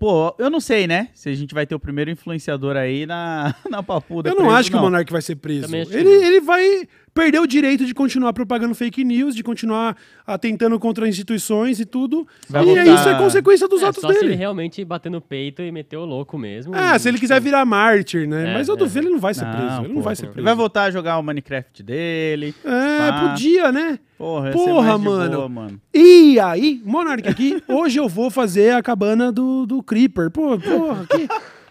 Pô, 0.00 0.34
eu 0.38 0.48
não 0.48 0.60
sei, 0.60 0.86
né? 0.86 1.10
Se 1.12 1.28
a 1.28 1.34
gente 1.34 1.54
vai 1.54 1.66
ter 1.66 1.74
o 1.74 1.78
primeiro 1.78 2.10
influenciador 2.10 2.74
aí 2.74 3.04
na, 3.04 3.54
na 3.70 3.82
papuda. 3.82 4.30
Eu 4.30 4.34
não 4.34 4.44
preso, 4.44 4.56
acho 4.56 4.70
que 4.70 4.76
o 4.76 4.80
Monark 4.80 5.12
vai 5.12 5.20
ser 5.20 5.36
preso. 5.36 5.76
Ele, 5.76 6.02
não. 6.02 6.24
ele 6.24 6.40
vai 6.40 6.88
perder 7.12 7.40
o 7.40 7.46
direito 7.46 7.84
de 7.84 7.92
continuar 7.94 8.32
propagando 8.32 8.74
fake 8.74 9.02
news, 9.04 9.34
de 9.34 9.42
continuar 9.42 9.96
atentando 10.26 10.78
contra 10.78 11.08
instituições 11.08 11.80
e 11.80 11.84
tudo. 11.84 12.26
Vai 12.48 12.62
e 12.62 12.66
voltar- 12.66 12.86
isso 12.86 13.08
é 13.08 13.18
consequência 13.18 13.66
dos 13.68 13.82
É, 13.82 13.86
atos 13.86 14.00
só 14.00 14.08
se 14.08 14.14
ele 14.18 14.26
dele. 14.28 14.34
realmente 14.36 14.84
bater 14.84 15.10
no 15.10 15.20
peito 15.20 15.60
e 15.62 15.72
meter 15.72 15.96
o 15.96 16.04
louco 16.04 16.38
mesmo. 16.38 16.72
Ah, 16.74 16.98
se 16.98 17.08
ele 17.08 17.18
quiser 17.18 17.40
virar 17.40 17.64
mártir, 17.64 18.28
né? 18.28 18.50
É, 18.50 18.54
Mas 18.54 18.68
eu 18.68 18.74
é. 18.74 18.78
duvido, 18.78 19.06
ele 19.06 19.10
não 19.14 19.18
vai 19.20 19.34
ser 19.34 19.44
Não, 19.44 19.52
preso. 19.52 19.80
Ele 19.80 19.88
não 19.88 19.94
pô, 19.96 20.00
vai 20.02 20.16
ser 20.16 20.28
preso. 20.28 20.44
Vai 20.44 20.54
voltar 20.54 20.84
a 20.84 20.90
jogar 20.90 21.18
o 21.18 21.22
Minecraft 21.22 21.82
dele. 21.82 22.54
É, 22.64 23.10
Pá. 23.10 23.28
podia, 23.30 23.72
né? 23.72 23.98
Porra, 24.16 24.46
ia 24.48 24.52
Porra, 24.52 24.66
ser 24.66 24.82
mais 24.82 25.00
de 25.00 25.04
mano. 25.08 25.36
boa, 25.36 25.48
mano. 25.48 25.80
E 25.94 26.38
aí, 26.38 26.80
Monark 26.84 27.26
aqui, 27.28 27.62
hoje 27.68 27.98
eu 27.98 28.08
vou 28.08 28.30
fazer 28.30 28.74
a 28.74 28.82
cabana 28.82 29.32
do, 29.32 29.66
do 29.66 29.82
Creeper. 29.82 30.30
Pô, 30.30 30.58
porra, 30.58 31.06
que, 31.06 31.26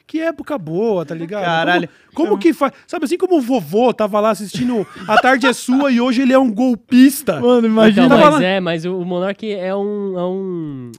que 0.10 0.20
época 0.20 0.58
boa, 0.58 1.06
tá 1.06 1.14
ligado? 1.14 1.44
Caralho. 1.46 1.88
Como, 2.16 2.30
como 2.30 2.40
que 2.42 2.52
faz? 2.52 2.74
Sabe 2.88 3.06
assim 3.06 3.18
como 3.18 3.38
o 3.38 3.42
vovô 3.42 3.94
tava 3.94 4.20
lá 4.20 4.32
assistindo 4.32 4.86
A 5.08 5.18
Tarde 5.22 5.46
é 5.46 5.54
Sua 5.54 5.92
e 5.92 6.02
hoje 6.02 6.24
ele 6.24 6.34
é 6.34 6.40
um 6.40 6.52
golpista? 6.52 7.34
Mano, 7.40 7.60
Então, 7.60 7.70
imagina. 7.70 8.10
Tava 8.10 8.32
mas 8.32 8.34
lá- 8.42 8.44
é, 8.44 8.60
mas 8.60 8.86
o 8.86 9.06
Monark 9.06 9.50
é 9.52 9.76
um, 9.76 10.18
é 10.20 10.26
um- 10.26 10.92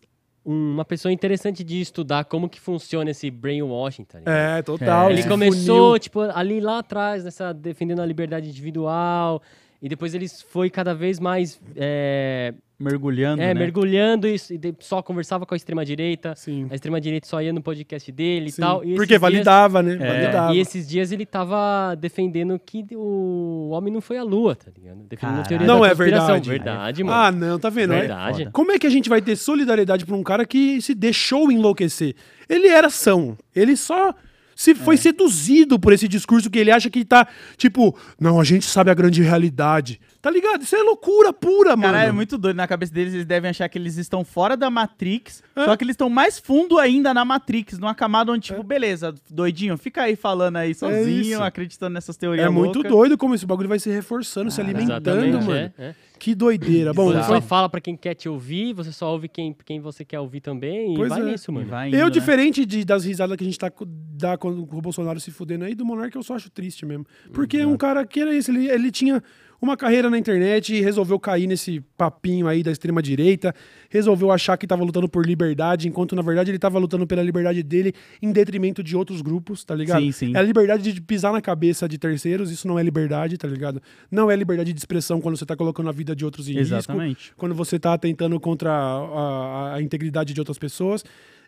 uma 0.44 0.84
pessoa 0.84 1.12
interessante 1.12 1.64
de 1.64 1.80
estudar 1.80 2.24
como 2.24 2.48
que 2.48 2.60
funciona 2.60 3.10
esse 3.10 3.30
brainwashing, 3.30 4.04
tá 4.04 4.18
ligado? 4.20 4.34
É, 4.34 4.62
total. 4.62 5.08
É. 5.10 5.12
Ele 5.12 5.24
começou, 5.24 5.86
funil. 5.88 5.98
tipo, 5.98 6.20
ali 6.20 6.60
lá 6.60 6.78
atrás, 6.78 7.24
nessa, 7.24 7.52
defendendo 7.52 8.00
a 8.00 8.06
liberdade 8.06 8.48
individual, 8.48 9.42
e 9.82 9.88
depois 9.88 10.14
ele 10.14 10.26
foi 10.28 10.70
cada 10.70 10.94
vez 10.94 11.18
mais 11.18 11.60
é, 11.76 12.54
Mergulhando, 12.80 13.42
é, 13.42 13.52
né? 13.52 13.60
mergulhando 13.60 14.26
e, 14.26 14.36
e 14.50 14.56
de- 14.56 14.74
só 14.80 15.02
conversava 15.02 15.44
com 15.44 15.52
a 15.52 15.56
extrema-direita. 15.56 16.34
A 16.70 16.74
extrema-direita 16.74 17.26
só 17.28 17.42
ia 17.42 17.52
no 17.52 17.60
podcast 17.62 18.10
dele 18.10 18.50
Sim. 18.50 18.62
e 18.62 18.64
tal. 18.64 18.84
E 18.84 18.94
Porque 18.94 19.18
validava, 19.18 19.82
né? 19.82 19.92
É. 19.92 19.96
Dias, 19.98 20.08
Validava. 20.08 20.54
e 20.54 20.58
esses 20.58 20.88
dias 20.88 21.12
ele 21.12 21.26
tava 21.26 21.94
defendendo 21.94 22.58
que 22.58 22.86
o 22.96 23.68
homem 23.72 23.92
não 23.92 24.00
foi 24.00 24.16
à 24.16 24.22
lua, 24.22 24.56
tá 24.56 24.70
ligado? 24.74 24.98
Defendendo 25.08 25.46
teoria 25.46 25.66
Não 25.66 25.80
da 25.80 25.88
é 25.88 25.94
verdade. 25.94 26.48
Verdade, 26.48 27.04
mano. 27.04 27.16
Ah, 27.18 27.30
não, 27.30 27.58
tá 27.58 27.68
vendo? 27.68 27.92
É- 27.92 27.98
Verdade. 28.00 28.48
Como 28.50 28.72
é 28.72 28.78
que 28.78 28.86
a 28.86 28.90
gente 28.90 29.08
vai 29.10 29.20
ter 29.20 29.36
solidariedade 29.36 30.06
pra 30.06 30.16
um 30.16 30.22
cara 30.22 30.46
que 30.46 30.80
se 30.80 30.94
deixou 30.94 31.52
enlouquecer? 31.52 32.14
Ele 32.48 32.66
era 32.68 32.88
são. 32.88 33.36
Ele 33.54 33.76
só 33.76 34.14
se 34.56 34.74
foi 34.74 34.96
seduzido 34.98 35.78
por 35.78 35.90
esse 35.92 36.06
discurso 36.06 36.50
que 36.50 36.58
ele 36.58 36.70
acha 36.70 36.90
que 36.90 37.02
tá, 37.02 37.26
tipo, 37.56 37.96
não, 38.20 38.38
a 38.38 38.44
gente 38.44 38.66
sabe 38.66 38.90
a 38.90 38.94
grande 38.94 39.22
realidade. 39.22 39.98
Tá 40.22 40.30
ligado? 40.30 40.62
Isso 40.62 40.76
é 40.76 40.82
loucura 40.82 41.32
pura, 41.32 41.70
mano. 41.76 41.94
Caralho, 41.94 42.08
é 42.10 42.12
muito 42.12 42.36
doido. 42.36 42.56
Na 42.56 42.66
cabeça 42.68 42.92
deles, 42.92 43.14
eles 43.14 43.24
devem 43.24 43.48
achar 43.50 43.68
que 43.70 43.78
eles 43.78 43.96
estão 43.96 44.22
fora 44.22 44.54
da 44.54 44.68
Matrix, 44.68 45.42
É. 45.56 45.64
só 45.64 45.76
que 45.76 45.82
eles 45.84 45.94
estão 45.94 46.10
mais 46.10 46.38
fundo 46.38 46.78
ainda 46.78 47.14
na 47.14 47.24
Matrix, 47.24 47.78
numa 47.78 47.94
camada 47.94 48.30
onde, 48.30 48.48
tipo, 48.48 48.62
beleza, 48.62 49.14
doidinho, 49.30 49.78
fica 49.78 50.02
aí 50.02 50.16
falando 50.16 50.56
aí 50.56 50.74
sozinho, 50.74 51.42
acreditando 51.42 51.94
nessas 51.94 52.18
teorias 52.18 52.46
É 52.46 52.50
muito 52.50 52.74
loucas. 52.76 52.92
doido 52.92 53.16
como 53.16 53.34
esse 53.34 53.46
bagulho 53.46 53.68
vai 53.70 53.78
se 53.78 53.88
reforçando, 53.90 54.50
se 54.50 54.60
alimentando, 54.60 55.08
Exatamente, 55.08 55.44
mano. 55.46 55.52
é, 55.54 55.72
é. 55.78 55.94
Que 56.18 56.34
doideira. 56.34 56.92
Bom, 56.92 57.10
Você 57.10 57.22
só 57.22 57.40
fala 57.40 57.66
pra 57.70 57.80
quem 57.80 57.96
quer 57.96 58.12
te 58.14 58.28
ouvir, 58.28 58.74
você 58.74 58.92
só 58.92 59.10
ouve 59.10 59.26
quem, 59.26 59.56
quem 59.64 59.80
você 59.80 60.04
quer 60.04 60.20
ouvir 60.20 60.42
também, 60.42 60.92
Pois 60.94 61.06
e 61.06 61.08
vai 61.08 61.22
é. 61.22 61.24
nisso, 61.32 61.50
mano. 61.50 61.66
vai 61.66 61.88
indo, 61.88 61.96
Eu, 61.96 62.04
né? 62.04 62.10
diferente 62.10 62.66
de- 62.66 62.84
das 62.84 63.06
risadas 63.06 63.34
que 63.38 63.42
a 63.42 63.46
gente 63.46 63.58
tá 63.58 63.72
dá 64.18 64.36
quando 64.36 64.66
com 64.66 64.76
o 64.76 64.82
Bolsonaro 64.82 65.18
se 65.18 65.30
fudendo 65.30 65.64
aí, 65.64 65.74
do 65.74 65.82
Monark 65.86 66.14
eu 66.14 66.22
só 66.22 66.34
acho 66.34 66.50
triste 66.50 66.84
mesmo. 66.84 67.06
Porque 67.32 67.56
é 67.56 67.66
um 67.66 67.74
cara 67.78 68.06
que 68.06 68.20
era 68.20 68.34
isso, 68.34 68.50
ele, 68.50 68.68
ele 68.68 68.90
tinha 68.90 69.22
uma 69.60 69.76
carreira 69.76 70.08
na 70.08 70.16
internet 70.18 70.74
e 70.74 70.80
resolveu 70.80 71.18
cair 71.20 71.46
nesse 71.46 71.80
papinho 71.96 72.46
aí 72.48 72.62
da 72.62 72.70
extrema 72.70 73.02
direita, 73.02 73.54
resolveu 73.90 74.30
achar 74.32 74.56
que 74.56 74.66
tava 74.66 74.82
lutando 74.82 75.08
por 75.08 75.26
liberdade, 75.26 75.86
enquanto 75.86 76.16
na 76.16 76.22
verdade 76.22 76.50
ele 76.50 76.58
tava 76.58 76.78
lutando 76.78 77.06
pela 77.06 77.22
liberdade 77.22 77.62
dele 77.62 77.92
em 78.22 78.32
detrimento 78.32 78.82
de 78.82 78.96
outros 78.96 79.20
grupos, 79.20 79.62
tá 79.64 79.74
ligado? 79.74 80.00
Sim, 80.00 80.12
sim. 80.12 80.32
É 80.34 80.38
a 80.38 80.42
liberdade 80.42 80.92
de 80.92 81.00
pisar 81.00 81.32
na 81.32 81.40
cabeça 81.42 81.88
de 81.88 81.98
terceiros, 81.98 82.50
isso 82.50 82.66
não 82.66 82.78
é 82.78 82.82
liberdade, 82.82 83.36
tá 83.36 83.46
ligado? 83.48 83.82
Não 84.10 84.30
é 84.30 84.36
liberdade 84.36 84.72
de 84.72 84.78
expressão 84.78 85.20
quando 85.20 85.36
você 85.36 85.44
tá 85.44 85.54
colocando 85.56 85.88
a 85.88 85.92
vida 85.92 86.16
de 86.16 86.24
outros 86.24 86.48
em 86.48 86.52
risco 86.52 86.74
Exatamente. 86.76 87.32
quando 87.36 87.54
você 87.54 87.78
tá 87.78 87.92
atentando 87.94 88.38
contra 88.40 88.70
a, 88.70 88.74
a- 88.74 89.74
a 89.74 89.82
integridade 89.82 90.32
de 90.32 90.40
outras 90.40 90.58
pessoas. 90.58 91.04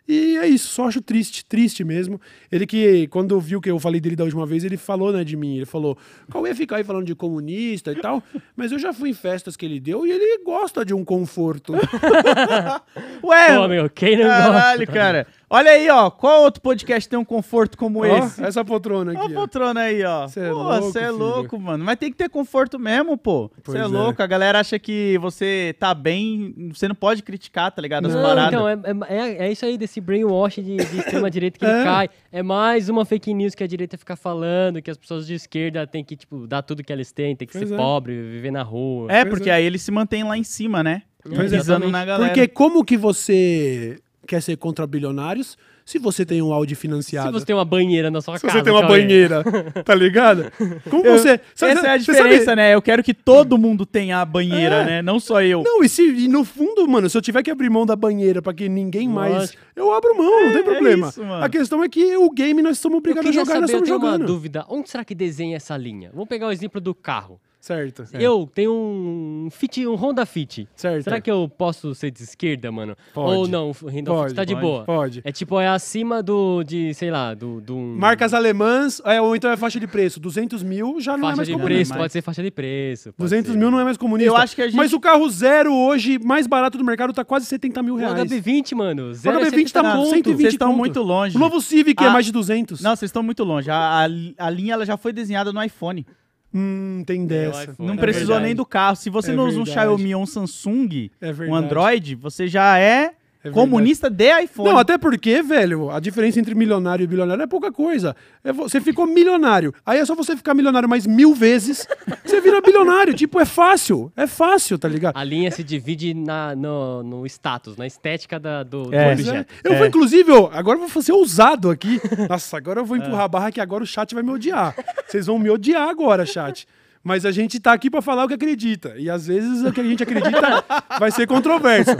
E 0.07 0.35
é 0.37 0.45
isso, 0.45 0.67
só 0.67 0.87
acho 0.87 1.01
triste, 1.01 1.45
triste 1.45 1.83
mesmo. 1.83 2.19
Ele 2.51 2.65
que, 2.65 3.07
quando 3.07 3.39
viu 3.39 3.61
que 3.61 3.71
eu 3.71 3.79
falei 3.79 4.01
dele 4.01 4.15
da 4.17 4.25
última 4.25 4.45
vez, 4.45 4.63
ele 4.65 4.75
falou, 4.75 5.13
né, 5.13 5.23
de 5.23 5.37
mim. 5.37 5.55
Ele 5.55 5.65
falou, 5.65 5.97
qual 6.29 6.45
ia 6.45 6.53
ficar 6.53 6.77
aí 6.77 6.83
falando 6.83 7.05
de 7.05 7.15
comunista 7.15 7.91
e 7.91 7.95
tal, 7.95 8.21
mas 8.55 8.71
eu 8.71 8.79
já 8.79 8.91
fui 8.91 9.11
em 9.11 9.13
festas 9.13 9.55
que 9.55 9.65
ele 9.65 9.79
deu 9.79 10.05
e 10.05 10.11
ele 10.11 10.43
gosta 10.43 10.83
de 10.83 10.93
um 10.93 11.05
conforto. 11.05 11.73
Ué, 13.23 13.57
Pô, 13.57 13.67
meu, 13.67 13.89
quem 13.89 14.17
não 14.17 14.27
caralho, 14.27 14.79
gosta? 14.79 14.93
cara. 14.93 15.27
Olha 15.49 15.71
aí, 15.71 15.87
ó, 15.89 16.09
qual 16.09 16.41
outro 16.43 16.61
podcast 16.61 17.07
tem 17.07 17.17
um 17.19 17.23
conforto 17.25 17.77
como 17.77 17.99
Ó, 17.99 18.05
esse? 18.05 18.43
essa 18.43 18.65
poltrona 18.65 19.11
Olha 19.11 19.19
a 19.19 19.25
aqui. 19.25 19.33
poltrona 19.33 19.81
aí, 19.81 20.03
ó. 20.03 20.27
Cê 20.27 20.39
é 20.39 20.49
Pô, 20.49 20.55
louco, 20.63 20.81
Você 20.91 20.99
é 20.99 21.09
louco, 21.11 21.59
mano. 21.59 21.83
Mas 21.85 21.97
tem 21.97 22.09
que 22.11 22.17
ter 22.17 22.29
conforto 22.29 22.79
mesmo, 22.79 23.17
pô. 23.17 23.51
Você 23.63 23.77
é 23.77 23.81
é. 23.81 23.85
louco. 23.85 24.21
A 24.21 24.25
galera 24.27 24.59
acha 24.59 24.79
que 24.79 25.17
você 25.19 25.75
tá 25.79 25.93
bem, 25.93 26.71
você 26.73 26.87
não 26.87 26.95
pode 26.95 27.21
criticar, 27.21 27.71
tá 27.71 27.81
ligado? 27.81 28.07
As 28.07 28.15
Não, 28.15 28.23
paradas. 28.23 28.47
Então, 28.53 28.67
é, 28.67 28.75
é, 29.09 29.45
é 29.47 29.51
isso 29.51 29.65
aí 29.65 29.77
desse 29.77 30.01
brainwash 30.01 30.55
de, 30.55 30.75
de 30.77 30.97
extrema-direita 30.99 31.59
que 31.59 31.65
É. 31.65 31.69
ele 31.75 31.83
cai. 31.83 32.09
É 32.31 32.41
mais 32.41 32.89
uma 32.89 33.05
fake 33.05 33.33
news 33.33 33.53
que 33.53 33.63
a 33.63 33.67
direita 33.67 33.97
fica 33.97 34.15
falando, 34.15 34.81
que 34.81 34.89
as 34.89 34.97
pessoas 34.97 35.27
de 35.27 35.35
esquerda 35.35 35.85
têm 35.85 36.03
que, 36.03 36.15
tipo, 36.15 36.47
dar 36.47 36.61
tudo 36.63 36.83
que 36.83 36.91
elas 36.91 37.11
têm, 37.11 37.35
tem 37.35 37.47
que 37.47 37.53
Pois 37.53 37.67
ser 37.69 37.73
é. 37.75 37.77
pobre, 37.77 38.13
viver 38.23 38.51
na 38.51 38.63
rua. 38.63 39.11
É, 39.11 39.23
Pois 39.23 39.35
porque 39.35 39.49
é. 39.49 39.53
aí 39.53 39.65
ele 39.65 39.77
se 39.77 39.91
mantém 39.91 40.23
lá 40.23 40.37
em 40.37 40.43
cima, 40.43 40.81
né? 40.83 41.03
Pois 41.23 41.53
é. 41.53 41.57
Pisando 41.57 41.89
na 41.89 42.03
galera. 42.03 42.31
Porque 42.33 42.47
como 42.47 42.83
que 42.83 42.97
você 42.97 43.99
quer 44.27 44.41
ser 44.41 44.55
contra 44.57 44.85
bilionários 44.87 45.57
se 45.85 45.99
você 45.99 46.25
tem 46.25 46.41
um 46.41 46.53
áudio 46.53 46.77
financiado? 46.77 47.27
Se 47.27 47.33
você 47.41 47.45
tem 47.45 47.53
uma 47.55 47.65
banheira 47.65 48.09
na 48.09 48.21
sua 48.21 48.37
Se 48.37 48.45
casa. 48.47 48.57
você 48.59 48.63
tem 48.63 48.71
uma 48.71 48.81
Cauê. 48.83 49.01
banheira, 49.01 49.43
tá 49.83 49.93
ligado? 49.93 50.49
Como 50.89 51.05
Eu- 51.05 51.17
você... 51.17 51.41
sabe- 51.53 51.73
Essa 51.73 51.87
é 51.87 51.89
a 51.89 51.99
você 51.99 52.11
diferença, 52.11 52.45
sabe- 52.45 52.55
né? 52.55 52.73
Eu 52.73 52.81
quero 52.81 53.03
que 53.03 53.13
todo 53.13 53.57
mundo 53.57 53.85
tenha 53.85 54.19
a 54.21 54.25
banheira, 54.25 54.75
É. 54.77 54.85
né? 54.85 55.01
Não 55.01 55.19
só 55.19 55.41
eu. 55.41 55.61
Não, 55.61 55.83
e, 55.83 55.89
se, 55.89 56.01
e 56.03 56.27
no 56.29 56.45
fundo, 56.45 56.87
mano, 56.87 57.09
se 57.09 57.17
eu 57.17 57.21
tiver 57.21 57.43
que 57.43 57.51
abrir 57.51 57.69
mão 57.69 57.85
da 57.85 57.95
banheira 57.97 58.41
pra 58.41 58.53
que 58.53 58.69
ninguém 58.69 59.09
mais. 59.09 59.53
Eu 59.75 59.93
abro 59.93 60.15
mão, 60.15 60.25
não 60.43 60.49
É, 60.49 60.51
tem 60.53 60.61
é 60.61 60.63
problema. 60.63 61.09
isso, 61.09 61.21
mano. 61.23 61.43
a 61.43 61.49
questão 61.49 61.83
é 61.83 61.89
que 61.89 62.15
o 62.15 62.29
game 62.31 62.61
nós 62.61 62.79
somos 62.79 62.95
Eu 62.95 62.99
obrigados 62.99 63.29
a 63.29 63.33
jogar 63.33 63.57
e 63.57 63.61
nós 63.61 63.69
saber, 63.71 63.81
eu 63.81 63.85
tenho 63.85 63.97
uma 63.97 64.11
jogando. 64.11 64.25
dúvida. 64.25 64.65
Onde 64.69 64.89
será 64.89 65.03
que 65.03 65.13
desenha 65.13 65.57
essa 65.57 65.75
linha? 65.75 66.11
Vamos 66.13 66.29
pegar 66.29 66.47
o 66.47 66.51
exemplo 66.51 66.79
do 66.79 66.95
carro. 66.95 67.41
Certo. 67.63 68.03
Eu 68.19 68.49
tenho 68.53 68.73
um 68.73 69.47
Fit, 69.49 69.87
um 69.87 69.95
Honda 69.95 70.25
Fit. 70.25 70.67
Certo. 70.75 71.05
Será 71.05 71.21
que 71.21 71.31
eu 71.31 71.47
posso 71.47 71.95
ser 71.95 72.11
de 72.11 72.21
esquerda, 72.21 72.69
mano? 72.73 72.93
Pode. 73.13 73.37
Ou 73.37 73.47
não, 73.47 73.69
o 73.69 73.89
Honda 73.89 74.11
Pode, 74.11 74.23
Fit 74.31 74.35
tá 74.35 74.43
de 74.43 74.53
pode, 74.53 74.65
boa. 74.65 74.83
Pode. 74.83 75.21
É 75.23 75.31
tipo, 75.31 75.57
é 75.57 75.69
acima 75.69 76.21
do, 76.21 76.61
de, 76.61 76.93
sei 76.93 77.09
lá, 77.09 77.33
do... 77.33 77.61
do 77.61 77.77
Marcas 77.77 78.33
alemãs, 78.33 79.01
é, 79.05 79.21
ou 79.21 79.33
então 79.33 79.49
é 79.49 79.55
faixa 79.55 79.79
de 79.79 79.87
preço. 79.87 80.19
200 80.19 80.61
mil 80.61 80.99
já 80.99 81.13
não 81.15 81.19
é 81.29 81.31
Faixa 81.31 81.35
mais 81.37 81.47
de 81.47 81.53
comunista. 81.53 81.73
preço, 81.77 81.89
mais. 81.91 82.01
pode 82.01 82.11
ser 82.13 82.21
faixa 82.21 82.43
de 82.43 82.51
preço. 82.51 83.13
pode 83.13 83.29
200 83.29 83.51
ser. 83.53 83.57
mil 83.57 83.71
não 83.71 83.79
é 83.79 83.85
mais 83.85 83.95
comunista. 83.95 84.29
Eu 84.29 84.35
acho 84.35 84.55
que 84.55 84.61
a 84.61 84.65
gente- 84.65 84.75
Mas 84.75 84.91
o 84.91 84.99
carro 84.99 85.29
zero 85.29 85.73
hoje, 85.73 86.19
mais 86.19 86.45
barato 86.45 86.77
do 86.77 86.83
mercado, 86.83 87.13
tá 87.13 87.23
quase 87.23 87.45
70 87.45 87.81
mil 87.81 87.93
O 87.93 87.97
reais. 87.97 88.13
HB20, 88.29 88.75
mano. 88.75 89.03
O 89.11 89.13
Zero 89.13 89.37
é 89.39 89.41
HB20 89.45 89.71
tá 89.71 89.79
70 89.79 89.81
com 89.83 89.97
conto. 90.03 90.09
120 90.09 90.37
Vocês 90.41 90.53
estão 90.53 90.73
muito 90.75 91.01
longe. 91.01 91.37
O 91.37 91.39
novo 91.39 91.61
Civic 91.61 92.03
é 92.03 92.07
Ah. 92.07 92.11
mais 92.11 92.25
de 92.25 92.33
200. 92.33 92.81
Não, 92.81 92.93
vocês 92.93 93.07
estão 93.07 93.23
muito 93.23 93.41
longe. 93.45 93.71
A, 93.71 94.01
a, 94.01 94.03
a 94.37 94.49
linha 94.49 94.73
ela 94.73 94.85
já 94.85 94.97
foi 94.97 95.13
desenhada 95.13 95.53
no 95.53 95.63
iPhone. 95.63 96.05
Hum, 96.53 97.03
tem 97.05 97.25
dessa. 97.25 97.63
iPhone. 97.63 97.87
Não 97.87 97.95
É 97.95 97.97
precisou 97.97 98.27
verdade. 98.35 98.45
nem 98.45 98.55
do 98.55 98.65
carro. 98.65 98.95
Se 98.95 99.09
você 99.09 99.31
É 99.31 99.35
não 99.35 99.47
usa 99.47 99.59
um. 99.59 99.65
Xiaomi 99.65 100.13
ou 100.13 100.21
um 100.21 100.25
Samsung, 100.25 101.09
É 101.19 101.31
um. 101.31 101.55
Android, 101.55 102.15
você 102.15 102.47
já 102.47 102.77
é 102.77 103.13
É 103.43 103.49
Comunista 103.49 104.09
de 104.09 104.43
iPhone. 104.43 104.69
Não, 104.69 104.77
até 104.77 104.97
porque, 104.97 105.41
velho, 105.41 105.89
a 105.91 105.99
diferença 105.99 106.39
entre 106.39 106.55
milionário 106.55 107.03
e 107.03 107.07
bilionário 107.07 107.43
é 107.43 107.47
pouca 107.47 107.71
coisa. 107.71 108.15
É 108.43 108.53
vo- 108.53 108.63
você 108.69 108.79
ficou 108.79 109.05
milionário. 109.05 109.73
Aí 109.85 109.99
é 109.99 110.05
só 110.05 110.15
você 110.15 110.35
ficar 110.37 110.53
milionário 110.53 110.87
mais 110.87 111.05
mil 111.05 111.33
vezes, 111.35 111.85
você 112.25 112.39
vira 112.39 112.61
bilionário. 112.61 113.13
Tipo, 113.13 113.39
é 113.39 113.45
fácil. 113.45 114.11
É 114.15 114.25
fácil, 114.27 114.77
tá 114.79 114.87
ligado? 114.87 115.17
A 115.17 115.23
linha 115.23 115.51
se 115.51 115.63
divide 115.63 116.13
na, 116.13 116.55
no, 116.55 117.03
no 117.03 117.25
status, 117.25 117.75
na 117.75 117.85
estética 117.85 118.39
da- 118.39 118.63
do, 118.63 118.83
do 118.85 118.95
É. 118.95 119.13
Pois 119.15 119.19
é. 119.27 119.29
objeto. 119.29 119.53
Eu 119.63 119.75
vou, 119.77 119.87
inclusive, 119.87 120.31
ó, 120.31 120.49
agora 120.53 120.79
eu 120.79 120.87
vou 120.87 121.01
ser 121.03 121.11
ousado 121.11 121.69
aqui. 121.69 121.99
Nossa, 122.29 122.55
agora 122.57 122.79
eu 122.79 122.85
vou 122.85 122.95
empurrar 122.97 123.23
a 123.23 123.27
barra 123.27 123.51
que 123.51 123.59
agora 123.59 123.83
o 123.83 123.87
chat 123.87 124.13
vai 124.13 124.23
me 124.23 124.31
odiar. 124.31 124.73
Vocês 125.07 125.25
vão 125.27 125.37
me 125.37 125.49
odiar 125.49 125.89
agora, 125.89 126.25
chat. 126.25 126.65
Mas 127.03 127.25
a 127.25 127.31
gente 127.31 127.59
tá 127.59 127.73
aqui 127.73 127.89
pra 127.89 128.01
falar 128.01 128.23
o 128.23 128.27
que 128.29 128.33
acredita. 128.33 128.95
E 128.97 129.09
às 129.09 129.27
vezes 129.27 129.61
o 129.63 129.73
que 129.73 129.81
a 129.81 129.83
gente 129.83 130.01
acredita 130.03 130.63
vai 130.97 131.11
ser 131.11 131.27
controverso. 131.27 131.91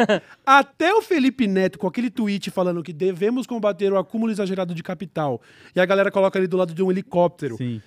Até 0.45 0.93
o 0.93 1.01
Felipe 1.01 1.45
Neto, 1.45 1.77
com 1.77 1.87
aquele 1.87 2.09
tweet 2.09 2.49
falando 2.49 2.81
que 2.81 2.93
devemos 2.93 3.45
combater 3.45 3.91
o 3.91 3.97
acúmulo 3.97 4.31
exagerado 4.31 4.73
de 4.73 4.81
capital, 4.81 5.41
e 5.75 5.79
a 5.81 5.85
galera 5.85 6.09
coloca 6.09 6.39
ali 6.39 6.47
do 6.47 6.55
lado 6.55 6.73
de 6.73 6.81
um 6.81 6.89
helicóptero. 6.89 7.57
Sim. 7.57 7.81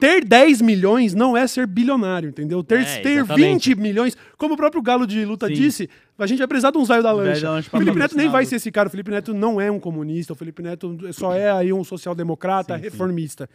Ter 0.00 0.24
10 0.24 0.62
milhões 0.62 1.12
não 1.12 1.36
é 1.36 1.46
ser 1.46 1.66
bilionário, 1.66 2.30
entendeu? 2.30 2.64
Ter, 2.64 2.80
É, 2.80 3.00
ter 3.02 3.10
exatamente. 3.18 3.74
20 3.74 3.78
milhões, 3.78 4.16
como 4.38 4.54
o 4.54 4.56
próprio 4.56 4.80
Galo 4.80 5.06
de 5.06 5.22
Luta 5.26 5.48
Sim. 5.48 5.52
disse, 5.52 5.90
a 6.18 6.26
gente 6.26 6.38
vai 6.38 6.48
precisar 6.48 6.70
de 6.70 6.78
um 6.78 6.84
zaio 6.86 7.02
da 7.02 7.12
lancha. 7.12 7.42
da 7.42 7.50
lancha 7.50 7.68
O 7.70 7.78
Felipe 7.78 7.98
Neto 7.98 8.16
nem 8.16 8.30
vai 8.30 8.44
o- 8.44 8.46
ser 8.46 8.56
esse 8.56 8.72
cara. 8.72 8.88
O 8.88 8.90
Felipe 8.90 9.10
Neto 9.10 9.34
não 9.34 9.60
é 9.60 9.70
um 9.70 9.78
comunista. 9.78 10.32
O 10.32 10.36
Felipe 10.36 10.62
Neto 10.62 10.98
só 11.12 11.34
é 11.34 11.52
aí 11.52 11.70
um 11.74 11.84
social-democrata, 11.84 12.74
reformista. 12.74 13.50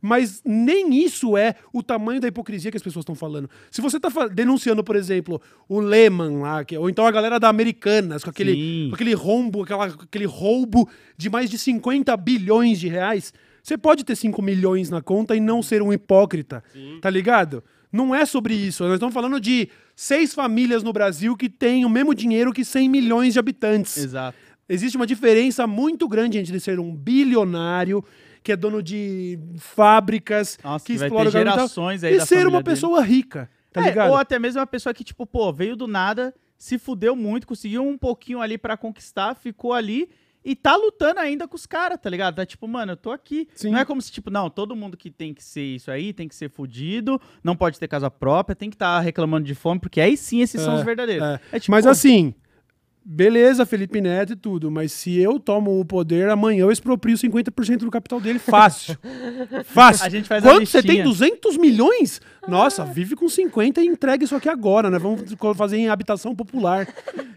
Mas 0.00 0.40
nem 0.44 1.04
isso 1.04 1.36
é 1.36 1.54
o 1.72 1.82
tamanho 1.82 2.20
da 2.20 2.28
hipocrisia 2.28 2.70
que 2.70 2.76
as 2.76 2.82
pessoas 2.82 3.02
estão 3.02 3.14
falando. 3.14 3.50
Se 3.70 3.80
você 3.80 3.98
está 3.98 4.08
denunciando, 4.28 4.82
por 4.82 4.96
exemplo, 4.96 5.40
o 5.68 5.78
Lehman 5.80 6.38
lá, 6.40 6.64
que- 6.64 6.76
ou 6.78 6.88
então 6.88 7.06
a 7.06 7.10
galera 7.10 7.38
da 7.38 7.48
Americanas, 7.48 8.24
com 8.24 8.30
aquele, 8.30 8.54
Sim. 8.54 8.88
com 8.88 8.94
aquele 8.94 9.12
rombo, 9.14 9.62
aquela, 9.62 9.86
aquele 9.86 10.24
roubo 10.26 10.88
de 11.16 11.28
mais 11.28 11.50
de 11.50 11.58
50 11.58 12.16
bilhões 12.16 12.80
de 12.80 12.88
reais, 12.88 13.32
você 13.62 13.76
pode 13.76 14.04
ter 14.04 14.16
5 14.16 14.40
milhões 14.40 14.88
na 14.88 15.02
conta 15.02 15.36
e 15.36 15.40
não 15.40 15.62
ser 15.62 15.82
um 15.82 15.92
hipócrita. 15.92 16.64
Tá 17.02 17.10
ligado? 17.10 17.62
Não 17.92 18.14
é 18.14 18.24
sobre 18.24 18.54
isso. 18.54 18.84
Nós 18.84 18.94
estamos 18.94 19.12
falando 19.12 19.38
de 19.40 19.68
seis 19.94 20.32
famílias 20.32 20.82
no 20.82 20.92
Brasil 20.92 21.36
que 21.36 21.48
têm 21.50 21.84
o 21.84 21.90
mesmo 21.90 22.14
dinheiro 22.14 22.52
que 22.52 22.64
100 22.64 22.88
milhões 22.88 23.34
de 23.34 23.38
habitantes. 23.38 23.96
Exato. 23.98 24.38
Existe 24.68 24.96
uma 24.96 25.06
diferença 25.06 25.66
muito 25.66 26.08
grande 26.08 26.38
entre 26.38 26.58
ser 26.60 26.78
um 26.78 26.94
bilionário, 26.94 28.02
que 28.42 28.52
é 28.52 28.56
dono 28.56 28.82
de 28.82 29.38
fábricas, 29.58 30.58
Nossa, 30.62 30.84
que 30.84 30.96
que 30.96 31.02
explora 31.04 31.28
o 31.28 31.32
gerações 31.32 32.04
aí 32.04 32.16
e 32.16 32.20
ser 32.26 32.46
uma 32.46 32.62
dele. 32.62 32.64
pessoa 32.64 33.00
rica, 33.02 33.50
tá 33.72 33.82
É, 33.82 33.84
ligado? 33.88 34.10
ou 34.10 34.16
até 34.16 34.38
mesmo 34.38 34.60
uma 34.60 34.66
pessoa 34.66 34.92
que, 34.94 35.04
tipo, 35.04 35.26
pô, 35.26 35.52
veio 35.52 35.74
do 35.76 35.86
nada, 35.86 36.34
se 36.58 36.78
fudeu 36.78 37.16
muito, 37.16 37.46
conseguiu 37.46 37.82
um 37.86 37.96
pouquinho 37.96 38.40
ali 38.40 38.58
pra 38.58 38.76
conquistar, 38.76 39.34
ficou 39.34 39.72
ali 39.72 40.08
e 40.44 40.56
tá 40.56 40.74
lutando 40.74 41.20
ainda 41.20 41.46
com 41.46 41.54
os 41.54 41.66
caras, 41.66 41.98
tá 42.00 42.08
ligado? 42.08 42.36
Tá 42.36 42.46
tipo, 42.46 42.66
mano, 42.66 42.92
eu 42.92 42.96
tô 42.96 43.10
aqui. 43.10 43.46
Sim. 43.54 43.72
Não 43.72 43.78
é 43.78 43.84
como 43.84 44.00
se, 44.00 44.10
tipo, 44.10 44.30
não, 44.30 44.48
todo 44.48 44.74
mundo 44.74 44.96
que 44.96 45.10
tem 45.10 45.34
que 45.34 45.44
ser 45.44 45.62
isso 45.62 45.90
aí, 45.90 46.12
tem 46.14 46.26
que 46.26 46.34
ser 46.34 46.48
fudido, 46.48 47.20
não 47.44 47.54
pode 47.54 47.78
ter 47.78 47.86
casa 47.88 48.10
própria, 48.10 48.56
tem 48.56 48.70
que 48.70 48.76
estar 48.76 49.00
reclamando 49.00 49.46
de 49.46 49.54
fome, 49.54 49.78
porque 49.80 50.00
aí 50.00 50.16
sim 50.16 50.40
esses 50.40 50.60
são 50.60 50.74
É, 50.74 50.78
os 50.78 50.82
verdadeiros. 50.84 51.26
é. 51.26 51.40
É 51.52 51.60
tipo, 51.60 51.70
Mas 51.70 51.86
assim, 51.86 52.34
beleza, 53.12 53.66
Felipe 53.66 54.00
Neto 54.00 54.32
e 54.34 54.36
tudo, 54.36 54.70
mas 54.70 54.92
se 54.92 55.18
eu 55.18 55.38
tomo 55.40 55.80
o 55.80 55.84
poder, 55.84 56.28
amanhã 56.30 56.62
eu 56.62 56.70
exproprio 56.70 57.16
50% 57.16 57.78
do 57.78 57.90
capital 57.90 58.20
dele 58.20 58.38
fácil. 58.38 58.96
fácil. 59.66 60.06
A 60.06 60.08
gente 60.08 60.28
faz 60.28 60.44
a 60.46 60.48
Quanto 60.50 60.66
você 60.66 60.80
tem? 60.80 61.02
listinha. 61.02 61.04
200 61.04 61.56
milhões? 61.56 62.20
Nossa, 62.46 62.84
vive 62.84 63.16
com 63.16 63.28
50 63.28 63.82
e 63.82 63.86
entrega 63.86 64.24
isso 64.24 64.34
aqui 64.36 64.48
agora, 64.48 64.88
né? 64.90 64.98
Vamos 64.98 65.22
fazer 65.56 65.76
em 65.76 65.88
habitação 65.88 66.34
popular. 66.34 66.86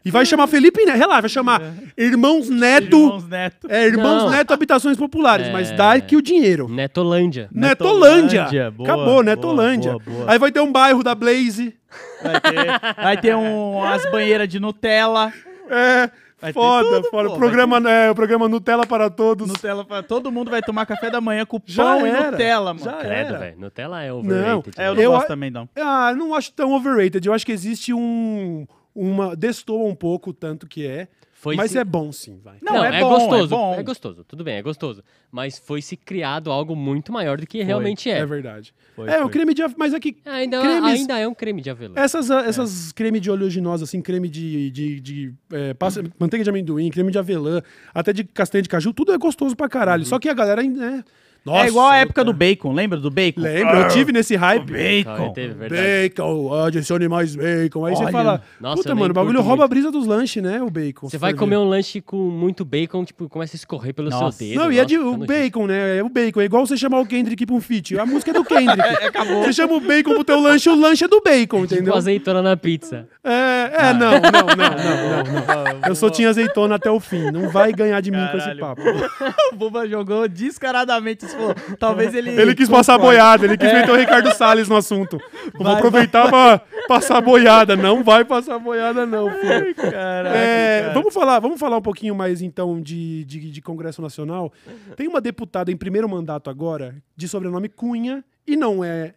E 0.05 0.11
vai 0.11 0.25
chamar 0.25 0.47
Felipe 0.47 0.85
Neto, 0.85 0.97
relaxa, 0.97 1.21
vai 1.21 1.29
chamar 1.29 1.61
Irmãos 1.97 2.49
Neto. 2.49 2.95
Irmãos 2.97 3.27
Neto. 3.27 3.67
É, 3.69 3.85
Irmãos 3.87 4.23
Não. 4.23 4.29
Neto 4.29 4.53
Habitações 4.53 4.95
Populares, 4.97 5.49
mas 5.51 5.71
É. 5.71 5.75
dá 5.75 5.93
aqui 5.93 6.15
o 6.15 6.21
dinheiro. 6.21 6.69
Netolândia. 6.69 7.49
Netolândia. 7.51 8.43
Netolândia, 8.43 8.71
boa, 8.71 8.87
Acabou, 8.89 9.23
Netolândia. 9.23 9.91
boa, 9.93 10.03
boa. 10.19 10.31
Aí 10.31 10.37
vai 10.39 10.51
ter 10.51 10.59
um 10.61 10.71
bairro 10.71 11.03
da 11.03 11.15
Blaze. 11.15 11.73
Vai 12.21 12.39
ter, 12.41 12.95
vai 13.01 13.17
ter 13.17 13.35
um, 13.35 13.77
umas 13.77 14.09
banheiras 14.11 14.47
de 14.47 14.59
Nutella. 14.59 15.31
É, 15.69 16.09
Vai 16.41 16.51
ter 16.51 16.59
foda, 16.59 16.89
tudo, 16.89 17.09
foda. 17.09 17.29
pô, 17.29 17.35
programa, 17.37 17.89
é, 17.89 18.11
o 18.11 18.15
programa 18.15 18.49
Nutella 18.49 18.85
para 18.85 19.09
todos. 19.09 19.47
Nutella 19.47 19.85
pra, 19.85 20.03
todo 20.03 20.31
mundo 20.31 20.51
vai 20.51 20.61
tomar 20.61 20.85
café 20.85 21.09
da 21.09 21.21
manhã 21.21 21.45
com 21.45 21.61
Já 21.65 21.83
pão 21.83 22.05
e 22.05 22.09
era. 22.09 22.31
Nutella, 22.31 22.73
mano. 22.73 22.85
Já 22.85 22.93
Credo, 22.97 23.29
era. 23.29 23.37
velho. 23.39 23.59
Nutella 23.59 24.01
é 24.03 24.09
Não, 24.09 24.19
overrated. 24.19 24.73
É, 24.77 24.81
eu 24.89 24.95
velho. 24.95 24.95
não 24.95 25.01
Eu 25.03 25.11
gosto 25.11 25.25
a- 25.25 25.27
também, 25.27 25.49
não. 25.49 25.69
Ah, 25.75 26.13
não 26.15 26.33
acho 26.35 26.51
tão 26.51 26.73
overrated. 26.73 27.25
Eu 27.25 27.33
acho 27.33 27.45
que 27.45 27.51
existe 27.51 27.93
um. 27.93 28.67
Uma. 28.93 29.35
Destoa 29.35 29.87
um 29.87 29.95
pouco 29.95 30.29
o 30.31 30.33
tanto 30.33 30.67
que 30.67 30.85
é. 30.85 31.07
Foi 31.43 31.57
mas 31.57 31.71
se- 31.71 31.77
é 31.77 31.83
bom 31.83 32.09
sim, 32.09 32.39
vai. 32.41 32.55
Não, 32.61 32.75
Não, 32.75 32.85
é 32.85 32.97
é, 32.97 33.01
bom, 33.01 33.09
gostoso. 33.09 33.53
é 33.53 33.57
bom. 33.57 33.83
gostoso. 33.83 34.23
Tudo 34.23 34.45
bem, 34.45 34.55
é 34.55 34.61
gostoso. 34.61 35.03
Mas 35.29 35.59
foi 35.59 35.81
se 35.81 35.97
criado 35.97 36.49
algo 36.49 36.73
muito 36.73 37.11
maior 37.11 37.37
do 37.37 37.45
que 37.45 37.61
realmente 37.61 38.09
é. 38.09 38.19
É 38.19 38.25
verdade. 38.25 38.73
Foi, 38.95 39.09
é, 39.09 39.17
o 39.19 39.23
foi. 39.23 39.31
creme 39.31 39.53
de. 39.53 39.61
av- 39.61 39.75
Mas 39.77 39.93
aqui. 39.93 40.15
Ainda, 40.25 40.61
Cremes- 40.61 41.01
ainda 41.01 41.19
é 41.19 41.27
um 41.27 41.33
creme 41.33 41.61
de 41.61 41.69
avelã. 41.69 41.95
Essas, 41.97 42.29
essas 42.29 42.93
creme 42.93 43.19
de 43.19 43.29
oleaginosa, 43.29 43.83
assim, 43.83 44.01
creme 44.01 44.29
de, 44.29 44.71
de, 44.71 44.99
de 45.01 45.33
é, 45.51 45.73
passa- 45.73 46.01
manteiga 46.17 46.45
de 46.45 46.49
amendoim, 46.49 46.89
creme 46.89 47.11
de 47.11 47.19
avelã, 47.19 47.61
até 47.93 48.13
de 48.13 48.23
castanha 48.23 48.61
de 48.61 48.69
caju, 48.69 48.93
tudo 48.93 49.11
é 49.11 49.17
gostoso 49.17 49.53
pra 49.53 49.67
caralho. 49.67 50.05
Só 50.05 50.17
que 50.19 50.29
a 50.29 50.33
galera 50.33 50.61
ainda 50.61 50.85
é. 50.85 51.03
Nossa, 51.45 51.65
é 51.65 51.67
igual 51.67 51.87
a 51.87 51.97
época 51.97 52.21
eu- 52.21 52.25
do 52.25 52.33
bacon, 52.33 52.71
lembra 52.71 52.97
do 52.99 53.11
bacon? 53.11 53.41
Lembra? 53.41 53.79
Eu 53.81 53.87
tive 53.89 54.11
nesse 54.13 54.35
hype. 54.35 54.63
Ah, 55.05 55.11
Bacon. 55.13 55.33
teve. 55.33 55.53
Bacon, 55.69 56.53
adicione 56.63 57.07
mais 57.09 57.35
bacon. 57.35 57.85
Aí 57.85 57.95
você 57.95 58.03
Olha. 58.03 58.11
fala, 58.11 58.41
Nossa, 58.61 58.77
puta, 58.77 58.95
mano, 58.95 59.11
o 59.11 59.13
bagulho 59.13 59.35
curto 59.35 59.47
rouba 59.47 59.63
a 59.63 59.67
muito. 59.67 59.69
brisa 59.71 59.91
dos 59.91 60.07
lanches, 60.07 60.41
né? 60.41 60.61
O 60.61 60.69
bacon. 60.69 61.09
Você 61.09 61.17
vai 61.17 61.33
comer 61.33 61.57
um 61.57 61.65
lanche 61.67 61.99
com 61.99 62.15
muito 62.17 62.63
bacon, 62.63 63.03
tipo, 63.03 63.27
começa 63.27 63.55
a 63.55 63.57
escorrer 63.57 63.93
pelo 63.93 64.09
Nossa. 64.09 64.37
seu 64.37 64.47
dedo. 64.47 64.59
Não, 64.61 64.71
e 64.71 64.79
é 64.79 64.85
de, 64.85 64.97
nossa, 64.97 65.09
o 65.09 65.25
bacon, 65.25 65.67
né? 65.67 65.97
É 65.97 66.03
o 66.03 66.07
bacon. 66.09 66.39
É 66.41 66.45
igual 66.45 66.65
você 66.65 66.77
chamar 66.77 66.99
o 67.01 67.05
Kendrick 67.05 67.45
pra 67.45 67.55
um 67.55 67.59
feat. 67.61 67.97
A 67.99 68.05
música 68.05 68.31
é 68.31 68.33
do 68.33 68.45
Kendrick. 68.45 68.79
acabou. 69.05 69.43
Você 69.43 69.53
chama 69.53 69.73
o 69.73 69.81
bacon 69.81 70.13
pro 70.13 70.23
teu 70.23 70.39
lanche, 70.39 70.69
o 70.69 70.75
lanche 70.79 71.03
é 71.03 71.07
do 71.09 71.21
bacon, 71.21 71.63
Tipo 71.63 71.73
entendeu? 71.75 71.93
azeitona 71.95 72.41
na 72.41 72.55
pizza. 72.55 73.07
É, 73.23 73.89
é, 73.89 73.93
não, 73.93 74.11
não, 74.11 74.21
não, 74.21 74.55
não, 74.55 75.23
não, 75.23 75.63
não. 75.81 75.89
Eu 75.89 75.95
sou 75.95 76.09
tinha 76.09 76.29
azeitona 76.29 76.75
até 76.75 76.89
o 76.89 76.99
fim. 77.01 77.31
Não 77.31 77.49
vai 77.49 77.73
ganhar 77.73 77.99
de 78.01 78.11
mim 78.11 78.25
com 78.31 78.37
esse 78.37 78.47
Caralho. 78.55 78.59
papo. 78.59 78.81
o 79.51 79.55
Buba 79.55 79.85
jogou 79.87 80.25
descaradamente. 80.27 81.32
Talvez 81.79 82.13
ele. 82.13 82.29
Ele 82.31 82.55
quis 82.55 82.69
passar 82.69 82.97
boiada, 82.97 83.45
ele 83.45 83.57
quis 83.57 83.71
meter 83.71 83.91
o 83.91 83.95
Ricardo 83.95 84.31
Salles 84.33 84.67
no 84.67 84.75
assunto. 84.75 85.17
Vou 85.53 85.63
Vai, 85.63 85.75
aproveitar 85.75 86.29
pra 86.29 86.61
passar 86.87 87.21
boiada. 87.21 87.75
Não 87.75 88.03
vai 88.03 88.23
passar 88.25 88.57
boiada, 88.59 89.05
não, 89.05 89.29
filho. 89.29 89.75
Caraca, 89.75 90.35
É, 90.37 90.81
cara. 90.81 90.93
vamos 90.93 91.13
falar, 91.13 91.39
vamos 91.39 91.59
falar 91.59 91.77
um 91.77 91.81
pouquinho 91.81 92.15
mais 92.15 92.41
então 92.41 92.81
de, 92.81 93.23
de, 93.25 93.51
de 93.51 93.61
Congresso 93.61 94.01
Nacional. 94.01 94.51
Tem 94.95 95.07
uma 95.07 95.21
deputada 95.21 95.71
em 95.71 95.77
primeiro 95.77 96.07
mandato 96.09 96.49
agora, 96.49 96.95
de 97.15 97.27
sobrenome 97.27 97.69
Cunha, 97.69 98.23
e 98.47 98.55
não 98.55 98.83
é 98.83 99.13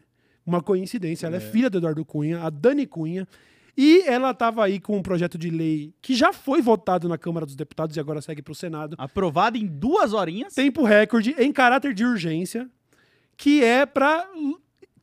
uma 0.46 0.62
coincidência, 0.62 1.26
ela 1.26 1.36
é, 1.36 1.40
filha 1.40 1.68
do 1.68 1.78
Eduardo 1.78 2.04
Cunha, 2.04 2.40
a 2.42 2.50
Dani 2.50 2.86
Cunha. 2.86 3.26
E 3.76 4.02
ela 4.06 4.30
estava 4.30 4.64
aí 4.64 4.80
com 4.80 4.96
um 4.96 5.02
projeto 5.02 5.36
de 5.36 5.50
lei 5.50 5.92
que 6.00 6.14
já 6.14 6.32
foi 6.32 6.62
votado 6.62 7.08
na 7.08 7.18
Câmara 7.18 7.44
dos 7.44 7.54
Deputados 7.54 7.94
e 7.96 8.00
agora 8.00 8.22
segue 8.22 8.40
para 8.40 8.52
o 8.52 8.54
Senado. 8.54 8.94
Aprovado 8.98 9.58
em 9.58 9.66
duas 9.66 10.12
horinhas. 10.14 10.54
Tempo 10.54 10.82
recorde 10.82 11.34
em 11.38 11.52
caráter 11.52 11.92
de 11.92 12.04
urgência, 12.04 12.68
que 13.36 13.62
é 13.62 13.84
para 13.84 14.26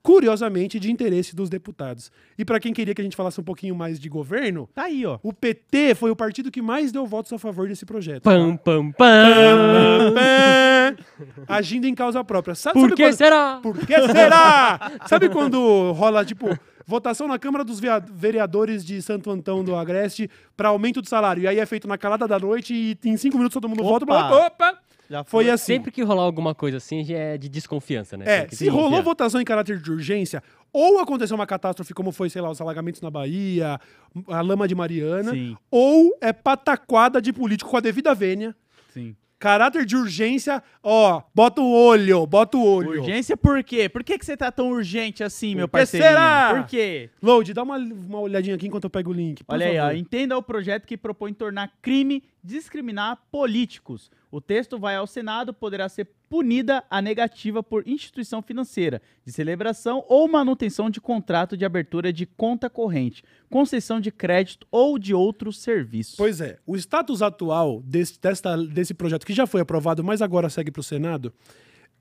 curiosamente 0.01 0.79
de 0.79 0.91
interesse 0.91 1.33
dos 1.35 1.49
deputados. 1.49 2.11
E 2.37 2.43
para 2.43 2.59
quem 2.59 2.73
queria 2.73 2.93
que 2.93 2.99
a 2.99 3.03
gente 3.05 3.15
falasse 3.15 3.39
um 3.39 3.43
pouquinho 3.43 3.73
mais 3.75 3.97
de 3.99 4.09
governo, 4.09 4.67
Tá 4.73 4.83
aí, 4.83 5.05
ó. 5.05 5.17
o 5.23 5.31
PT 5.31 5.95
foi 5.95 6.11
o 6.11 6.15
partido 6.15 6.51
que 6.51 6.61
mais 6.61 6.91
deu 6.91 7.05
votos 7.05 7.31
a 7.31 7.37
favor 7.37 7.69
desse 7.69 7.85
projeto. 7.85 8.23
Pam, 8.23 8.57
pam, 8.57 8.91
pam. 8.91 8.93
Pam, 8.97 10.13
pam. 10.13 11.45
Agindo 11.47 11.87
em 11.87 11.95
causa 11.95 12.21
própria. 12.23 12.53
Sabe, 12.53 12.73
Por 12.73 12.81
sabe 12.89 12.95
que 12.95 13.03
quando- 13.03 13.15
será? 13.17 13.59
Por 13.63 13.77
que 13.77 14.07
será? 14.11 14.91
sabe 15.07 15.29
quando 15.29 15.91
rola, 15.93 16.25
tipo, 16.25 16.47
votação 16.85 17.27
na 17.27 17.39
Câmara 17.39 17.63
dos 17.63 17.79
Vereadores 18.11 18.83
de 18.85 19.01
Santo 19.01 19.29
Antão 19.31 19.63
do 19.63 19.75
Agreste 19.75 20.29
para 20.55 20.69
aumento 20.69 21.01
do 21.01 21.07
salário? 21.07 21.43
E 21.43 21.47
aí 21.47 21.59
é 21.59 21.65
feito 21.65 21.87
na 21.87 21.97
calada 21.97 22.27
da 22.27 22.39
noite 22.39 22.73
e 22.73 22.97
em 23.09 23.17
cinco 23.17 23.37
minutos 23.37 23.53
todo 23.53 23.69
mundo 23.69 23.83
vota. 23.83 24.05
Opa. 24.05 24.47
Opa! 24.47 24.79
Já 25.09 25.23
Foi 25.23 25.49
assim. 25.49 25.73
Sempre 25.73 25.91
que 25.91 26.01
rolar 26.01 26.23
alguma 26.23 26.55
coisa 26.55 26.77
assim, 26.77 27.03
já 27.03 27.15
é 27.15 27.37
de 27.37 27.49
desconfiança, 27.49 28.17
né? 28.17 28.25
É, 28.25 28.47
se 28.49 28.67
rolou 28.69 29.03
votação 29.03 29.39
em 29.39 29.45
caráter 29.45 29.77
de 29.79 29.91
urgência, 29.91 30.41
ou 30.71 30.99
aconteceu 30.99 31.35
uma 31.35 31.45
catástrofe 31.45 31.93
como 31.93 32.11
foi, 32.11 32.29
sei 32.29 32.41
lá, 32.41 32.49
os 32.49 32.59
alagamentos 32.61 33.01
na 33.01 33.11
Bahia, 33.11 33.79
a 34.27 34.41
lama 34.41 34.67
de 34.67 34.73
Mariana, 34.73 35.31
Sim, 35.31 35.57
ou 35.69 36.17
é 36.21 36.31
pataquada 36.31 37.21
de 37.21 37.33
político 37.33 37.69
com 37.69 37.77
a 37.77 37.81
devida 37.81 38.15
vênia. 38.15 38.55
sim. 38.91 39.15
Caráter 39.43 39.85
de 39.85 39.97
urgência, 39.97 40.63
ó, 40.81 41.21
bota 41.35 41.59
o 41.59 41.69
olho, 41.69 42.25
bota 42.25 42.55
o 42.55 42.65
olho. 42.65 43.01
Urgência 43.01 43.35
por 43.35 43.61
quê? 43.61 43.89
Por 43.89 44.01
que, 44.01 44.17
que 44.17 44.25
você 44.25 44.37
tá 44.37 44.49
tão 44.49 44.69
urgente 44.69 45.21
assim, 45.21 45.53
meu 45.53 45.67
que 45.67 45.73
parceirinho? 45.73 46.11
será? 46.11 46.55
Por 46.55 46.65
quê? 46.65 47.09
Load, 47.21 47.53
dá 47.53 47.61
uma, 47.61 47.75
uma 47.75 48.21
olhadinha 48.21 48.55
aqui 48.55 48.67
enquanto 48.67 48.85
eu 48.85 48.89
pego 48.89 49.09
o 49.09 49.13
link. 49.13 49.43
por 49.43 49.51
Olha 49.51 49.65
aí, 49.65 49.77
ó. 49.77 49.81
favor. 49.81 49.97
Entenda 49.97 50.37
o 50.37 50.41
projeto 50.41 50.85
que 50.85 50.95
propõe 50.95 51.33
tornar 51.33 51.73
crime 51.81 52.23
discriminar 52.41 53.17
políticos. 53.29 54.09
O 54.33 54.41
texto 54.41 54.79
vai 54.79 54.95
ao 54.95 55.05
Senado, 55.05 55.53
poderá 55.53 55.87
ser 55.87 56.07
punida 56.27 56.83
a 56.89 56.99
negativa 57.03 57.61
por 57.61 57.87
instituição 57.87 58.41
financeira, 58.41 58.99
de 59.23 59.31
celebração 59.31 60.03
ou 60.09 60.27
manutenção 60.27 60.89
de 60.89 60.99
contrato 60.99 61.55
de 61.55 61.63
abertura 61.63 62.11
de 62.11 62.25
conta 62.25 62.67
corrente, 62.67 63.23
concessão 63.47 63.99
de 64.01 64.11
crédito 64.11 64.65
ou 64.71 64.97
de 64.97 65.13
outros 65.13 65.59
serviços. 65.61 66.15
Pois 66.15 66.41
é, 66.41 66.57
o 66.65 66.75
status 66.75 67.21
atual 67.21 67.79
desse, 67.85 68.19
desta- 68.19 68.57
desse 68.57 68.95
projeto, 68.95 69.23
que 69.23 69.33
já 69.33 69.45
foi 69.45 69.61
aprovado, 69.61 70.03
mas 70.03 70.19
agora 70.19 70.49
segue 70.49 70.71
para 70.71 70.79
o 70.79 70.83
Senado, 70.83 71.31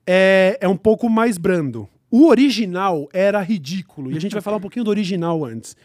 é, 0.03 0.57
é 0.59 0.67
um 0.67 0.75
pouco 0.75 1.07
mais 1.07 1.37
brando. 1.37 1.87
O 2.09 2.25
original 2.29 3.07
era 3.13 3.43
ridículo, 3.43 4.11
e 4.11 4.17
a 4.17 4.19
gente 4.19 4.31
vai 4.33 4.41
falar 4.41 4.57
um 4.57 4.61
pouquinho 4.61 4.85
do 4.85 4.89
original 4.89 5.45
antes. 5.45 5.77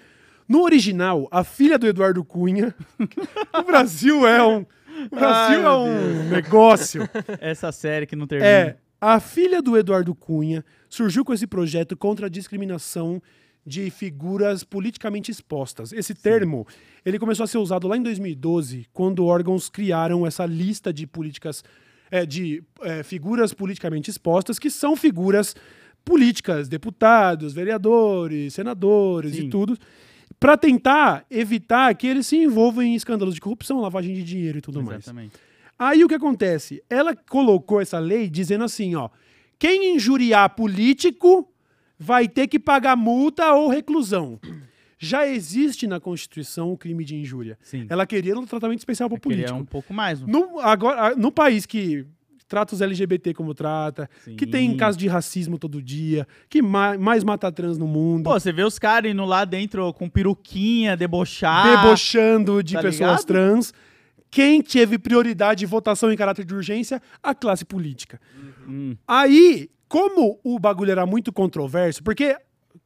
No 0.49 0.63
original, 0.63 1.29
a 1.31 1.45
filha 1.45 1.79
do 1.79 1.87
Eduardo 1.87 2.25
Cunha. 2.25 2.75
o 3.55 3.63
Brasil 3.65 4.27
é 4.27 4.43
um. 4.43 4.65
O 5.11 5.17
Brasil 5.17 5.61
Ai, 5.61 5.65
é 5.65 5.71
um 5.71 6.29
negócio. 6.31 7.09
Essa 7.41 7.71
série 7.73 8.07
que 8.07 8.17
não 8.17 8.27
termina. 8.27 8.51
É, 8.51 8.77
a 9.01 9.21
filha 9.21 9.63
do 9.63 9.77
Eduardo 9.77 10.15
Cunha 10.15 10.65
surgiu 10.89 11.25
com 11.25 11.33
esse 11.33 11.47
projeto 11.47 11.97
contra 11.97 12.27
a 12.27 12.29
discriminação 12.29 13.23
de 13.65 13.91
figuras 13.91 14.65
politicamente 14.65 15.31
expostas. 15.31 15.93
Esse 15.93 16.15
termo, 16.15 16.67
ele 17.05 17.19
começou 17.19 17.45
a 17.45 17.47
ser 17.47 17.59
usado 17.59 17.87
lá 17.87 17.97
em 17.97 18.03
2012, 18.03 18.87
quando 18.93 19.27
órgãos 19.27 19.69
criaram 19.69 20.27
essa 20.27 20.47
lista 20.47 20.93
de 20.93 21.07
políticas, 21.07 21.63
é, 22.11 22.25
de 22.25 22.63
é, 22.81 23.03
figuras 23.03 23.53
politicamente 23.53 24.11
expostas, 24.11 24.59
que 24.59 24.71
são 24.71 24.97
figuras 24.97 25.55
políticas, 26.03 26.67
deputados, 26.69 27.53
vereadores, 27.53 28.55
senadores 28.55 29.35
Sim. 29.35 29.47
e 29.47 29.51
tudo, 29.51 29.77
para 30.41 30.57
tentar 30.57 31.27
evitar 31.31 31.95
que 31.95 32.07
eles 32.07 32.27
se 32.27 32.37
envolvam 32.37 32.85
em 32.85 32.95
escândalos 32.95 33.35
de 33.35 33.41
corrupção, 33.41 33.81
lavagem 33.81 34.15
de 34.15 34.23
dinheiro 34.23 34.59
e 34.59 34.61
tudo 34.61 34.83
mais. 34.83 35.05
Exatamente. 35.05 35.37
Aí 35.79 36.03
o 36.05 36.09
que 36.09 36.15
acontece? 36.15 36.83
Ela 36.89 37.15
colocou 37.15 37.81
essa 37.81 37.99
lei 37.99 38.29
dizendo 38.29 38.65
assim, 38.65 38.95
ó, 38.95 39.09
quem 39.59 39.95
injuriar 39.95 40.55
político 40.55 41.49
vai 41.99 42.29
ter 42.29 42.47
que 42.47 42.59
pagar 42.59 42.97
multa 42.97 43.53
ou 43.53 43.69
reclusão. 43.69 44.41
Já 44.99 45.27
existe 45.27 45.87
na 45.87 46.01
Constituição 46.01 46.73
o 46.73 46.77
crime 46.77 47.05
de 47.05 47.15
injúria. 47.15 47.57
Sim. 47.63 47.87
Ela 47.89 48.05
queria 48.07 48.37
um 48.37 48.47
tratamento 48.47 48.81
especial 48.81 49.09
para 49.09 49.19
político. 49.19 49.57
um 49.59 49.65
pouco 49.65 49.95
mais. 49.95 50.21
No, 50.21 50.59
agora, 50.59 51.15
no 51.15 51.31
país 51.31 51.65
que 51.67 52.05
trata 52.49 52.75
os 52.75 52.81
LGBT 52.81 53.35
como 53.35 53.53
trata, 53.55 54.09
que 54.37 54.47
tem 54.47 54.71
Sim. 54.71 54.77
caso 54.77 54.97
de 54.99 55.07
racismo 55.07 55.59
todo 55.59 55.83
dia, 55.83 56.27
que 56.49 56.63
ma- 56.63 56.97
mais 56.97 57.23
mata 57.23 57.53
trans 57.53 57.77
no 57.77 57.87
mundo, 57.87 58.25
Pô, 58.25 58.33
você 58.41 58.51
vê 58.51 58.63
os 58.65 58.79
caras 58.79 59.13
indo 59.13 59.25
lá 59.25 59.45
dentro 59.45 59.93
com 59.93 60.09
peruquinha, 60.09 60.97
debochar. 60.97 61.83
debochando 61.83 62.63
de 62.63 62.75
tá 62.75 62.81
pessoas 62.81 63.21
ligado? 63.21 63.25
trans. 63.27 63.75
Quem 64.31 64.61
teve 64.63 64.99
prioridade 64.99 65.61
de 65.61 65.67
votação 65.67 66.13
em 66.13 66.17
caráter 66.17 66.45
de 66.45 66.55
urgência? 66.55 67.01
A 67.23 67.35
classe 67.35 67.65
política. 67.65 68.21
Hum, 68.67 68.95
Aí, 69.07 69.71
como 69.89 70.39
o 70.45 70.59
bagulho 70.59 70.91
era 70.91 71.07
muito 71.07 71.33
controverso, 71.33 72.03
porque 72.03 72.37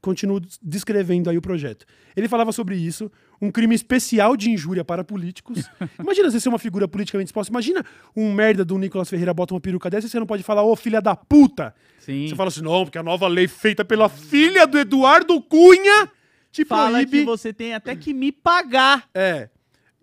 continuo 0.00 0.40
descrevendo 0.62 1.28
aí 1.30 1.36
o 1.36 1.42
projeto. 1.42 1.84
Ele 2.16 2.28
falava 2.28 2.52
sobre 2.52 2.76
isso, 2.76 3.10
um 3.42 3.50
crime 3.50 3.74
especial 3.74 4.36
de 4.36 4.48
injúria 4.50 4.84
para 4.84 5.02
políticos. 5.02 5.68
Imagina 5.98 6.30
você 6.30 6.38
ser 6.38 6.48
uma 6.48 6.60
figura 6.60 6.86
politicamente 6.86 7.26
exposta. 7.28 7.50
Imagina 7.52 7.84
um 8.16 8.32
merda 8.32 8.64
do 8.64 8.78
Nicolas 8.78 9.10
Ferreira 9.10 9.34
bota 9.34 9.52
uma 9.52 9.60
peruca 9.60 9.90
dessa 9.90 10.06
e 10.06 10.10
você 10.10 10.20
não 10.20 10.26
pode 10.26 10.44
falar, 10.44 10.62
ô 10.62 10.76
filha 10.76 11.02
da 11.02 11.16
puta. 11.16 11.74
sim. 11.98 12.28
Você 12.28 12.36
fala 12.36 12.48
assim, 12.48 12.62
não, 12.62 12.84
porque 12.84 12.98
a 12.98 13.02
nova 13.02 13.26
lei 13.26 13.48
feita 13.48 13.84
pela 13.84 14.08
filha 14.08 14.64
do 14.64 14.78
Eduardo 14.78 15.42
Cunha 15.42 16.08
te 16.52 16.64
Fala 16.64 16.92
proíbe. 16.92 17.18
que 17.18 17.24
você 17.24 17.52
tem 17.52 17.74
até 17.74 17.96
que 17.96 18.14
me 18.14 18.30
pagar. 18.30 19.08
É. 19.12 19.48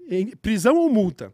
Em- 0.09 0.35
prisão 0.35 0.75
ou 0.75 0.89
multa. 0.89 1.31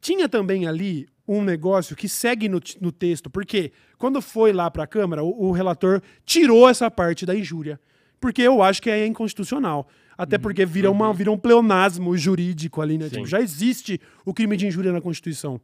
Tinha 0.00 0.28
também 0.28 0.66
ali 0.66 1.06
um 1.28 1.42
negócio 1.42 1.94
que 1.94 2.08
segue 2.08 2.48
no, 2.48 2.60
no 2.80 2.90
texto, 2.90 3.30
porque 3.30 3.70
quando 3.98 4.20
foi 4.20 4.52
lá 4.52 4.68
para 4.68 4.82
a 4.82 4.86
Câmara, 4.86 5.22
o, 5.22 5.48
o 5.48 5.52
relator 5.52 6.02
tirou 6.24 6.68
essa 6.68 6.90
parte 6.90 7.24
da 7.24 7.36
injúria. 7.36 7.78
Porque 8.20 8.42
eu 8.42 8.62
acho 8.62 8.82
que 8.82 8.90
é 8.90 9.06
inconstitucional. 9.06 9.88
Até 10.18 10.36
porque 10.36 10.66
vira, 10.66 10.90
uma, 10.90 11.14
vira 11.14 11.32
um 11.32 11.38
pleonasmo 11.38 12.14
jurídico 12.16 12.82
ali, 12.82 12.98
né? 12.98 13.08
Tipo, 13.08 13.26
já 13.26 13.40
existe 13.40 13.98
o 14.24 14.34
crime 14.34 14.56
de 14.56 14.66
injúria 14.66 14.92
na 14.92 15.00
Constituição. 15.00 15.58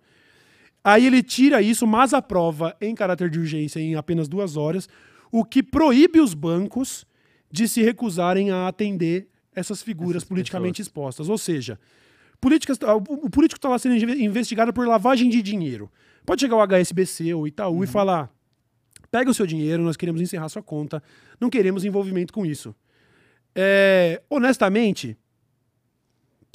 Aí 0.83 1.07
ele 1.07 1.23
tira 1.23 1.61
isso, 1.61 1.87
mas 1.87 2.15
aprova 2.15 2.75
em 2.81 2.95
caráter 2.95 3.29
de 3.29 3.39
urgência 3.39 3.81
em 3.81 3.97
apenas 3.97 4.29
duas 4.29 4.57
horas, 4.57 4.89
o 5.31 5.45
que 5.45 5.63
proíbe 5.63 6.21
os 6.21 6.33
bancos 6.33 7.05
de 7.51 7.69
se 7.69 7.83
recusarem 7.83 8.51
a 8.51 8.69
atender 8.69 9.29
essas 9.55 9.83
figuras 9.83 10.17
Essas 10.23 10.29
politicamente 10.29 10.81
expostas. 10.81 11.29
Ou 11.29 11.37
seja, 11.37 11.79
políticas, 12.41 12.79
o 12.81 13.27
o 13.27 13.31
político 13.31 13.59
está 13.59 13.69
lá 13.69 13.79
sendo 13.79 13.97
inve- 13.97 14.23
investigado 14.25 14.73
por 14.73 14.87
lavagem 14.87 15.29
de 15.29 15.43
dinheiro. 15.43 15.91
Pode 16.25 16.41
chegar 16.41 16.57
o 16.57 16.63
HSBC 16.67 17.35
ou 17.35 17.47
Itaú 17.47 17.83
e 17.85 17.87
falar: 17.87 18.31
pega 19.11 19.31
o 19.31 19.35
seu 19.35 19.47
dinheiro, 19.47 19.83
nós 19.83 19.97
queremos 19.97 20.21
encerrar 20.21 20.49
sua 20.49 20.63
conta, 20.63 21.03
não 21.41 21.51
queremos 21.51 21.85
envolvimento 21.85 22.33
com 22.33 22.45
isso. 22.45 22.75
É, 23.55 24.21
honestamente, 24.29 25.17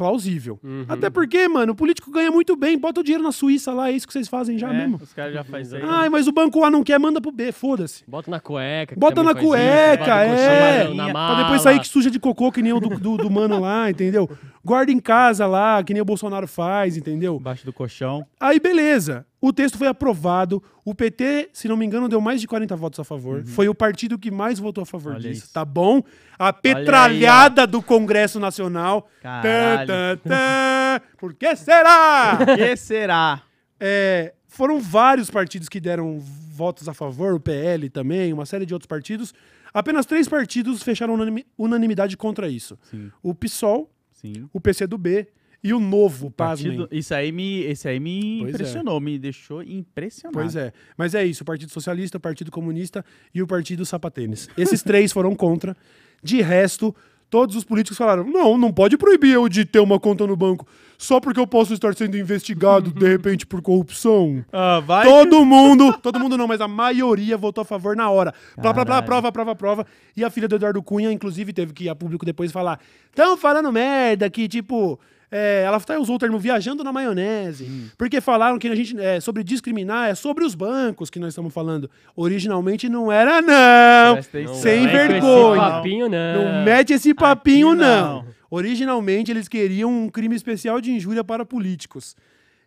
plausível. 0.01 0.59
Uhum. 0.63 0.85
Até 0.89 1.11
porque, 1.11 1.47
mano, 1.47 1.73
o 1.73 1.75
político 1.75 2.09
ganha 2.09 2.31
muito 2.31 2.55
bem, 2.55 2.75
bota 2.75 3.01
o 3.01 3.03
dinheiro 3.03 3.23
na 3.23 3.31
Suíça 3.31 3.71
lá, 3.71 3.89
é 3.89 3.91
isso 3.91 4.07
que 4.07 4.13
vocês 4.13 4.27
fazem 4.27 4.57
já 4.57 4.73
É, 4.73 4.73
mesmo. 4.73 4.97
Os 4.97 5.13
caras 5.13 5.31
já 5.31 5.43
fazem. 5.43 5.79
Ai, 5.83 6.09
mas 6.09 6.27
o 6.27 6.31
banco 6.31 6.63
A 6.63 6.71
não 6.71 6.83
quer, 6.83 6.99
manda 6.99 7.21
pro 7.21 7.31
B, 7.31 7.51
foda-se. 7.51 8.03
Bota 8.07 8.31
na 8.31 8.39
cueca. 8.39 8.95
Bota 8.97 9.21
na 9.21 9.31
isso, 9.31 9.41
cueca, 9.41 9.97
bota 9.97 10.11
é. 10.11 10.79
colchão, 10.79 10.93
na 10.95 11.11
Pra 11.11 11.43
depois 11.43 11.61
sair 11.61 11.79
que 11.79 11.87
suja 11.87 12.09
de 12.09 12.19
cocô, 12.19 12.51
que 12.51 12.63
nem 12.63 12.73
o 12.73 12.79
do, 12.79 12.89
do, 12.99 13.17
do 13.17 13.29
mano 13.29 13.59
lá, 13.59 13.91
entendeu? 13.91 14.27
Guarda 14.65 14.91
em 14.91 14.99
casa 14.99 15.45
lá, 15.45 15.83
que 15.83 15.93
nem 15.93 16.01
o 16.01 16.05
Bolsonaro 16.05 16.47
faz, 16.47 16.97
entendeu? 16.97 17.37
Embaixo 17.39 17.63
do 17.63 17.71
colchão. 17.71 18.25
Aí, 18.39 18.59
beleza. 18.59 19.25
O 19.41 19.51
texto 19.51 19.75
foi 19.77 19.87
aprovado. 19.87 20.61
O 20.85 20.93
PT, 20.93 21.49
se 21.51 21.67
não 21.67 21.75
me 21.75 21.83
engano, 21.83 22.07
deu 22.07 22.21
mais 22.21 22.39
de 22.39 22.47
40 22.47 22.75
votos 22.75 22.99
a 22.99 23.03
favor. 23.03 23.43
Foi 23.43 23.67
o 23.67 23.73
partido 23.73 24.19
que 24.19 24.29
mais 24.29 24.59
votou 24.59 24.83
a 24.83 24.85
favor 24.85 25.13
Uhum. 25.13 25.15
Olha 25.17 25.29
disso. 25.29 25.45
isso. 25.45 25.53
Tá 25.53 25.65
bom? 25.65 26.03
A 26.37 26.53
petralhada 26.53 27.65
do 27.65 27.81
Congresso 27.81 28.39
Nacional. 28.39 29.09
Caralho. 29.21 29.87
Tã, 29.87 30.17
tã, 30.17 30.29
tã. 30.29 31.01
Por 31.17 31.33
que 31.33 31.55
será? 31.55 32.37
que 32.55 32.75
será? 32.75 33.41
É, 33.79 34.33
foram 34.47 34.79
vários 34.79 35.29
partidos 35.31 35.67
que 35.67 35.79
deram 35.79 36.19
votos 36.19 36.87
a 36.87 36.93
favor, 36.93 37.33
o 37.33 37.39
PL 37.39 37.89
também, 37.89 38.31
uma 38.31 38.45
série 38.45 38.65
de 38.65 38.73
outros 38.73 38.87
partidos. 38.87 39.33
Apenas 39.73 40.05
três 40.05 40.27
partidos 40.27 40.83
fecharam 40.83 41.13
unanimi- 41.15 41.45
unanimidade 41.57 42.15
contra 42.17 42.47
isso. 42.49 42.77
Sim, 42.91 43.09
O 43.23 43.33
PSOL, 43.33 43.89
sim. 44.11 44.47
o 44.53 44.59
PCdoB 44.61 45.27
e 45.63 45.73
o 45.73 45.79
Novo, 45.79 46.31
pasmem. 46.31 46.77
Partido, 46.77 46.95
isso 46.95 47.13
aí 47.13 47.31
me, 47.31 47.61
esse 47.61 47.87
aí 47.87 47.99
me 47.99 48.39
Pois 48.39 48.51
é. 48.51 48.55
impressionou, 48.55 48.99
me 48.99 49.19
deixou 49.19 49.61
impressionado. 49.63 50.33
Pois 50.39 50.55
é. 50.55 50.73
Mas 50.97 51.13
é 51.13 51.23
isso, 51.25 51.43
o 51.43 51.45
Partido 51.45 51.71
Socialista, 51.71 52.17
o 52.17 52.21
Partido 52.21 52.51
Comunista 52.51 53.05
e 53.33 53.41
o 53.41 53.47
Partido 53.47 53.85
Sapatênis. 53.85 54.49
Esses 54.57 54.81
três 54.81 55.11
foram 55.11 55.35
contra. 55.35 55.75
De 56.23 56.41
resto, 56.41 56.95
todos 57.29 57.55
os 57.55 57.63
políticos 57.63 57.97
falaram: 57.97 58.23
não, 58.23 58.57
não 58.57 58.71
pode 58.71 58.97
proibir 58.97 59.33
eu 59.33 59.47
de 59.47 59.65
ter 59.65 59.79
uma 59.79 59.99
conta 59.99 60.25
no 60.25 60.35
banco 60.35 60.67
só 61.01 61.19
porque 61.19 61.39
eu 61.39 61.47
posso 61.47 61.73
estar 61.73 61.95
sendo 61.95 62.15
investigado, 62.15 62.91
de 62.91 63.07
repente, 63.07 63.47
por 63.47 63.59
corrupção. 63.59 64.45
Ah, 64.53 64.79
vai. 64.79 65.03
Todo 65.03 65.43
mundo, 65.43 65.97
todo 65.97 66.19
mundo 66.19 66.37
não, 66.37 66.47
mas 66.47 66.61
a 66.61 66.67
maioria 66.67 67.35
votou 67.35 67.63
a 67.63 67.65
favor 67.65 67.95
na 67.95 68.07
hora. 68.11 68.31
Blá, 68.55 68.71
blá, 68.71 68.85
blá, 68.85 69.01
prova, 69.01 69.31
prova, 69.31 69.55
prova. 69.55 69.87
E 70.15 70.23
a 70.23 70.29
filha 70.29 70.47
do 70.47 70.55
Eduardo 70.55 70.83
Cunha, 70.83 71.11
inclusive, 71.11 71.53
teve 71.53 71.73
que 71.73 71.85
ir 71.85 71.89
a 71.89 71.95
público 71.95 72.23
depois 72.23 72.51
falar: 72.51 72.79
tão 73.15 73.35
falando 73.35 73.71
merda 73.71 74.29
que, 74.29 74.47
tipo. 74.47 74.99
É, 75.31 75.63
ela 75.65 75.77
até 75.77 75.97
usou 75.97 76.17
o 76.17 76.19
termo 76.19 76.37
viajando 76.37 76.83
na 76.83 76.91
maionese. 76.91 77.89
Porque 77.97 78.19
falaram 78.19 78.59
que 78.59 78.67
a 78.67 78.75
gente. 78.75 78.99
É, 78.99 79.19
sobre 79.21 79.43
discriminar, 79.43 80.09
é 80.09 80.15
sobre 80.15 80.43
os 80.43 80.53
bancos 80.53 81.09
que 81.09 81.19
nós 81.19 81.29
estamos 81.29 81.53
falando. 81.53 81.89
Originalmente 82.15 82.89
não 82.89 83.09
era, 83.11 83.41
não. 83.41 84.17
Atenção. 84.19 84.53
Sem 84.55 84.83
Não 84.85 84.91
vergonha. 84.91 85.61
Esse 85.61 85.71
papinho, 85.71 86.09
não. 86.09 86.43
Não 86.57 86.63
mete 86.65 86.91
esse 86.93 87.13
papinho, 87.13 87.69
Aqui 87.69 87.79
não. 87.79 88.23
não. 88.23 88.25
Originalmente, 88.49 89.31
eles 89.31 89.47
queriam 89.47 89.89
um 89.89 90.09
crime 90.09 90.35
especial 90.35 90.81
de 90.81 90.91
injúria 90.91 91.23
para 91.23 91.45
políticos. 91.45 92.15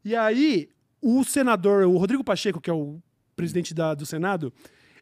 E 0.02 0.16
aí, 0.16 0.68
o 1.02 1.22
senador, 1.22 1.84
o 1.84 1.98
Rodrigo 1.98 2.24
Pacheco, 2.24 2.60
que 2.60 2.70
é 2.70 2.72
o 2.72 2.98
presidente 3.36 3.74
da- 3.74 3.94
do 3.94 4.06
Senado, 4.06 4.50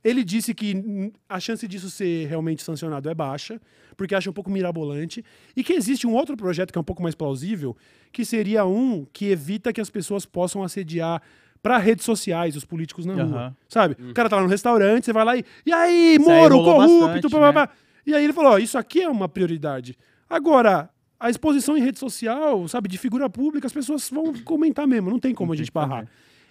ele 0.05 0.25
disse 0.25 0.53
que 0.55 1.13
a 1.29 1.39
chance 1.39 1.67
disso 1.69 1.91
ser 1.91 2.27
realmente 2.27 2.63
sancionado 2.63 3.09
é 3.09 3.15
baixa, 3.15 3.61
porque 3.97 4.15
acha 4.15 4.29
um 4.31 4.33
pouco 4.33 4.51
mirabolante, 4.51 5.25
e 5.57 5.63
que 5.63 5.73
existe 5.73 6.07
um 6.07 6.15
outro 6.15 6.37
projeto 6.37 6.73
que 6.73 6.79
é 6.79 6.81
um 6.81 6.85
pouco 6.85 7.03
mais 7.03 7.15
plausível, 7.15 7.77
que 8.11 8.25
seria 8.25 8.65
um 8.65 9.07
que 9.13 9.27
evita 9.27 9.73
que 9.73 9.81
as 9.81 9.91
pessoas 9.91 10.27
possam 10.27 10.63
assediar 10.63 11.23
para 11.63 11.79
redes 11.79 12.05
sociais 12.05 12.57
os 12.57 12.65
políticos 12.65 13.07
na 13.07 13.15
rua. 13.15 13.25
Aham. 13.25 13.57
Sabe? 13.69 13.97
O 14.11 14.15
cara 14.15 14.29
tá 14.29 14.37
lá 14.37 14.43
no 14.43 14.49
restaurante, 14.49 15.05
você 15.05 15.13
vai 15.13 15.25
lá 15.25 15.37
e. 15.37 15.45
E 15.65 15.73
aí, 15.73 16.17
Isso 16.19 16.29
aí 16.29 16.41
Moro, 16.41 16.57
rolou 16.57 16.75
corrupto, 16.75 17.31
bastante, 17.31 17.55
né? 17.55 17.69
E 18.05 18.15
aí 18.15 18.25
ele 18.25 18.33
falou: 18.33 18.53
ó, 18.53 18.59
isso 18.59 18.77
aqui 18.77 19.03
é 19.03 19.09
uma 19.09 19.29
prioridade. 19.29 19.97
Agora, 20.29 20.91
a 21.21 21.31
exposição 21.31 21.77
em 21.77 21.81
rede 21.81 22.01
social, 22.01 22.67
sabe, 22.67 22.89
de 22.89 22.99
figura 22.99 23.31
pública, 23.31 23.67
as 23.69 23.73
pessoas 23.73 24.11
vão 24.11 24.33
comentar 24.43 24.89
mesmo, 24.89 25.09
não 25.09 25.21
tem 25.21 25.33
como 25.33 25.51
Não 25.51 25.55
a 25.55 25.57
gente 25.57 25.71
barrar. 25.71 26.03
né? 26.03 26.09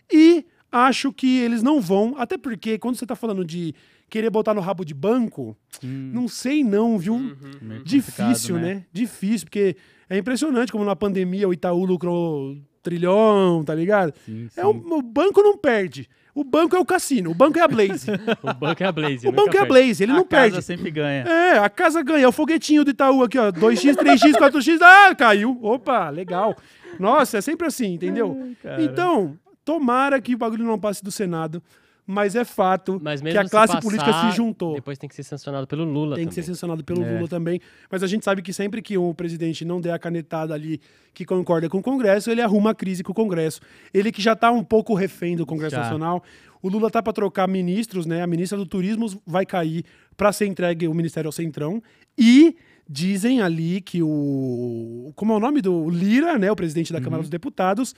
E 0.10 0.46
acho 0.72 1.12
que 1.12 1.40
eles 1.40 1.62
não 1.62 1.82
vão, 1.82 2.16
até 2.18 2.38
porque 2.38 2.78
quando 2.78 2.96
você 2.96 3.06
tá 3.06 3.16
falando 3.16 3.44
de 3.44 3.74
querer 4.10 4.30
botar 4.30 4.54
no 4.54 4.62
rabo 4.62 4.84
de 4.86 4.94
banco, 4.94 5.56
Hum, 5.84 6.12
não 6.14 6.28
sei 6.28 6.64
não, 6.64 6.98
viu? 6.98 7.18
meio 7.62 7.84
Difícil, 7.84 8.56
complicado, 8.56 8.76
né? 8.78 8.86
Difícil, 8.92 9.46
porque 9.48 9.76
é 10.10 10.18
impressionante 10.18 10.72
como 10.72 10.84
na 10.84 10.96
pandemia 10.96 11.48
o 11.48 11.54
Itaú 11.54 11.86
lucrou 11.86 12.58
trilhão, 12.84 13.64
tá 13.64 13.74
ligado? 13.76 14.14
Sim, 14.26 14.48
É 14.58 14.66
um- 14.66 14.70
o 14.94 15.02
banco 15.02 15.42
não 15.42 15.58
perde. 15.58 16.10
O 16.34 16.44
banco 16.46 16.76
é 16.76 16.80
o 16.80 16.86
cassino, 16.86 17.30
o 17.32 17.34
banco 17.34 17.60
é 17.60 17.62
a 17.62 17.68
Blaze. 17.68 18.08
O 18.42 18.54
banco 18.54 18.82
é 18.82 18.86
a 18.86 18.92
Blaze. 18.92 19.28
o 19.28 19.32
banco 19.34 19.56
é 19.56 19.60
a. 19.60 19.66
Blaze, 19.66 20.02
ele 20.04 20.12
a 20.14 20.16
não 20.16 20.24
casa 20.26 20.52
perde. 20.52 20.62
sempre 20.66 20.90
ganha. 20.90 21.24
É, 21.24 21.58
a 21.60 21.70
casa 21.70 22.02
ganha. 22.02 22.24
É 22.24 22.28
o 22.28 22.32
foguetinho 22.32 22.84
do 22.86 22.92
Itaú 22.92 23.22
aqui, 23.24 23.38
ó. 23.38 23.52
2x, 23.52 23.96
3x, 23.98 24.32
4x. 24.38 24.80
Ah, 24.82 25.14
caiu. 25.14 25.60
Opa, 25.62 26.10
legal. 26.10 26.56
Nossa, 26.98 27.38
é 27.38 27.42
sempre 27.42 27.68
assim, 27.68 27.94
entendeu? 27.94 28.54
cara. 28.64 28.82
Então, 28.82 29.38
tomara 29.66 30.20
que 30.22 30.36
o 30.36 30.38
bagulho 30.38 30.66
não 30.66 30.80
passe 30.80 31.04
do 31.04 31.12
Senado. 31.12 31.62
Mas 32.04 32.36
é 32.36 32.44
fato 32.44 33.00
Mas 33.02 33.22
que 33.22 33.30
a 33.30 33.44
se 33.46 33.50
classe 33.52 33.74
passar, 33.74 33.82
política 33.82 34.12
se 34.12 34.36
juntou. 34.36 34.74
Depois 34.74 34.98
tem 34.98 35.08
que 35.08 35.16
ser 35.16 35.24
sancionado 35.24 35.68
pelo 35.68 35.84
Lula 35.86 36.16
Tem 36.16 36.28
que 36.28 36.34
ser 36.34 36.42
também. 36.42 36.56
sancionado 36.56 36.84
pelo 36.84 37.06
É. 37.06 37.14
Lula 37.16 37.28
também. 37.28 37.62
Mas 37.92 38.02
a 38.04 38.08
gente 38.08 38.26
sabe 38.26 38.42
que 38.42 38.52
sempre 38.52 38.82
que 38.82 38.98
o 38.98 39.14
presidente 39.14 39.64
não 39.64 39.80
der 39.80 39.94
a 39.94 40.00
canetada 40.00 40.54
ali 40.54 40.82
que 41.14 41.24
concorda 41.24 41.70
com 41.70 41.78
o 41.78 41.82
Congresso, 41.82 42.30
ele 42.32 42.42
arruma 42.42 42.72
a 42.72 42.76
crise 42.76 43.04
com 43.04 43.12
o 43.12 43.16
Congresso. 43.16 43.62
Ele 43.94 44.12
que 44.12 44.22
já 44.22 44.34
está 44.34 44.52
um 44.52 44.64
pouco 44.64 44.94
refém 44.96 45.38
do 45.38 45.46
Congresso 45.46 45.76
Já. 45.76 45.84
Nacional. 45.84 46.24
O 46.62 46.68
Lula 46.70 46.90
tá 46.90 47.02
para 47.04 47.14
trocar 47.14 47.48
ministros, 47.48 48.06
né? 48.06 48.22
A 48.24 48.28
ministra 48.28 48.58
do 48.58 48.66
Turismo 48.66 49.06
vai 49.26 49.46
cair 49.46 49.86
para 50.18 50.34
ser 50.34 50.48
entregue 50.48 50.88
o 50.88 50.94
Ministério 50.96 51.28
ao 51.30 51.32
Centrão. 51.32 51.82
E 52.18 52.56
dizem 52.90 53.42
ali 53.42 53.80
que 53.80 54.02
o. 54.04 55.14
Como 55.16 55.32
é 55.34 55.36
o 55.36 55.40
nome 55.40 55.62
do 55.62 55.74
o 55.86 55.90
Lira, 55.90 56.38
né? 56.38 56.52
O 56.52 56.56
presidente 56.56 56.92
da 56.92 56.98
Uhum. 56.98 57.04
Câmara 57.06 57.22
dos 57.24 57.30
Deputados. 57.30 57.96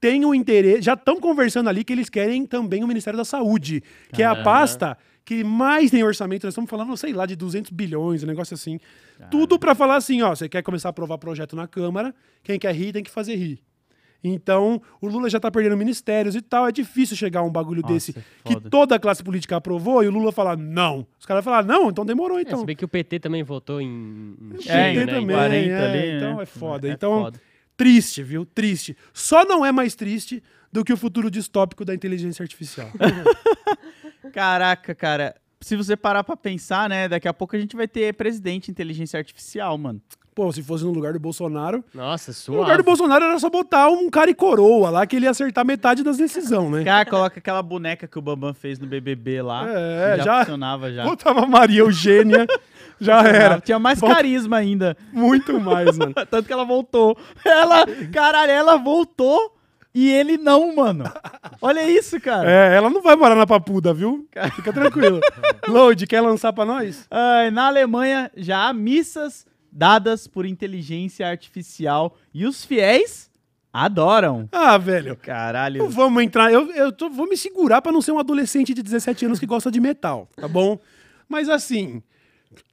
Tem 0.00 0.24
o 0.24 0.34
interesse. 0.34 0.82
Já 0.82 0.94
estão 0.94 1.20
conversando 1.20 1.68
ali 1.68 1.82
que 1.82 1.92
eles 1.92 2.08
querem 2.08 2.46
também 2.46 2.84
o 2.84 2.88
Ministério 2.88 3.16
da 3.16 3.24
Saúde, 3.24 3.82
que 4.12 4.22
é 4.22 4.26
a 4.26 4.36
pasta 4.36 4.96
que 5.24 5.44
mais 5.44 5.90
tem 5.90 6.02
orçamento. 6.02 6.44
Nós 6.44 6.52
estamos 6.52 6.70
falando, 6.70 6.96
sei 6.96 7.12
lá, 7.12 7.26
de 7.26 7.36
200 7.36 7.70
bilhões, 7.70 8.22
um 8.22 8.26
negócio 8.26 8.54
assim. 8.54 8.78
Tudo 9.30 9.58
para 9.58 9.74
falar 9.74 9.96
assim, 9.96 10.22
ó, 10.22 10.34
você 10.34 10.48
quer 10.48 10.62
começar 10.62 10.88
a 10.88 10.90
aprovar 10.90 11.18
projeto 11.18 11.54
na 11.54 11.66
Câmara, 11.66 12.14
quem 12.42 12.58
quer 12.58 12.74
rir 12.74 12.92
tem 12.92 13.02
que 13.02 13.10
fazer 13.10 13.34
rir. 13.34 13.60
Então, 14.22 14.82
o 15.00 15.06
Lula 15.06 15.30
já 15.30 15.38
tá 15.38 15.50
perdendo 15.50 15.76
ministérios 15.76 16.34
e 16.34 16.40
tal. 16.40 16.66
É 16.66 16.72
difícil 16.72 17.16
chegar 17.16 17.40
a 17.40 17.42
um 17.44 17.50
bagulho 17.50 17.82
Nossa, 17.82 17.94
desse 17.94 18.10
é 18.18 18.22
que 18.44 18.54
foda. 18.54 18.70
toda 18.70 18.94
a 18.96 18.98
classe 18.98 19.22
política 19.22 19.56
aprovou 19.56 20.02
e 20.02 20.08
o 20.08 20.10
Lula 20.10 20.32
falar 20.32 20.56
não. 20.56 21.06
Os 21.20 21.26
caras 21.26 21.44
falar 21.44 21.64
não, 21.64 21.90
então 21.90 22.04
demorou 22.04 22.38
É, 22.38 22.42
então. 22.42 22.58
se 22.58 22.64
bem 22.64 22.74
que 22.74 22.84
o 22.84 22.88
PT 22.88 23.20
também 23.20 23.42
votou 23.44 23.80
em, 23.80 23.86
em 23.86 24.96
né? 24.96 25.06
também, 25.06 25.36
40 25.36 25.70
é, 25.70 25.88
ali, 25.88 26.16
então 26.16 26.36
né? 26.36 26.42
é 26.42 26.46
foda. 26.46 26.88
É 26.88 26.92
então, 26.92 27.22
foda. 27.24 27.40
Triste, 27.78 28.22
viu? 28.22 28.44
Triste. 28.44 28.96
Só 29.14 29.44
não 29.44 29.64
é 29.64 29.72
mais 29.72 29.94
triste 29.94 30.42
do 30.70 30.84
que 30.84 30.92
o 30.92 30.96
futuro 30.96 31.30
distópico 31.30 31.84
da 31.84 31.94
inteligência 31.94 32.42
artificial. 32.42 32.90
Caraca, 34.34 34.94
cara. 34.94 35.34
Se 35.60 35.74
você 35.76 35.96
parar 35.96 36.22
pra 36.22 36.36
pensar, 36.36 36.88
né? 36.88 37.08
Daqui 37.08 37.26
a 37.26 37.32
pouco 37.32 37.56
a 37.56 37.58
gente 37.58 37.74
vai 37.74 37.88
ter 37.88 38.12
presidente 38.14 38.70
inteligência 38.70 39.18
artificial, 39.18 39.78
mano. 39.78 40.02
Pô, 40.38 40.52
se 40.52 40.62
fosse 40.62 40.84
no 40.84 40.92
lugar 40.92 41.12
do 41.12 41.18
Bolsonaro, 41.18 41.84
Nossa, 41.92 42.30
no 42.52 42.58
lugar 42.58 42.76
do 42.76 42.84
Bolsonaro 42.84 43.24
era 43.24 43.38
só 43.40 43.50
botar 43.50 43.88
um 43.88 44.08
cara 44.08 44.30
e 44.30 44.34
coroa 44.34 44.88
lá 44.88 45.04
que 45.04 45.16
ele 45.16 45.24
ia 45.24 45.30
acertar 45.32 45.66
metade 45.66 46.04
das 46.04 46.16
decisões, 46.16 46.70
né? 46.70 46.84
Cara, 46.84 47.04
coloca 47.04 47.40
aquela 47.40 47.60
boneca 47.60 48.06
que 48.06 48.16
o 48.16 48.22
Bambam 48.22 48.54
fez 48.54 48.78
no 48.78 48.86
BBB 48.86 49.42
lá. 49.42 49.66
É, 49.68 50.16
já, 50.18 50.22
já- 50.24 50.38
funcionava 50.44 50.92
já. 50.92 51.02
Botava 51.02 51.44
Maria 51.44 51.80
Eugênia, 51.80 52.46
já 53.00 53.20
era. 53.22 53.60
Tinha 53.60 53.80
mais 53.80 53.98
Volta- 53.98 54.14
carisma 54.14 54.58
ainda. 54.58 54.96
Muito 55.12 55.58
mais, 55.58 55.98
mano. 55.98 56.14
Tanto 56.30 56.46
que 56.46 56.52
ela 56.52 56.64
voltou. 56.64 57.18
Ela, 57.44 57.84
caralho, 58.12 58.52
ela 58.52 58.76
voltou 58.76 59.56
e 59.92 60.08
ele 60.08 60.36
não, 60.38 60.76
mano. 60.76 61.02
Olha 61.60 61.82
isso, 61.90 62.20
cara. 62.20 62.48
É, 62.48 62.76
ela 62.76 62.88
não 62.90 63.02
vai 63.02 63.16
morar 63.16 63.34
na 63.34 63.44
papuda, 63.44 63.92
viu? 63.92 64.24
Fica 64.54 64.72
tranquilo. 64.72 65.18
Load, 65.66 66.06
quer 66.06 66.20
lançar 66.20 66.52
pra 66.52 66.64
nós? 66.64 67.08
Ai, 67.10 67.50
na 67.50 67.66
Alemanha 67.66 68.30
já 68.36 68.68
há 68.68 68.72
missas 68.72 69.44
dadas 69.78 70.26
por 70.26 70.44
inteligência 70.44 71.28
artificial 71.28 72.16
e 72.34 72.44
os 72.44 72.64
fiéis 72.64 73.30
adoram. 73.72 74.48
Ah, 74.50 74.76
velho. 74.76 75.10
Não 75.10 75.16
Caralho. 75.16 75.88
vamos 75.88 76.20
entrar. 76.22 76.52
Eu, 76.52 76.68
eu 76.72 76.90
tô- 76.90 77.08
vou 77.08 77.28
me 77.28 77.36
segurar 77.36 77.80
pra 77.80 77.92
não 77.92 78.02
ser 78.02 78.10
um 78.10 78.18
adolescente 78.18 78.74
de 78.74 78.82
17 78.82 79.24
anos 79.26 79.38
que 79.38 79.46
gosta 79.46 79.70
de 79.70 79.78
metal, 79.80 80.28
tá 80.34 80.48
bom? 80.48 80.80
Mas 81.28 81.48
assim, 81.48 82.02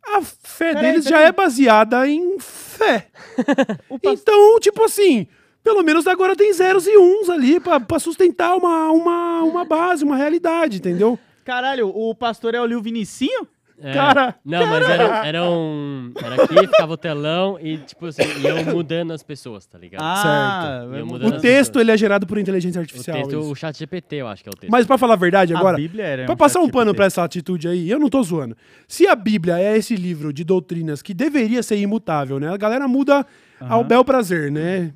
a 0.04 0.22
fé 0.24 0.74
deles 0.74 1.06
já 1.06 1.20
é 1.22 1.32
baseada 1.32 2.08
em 2.10 2.40
fé. 2.40 3.08
Então, 4.02 4.60
tipo 4.60 4.84
assim, 4.84 5.28
pelo 5.64 5.84
menos 5.84 6.08
agora 6.08 6.36
tem 6.36 6.52
zeros 6.54 6.88
e 6.88 6.98
uns 6.98 7.30
ali 7.30 7.60
pra, 7.60 7.80
pra 7.80 8.00
sustentar 8.00 8.56
uma, 8.56 8.92
uma, 8.92 9.44
uma 9.44 9.64
base, 9.66 10.04
uma 10.04 10.16
realidade, 10.18 10.78
entendeu? 10.78 11.20
Caralho, 11.44 11.90
o 11.90 12.16
pastor 12.16 12.56
é 12.56 12.62
o 12.62 12.66
Lil 12.66 12.82
Vinicinho? 12.82 13.48
É. 13.82 13.94
Cara, 13.94 14.36
Não, 14.46 14.66
mas 14.68 14.88
era, 14.90 15.28
era 15.28 15.44
um. 15.50 16.12
Era 16.24 16.36
aqui, 16.44 16.56
ficava 16.68 16.94
o 16.94 16.98
telão 16.98 17.58
e, 17.62 17.78
tipo 17.80 18.06
assim, 18.06 18.22
iam 18.42 18.64
mudando 18.74 19.12
as 19.12 19.22
pessoas, 19.22 19.66
tá 19.66 19.78
ligado? 19.78 20.02
Ah, 20.02 20.86
mudando 21.06 21.32
O 21.32 21.36
as 21.36 21.42
texto 21.42 21.72
pessoas. 21.74 21.82
ele 21.84 21.92
é 21.92 21.98
gerado 21.98 22.26
por 22.26 22.38
inteligência 22.38 22.80
O 22.80 22.82
artificial. 22.82 23.18
texto, 23.18 23.40
isso. 23.40 23.52
o 23.52 23.56
chat 23.56 23.78
GPT, 23.78 24.16
eu 24.18 24.28
acho 24.28 24.44
que 24.44 24.50
é 24.50 24.52
o 24.52 24.56
texto. 24.58 24.72
Mas 24.72 24.86
pra 24.86 24.98
falar 24.98 25.14
a 25.16 25.18
verdade 25.18 25.54
agora, 25.54 25.76
a 25.76 25.80
Bíblia 25.80 26.04
era. 26.06 26.26
Pra 26.26 26.36
passar 26.38 26.62
um 26.62 26.70
pano 26.70 26.92
GPT. 26.92 26.96
pra 26.96 27.06
essa 27.06 27.24
atitude 27.24 27.68
aí, 27.68 27.90
eu 27.90 28.00
não 28.00 28.10
tô 28.10 28.24
zoando. 28.24 28.56
Se 28.88 29.06
a 29.08 29.16
Bíblia 29.16 29.60
é 29.60 29.76
esse 29.78 29.96
livro 29.96 30.32
de 30.32 30.44
doutrinas 30.46 31.02
que 31.02 31.14
deveria 31.14 31.62
ser 31.62 31.78
imutável, 31.78 32.40
né? 32.40 32.54
A 32.54 32.58
galera 32.58 32.88
muda 32.88 33.26
ao 33.60 33.84
bel 33.84 34.04
prazer, 34.06 34.52
né? 34.52 34.94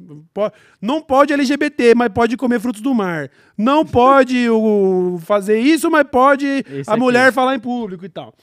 Não 0.82 1.02
pode 1.02 1.34
LGBT, 1.34 1.96
mas 1.96 2.10
pode 2.10 2.38
comer 2.38 2.60
frutos 2.60 2.82
do 2.82 2.94
mar. 2.94 3.30
Não 3.58 3.86
pode 3.86 4.50
o, 4.50 5.18
fazer 5.22 5.60
isso, 5.60 5.90
mas 5.92 6.06
pode 6.10 6.46
Esse 6.46 6.90
a 6.90 6.94
aqui. 6.94 7.00
mulher 7.02 7.34
falar 7.34 7.56
em 7.56 7.60
público 7.60 8.06
e 8.06 8.10
tal. 8.10 8.34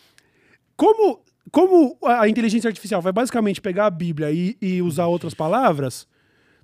Como, 0.77 1.21
como 1.51 1.97
a 2.05 2.29
inteligência 2.29 2.69
artificial 2.69 3.01
vai 3.01 3.13
basicamente 3.13 3.61
pegar 3.61 3.87
a 3.87 3.91
Bíblia 3.91 4.31
e, 4.31 4.57
e 4.61 4.83
usar 4.83 5.07
outras 5.07 5.35
palavras, 5.35 6.07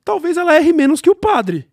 talvez 0.05 0.37
ela 0.37 0.55
erre 0.57 0.73
menos 0.73 1.01
que 1.01 1.11
o 1.11 1.15
padre. 1.15 1.69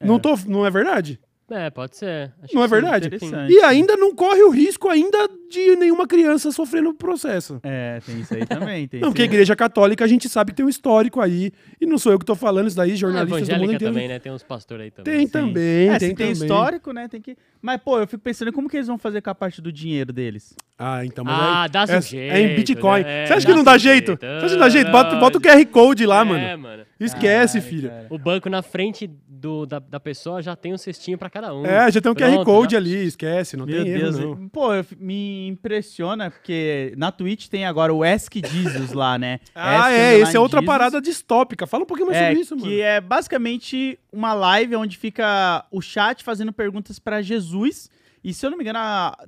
Não, 0.00 0.18
tô, 0.18 0.36
não 0.46 0.66
é 0.66 0.70
verdade? 0.70 1.18
É, 1.50 1.68
pode 1.68 1.96
ser. 1.96 2.32
Acho 2.42 2.54
Não 2.54 2.62
que 2.62 2.66
é 2.74 2.80
verdade? 2.80 3.10
E 3.50 3.60
ainda 3.62 3.94
não 3.94 4.14
corre 4.14 4.42
o 4.42 4.48
risco 4.48 4.88
ainda 4.88 5.28
de 5.50 5.76
nenhuma 5.76 6.06
criança 6.06 6.50
sofrendo 6.50 6.88
o 6.90 6.94
processo. 6.94 7.60
É, 7.62 8.00
tem 8.06 8.20
isso 8.20 8.34
aí 8.34 8.46
também. 8.46 8.88
Tem 8.88 9.00
Não, 9.00 9.10
porque 9.10 9.20
a 9.22 9.26
igreja 9.26 9.54
católica 9.54 10.02
a 10.02 10.08
gente 10.08 10.30
sabe 10.30 10.52
que 10.52 10.56
tem 10.56 10.64
um 10.64 10.68
histórico 10.68 11.20
aí. 11.20 11.52
E 11.78 11.84
não 11.84 11.98
sou 11.98 12.10
eu 12.12 12.18
que 12.18 12.24
tô 12.24 12.34
falando 12.34 12.68
isso 12.68 12.76
daí, 12.76 12.92
Ah, 12.92 12.96
jornalistas 12.96 13.48
do 13.48 13.54
mundo 13.56 13.74
inteiro. 13.74 13.92
também, 13.92 14.08
né? 14.08 14.18
Tem 14.18 14.32
uns 14.32 14.42
pastores 14.42 14.84
aí 14.84 14.90
também. 14.90 15.12
Tem 15.14 15.26
Sim. 15.26 15.32
também, 15.32 15.88
É, 15.90 15.98
tem 15.98 16.14
tem 16.14 16.16
também. 16.16 16.32
histórico, 16.32 16.90
né? 16.92 17.06
Tem 17.06 17.20
que. 17.20 17.36
Mas, 17.60 17.78
pô, 17.82 17.98
eu 17.98 18.06
fico 18.06 18.22
pensando 18.22 18.50
como 18.50 18.66
que 18.68 18.76
eles 18.78 18.86
vão 18.86 18.96
fazer 18.96 19.20
com 19.20 19.28
a 19.30 19.34
parte 19.34 19.60
do 19.60 19.70
dinheiro 19.70 20.10
deles. 20.10 20.54
Ah, 20.84 21.04
então, 21.04 21.24
mas 21.24 21.34
Ah, 21.38 21.62
aí, 21.62 21.68
dá 21.68 21.82
é, 21.88 22.00
jeito, 22.00 22.32
é 22.34 22.40
em 22.40 22.56
Bitcoin. 22.56 23.02
né? 23.04 23.22
É, 23.22 23.26
Você 23.26 23.32
acha 23.34 23.46
que 23.46 23.52
não 23.54 23.62
dá 23.64 23.78
jeito? 23.78 24.06
jeito. 24.08 24.20
Você 24.20 24.26
acha 24.26 24.46
que 24.48 24.52
não 24.54 24.58
dá 24.58 24.68
jeito? 24.68 24.90
Bota, 24.90 25.16
bota 25.16 25.38
o 25.38 25.40
QR 25.40 25.64
Code 25.66 26.04
lá, 26.06 26.22
é, 26.22 26.24
mano. 26.24 26.58
mano. 26.62 26.82
Esquece, 26.98 27.60
filho. 27.60 27.88
cara. 27.88 28.06
O 28.10 28.18
banco 28.18 28.48
na 28.50 28.62
frente 28.62 29.08
do, 29.28 29.66
da, 29.66 29.78
da 29.80 29.98
pessoa 30.00 30.40
já 30.42 30.54
tem 30.56 30.72
um 30.72 30.78
cestinho 30.78 31.18
pra 31.18 31.28
cada 31.30 31.52
um. 31.54 31.64
É, 31.66 31.90
já 31.90 32.00
tem 32.00 32.10
um 32.10 32.14
QR 32.14 32.30
Pronto, 32.32 32.44
Code 32.44 32.72
já- 32.72 32.78
ali, 32.78 33.04
esquece, 33.06 33.56
não 33.56 33.66
Meu 33.66 33.84
tem 33.84 33.92
Deus, 33.94 34.18
erro, 34.18 34.36
não. 34.40 34.48
pô, 34.48 34.68
me 34.98 35.48
impressiona 35.48 36.30
porque 36.30 36.92
na 36.96 37.10
Twitch 37.10 37.48
tem 37.48 37.64
agora 37.64 37.92
o 37.92 38.02
Ask 38.04 38.32
Jesus 38.36 38.92
lá, 38.92 39.18
né? 39.18 39.40
Ah, 39.54 39.86
Ask 39.86 39.90
é, 39.92 40.18
esse 40.18 40.36
é 40.36 40.40
outra 40.40 40.60
Jesus. 40.60 40.66
parada 40.66 41.00
distópica. 41.00 41.66
Fala 41.66 41.82
um 41.82 41.86
pouquinho 41.86 42.08
mais 42.08 42.20
É, 42.20 42.26
sobre 42.28 42.40
isso, 42.40 42.56
mano. 42.56 42.68
que 42.68 42.80
é 42.80 43.00
basicamente 43.00 43.98
uma 44.12 44.32
live 44.34 44.76
onde 44.76 44.96
fica 44.96 45.64
o 45.70 45.80
chat 45.80 46.22
fazendo 46.22 46.52
perguntas 46.52 46.98
pra 46.98 47.20
Jesus. 47.22 47.90
E 48.24 48.32
se 48.32 48.46
eu 48.46 48.50
não 48.50 48.56
me 48.56 48.62
engano, 48.62 48.78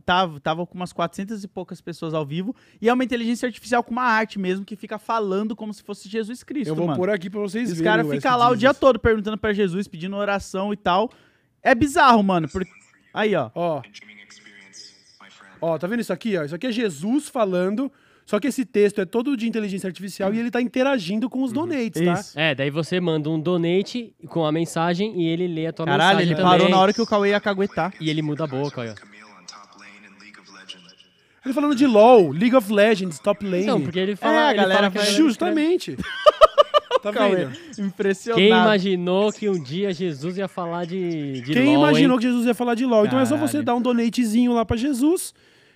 tava, 0.04 0.38
tava 0.40 0.66
com 0.66 0.74
umas 0.74 0.92
400 0.92 1.42
e 1.42 1.48
poucas 1.48 1.80
pessoas 1.80 2.14
ao 2.14 2.24
vivo. 2.24 2.54
E 2.80 2.88
é 2.88 2.92
uma 2.92 3.02
inteligência 3.02 3.46
artificial 3.46 3.82
com 3.82 3.90
uma 3.90 4.04
arte 4.04 4.38
mesmo 4.38 4.64
que 4.64 4.76
fica 4.76 4.98
falando 4.98 5.56
como 5.56 5.74
se 5.74 5.82
fosse 5.82 6.08
Jesus 6.08 6.42
Cristo, 6.44 6.68
Eu 6.70 6.76
vou 6.76 6.86
mano. 6.86 6.98
pôr 6.98 7.10
aqui 7.10 7.28
pra 7.28 7.40
vocês 7.40 7.70
E 7.70 7.72
os 7.72 7.78
verem. 7.78 7.92
caras 7.92 8.06
o 8.06 8.10
ficam 8.10 8.36
lá 8.38 8.48
o 8.50 8.56
dia 8.56 8.72
todo 8.72 8.98
perguntando 8.98 9.36
pra 9.36 9.52
Jesus, 9.52 9.88
pedindo 9.88 10.14
oração 10.16 10.72
e 10.72 10.76
tal. 10.76 11.10
É 11.62 11.74
bizarro, 11.74 12.22
mano. 12.22 12.48
Aí, 13.12 13.34
ó. 13.34 13.50
Ó. 13.54 13.82
Ó, 15.60 15.78
tá 15.78 15.86
vendo 15.86 16.00
isso 16.00 16.12
aqui, 16.12 16.36
ó? 16.36 16.44
Isso 16.44 16.54
aqui 16.54 16.66
é 16.66 16.72
Jesus 16.72 17.28
falando, 17.28 17.90
só 18.26 18.40
que 18.40 18.46
esse 18.48 18.64
texto 18.64 19.00
é 19.00 19.04
todo 19.04 19.36
de 19.36 19.46
inteligência 19.46 19.86
artificial 19.86 20.32
e 20.32 20.38
ele 20.38 20.50
tá 20.50 20.60
interagindo 20.62 21.28
com 21.28 21.42
os 21.42 21.52
donates, 21.52 22.00
tá? 22.02 22.12
Isso. 22.14 22.38
É, 22.38 22.54
daí 22.54 22.70
você 22.70 22.98
manda 23.00 23.28
um 23.28 23.38
donate 23.38 24.14
com 24.28 24.44
a 24.46 24.50
mensagem 24.52 25.20
e 25.20 25.26
ele 25.28 25.46
lê 25.46 25.66
a 25.66 25.72
tua 25.72 25.84
Caralho, 25.84 26.18
mensagem 26.18 26.32
ele 26.32 26.34
também. 26.42 26.50
parou 26.58 26.68
na 26.70 26.78
hora 26.78 26.92
que 26.92 27.02
o 27.02 27.06
Cauê 27.06 27.30
ia 27.30 27.40
caguetar. 27.40 27.92
E 28.00 28.08
ele 28.08 28.22
muda 28.22 28.44
a 28.44 28.46
boca, 28.46 28.80
olha. 28.80 28.94
Ele 31.44 31.52
falando 31.52 31.74
de 31.74 31.86
LoL, 31.86 32.30
League 32.30 32.56
of 32.56 32.72
Legends, 32.72 33.18
top 33.18 33.44
lane. 33.44 33.66
Não, 33.66 33.78
porque 33.80 33.98
ele 33.98 34.16
fala, 34.16 34.34
É, 34.34 34.38
a 34.46 34.50
ele 34.52 34.56
galera 34.62 34.90
fala 34.90 35.04
Justamente. 35.04 35.94
tá 37.02 37.10
vendo? 37.10 37.52
impressionado. 37.78 38.40
Quem 38.40 38.48
imaginou 38.48 39.30
que 39.30 39.46
um 39.50 39.62
dia 39.62 39.92
Jesus 39.92 40.38
ia 40.38 40.48
falar 40.48 40.86
de, 40.86 41.42
de 41.42 41.52
Quem 41.52 41.76
LOL, 41.76 41.88
imaginou 41.90 42.16
hein? 42.16 42.20
que 42.22 42.26
Jesus 42.28 42.46
ia 42.46 42.54
falar 42.54 42.74
de 42.74 42.86
LoL? 42.86 43.04
Então 43.04 43.20
é 43.20 43.26
só 43.26 43.36
você 43.36 43.58
Caralho. 43.58 43.64
dar 43.66 43.74
um 43.74 43.82
donatezinho 43.82 44.54
lá 44.54 44.64
pra 44.64 44.74
Jesus, 44.74 45.34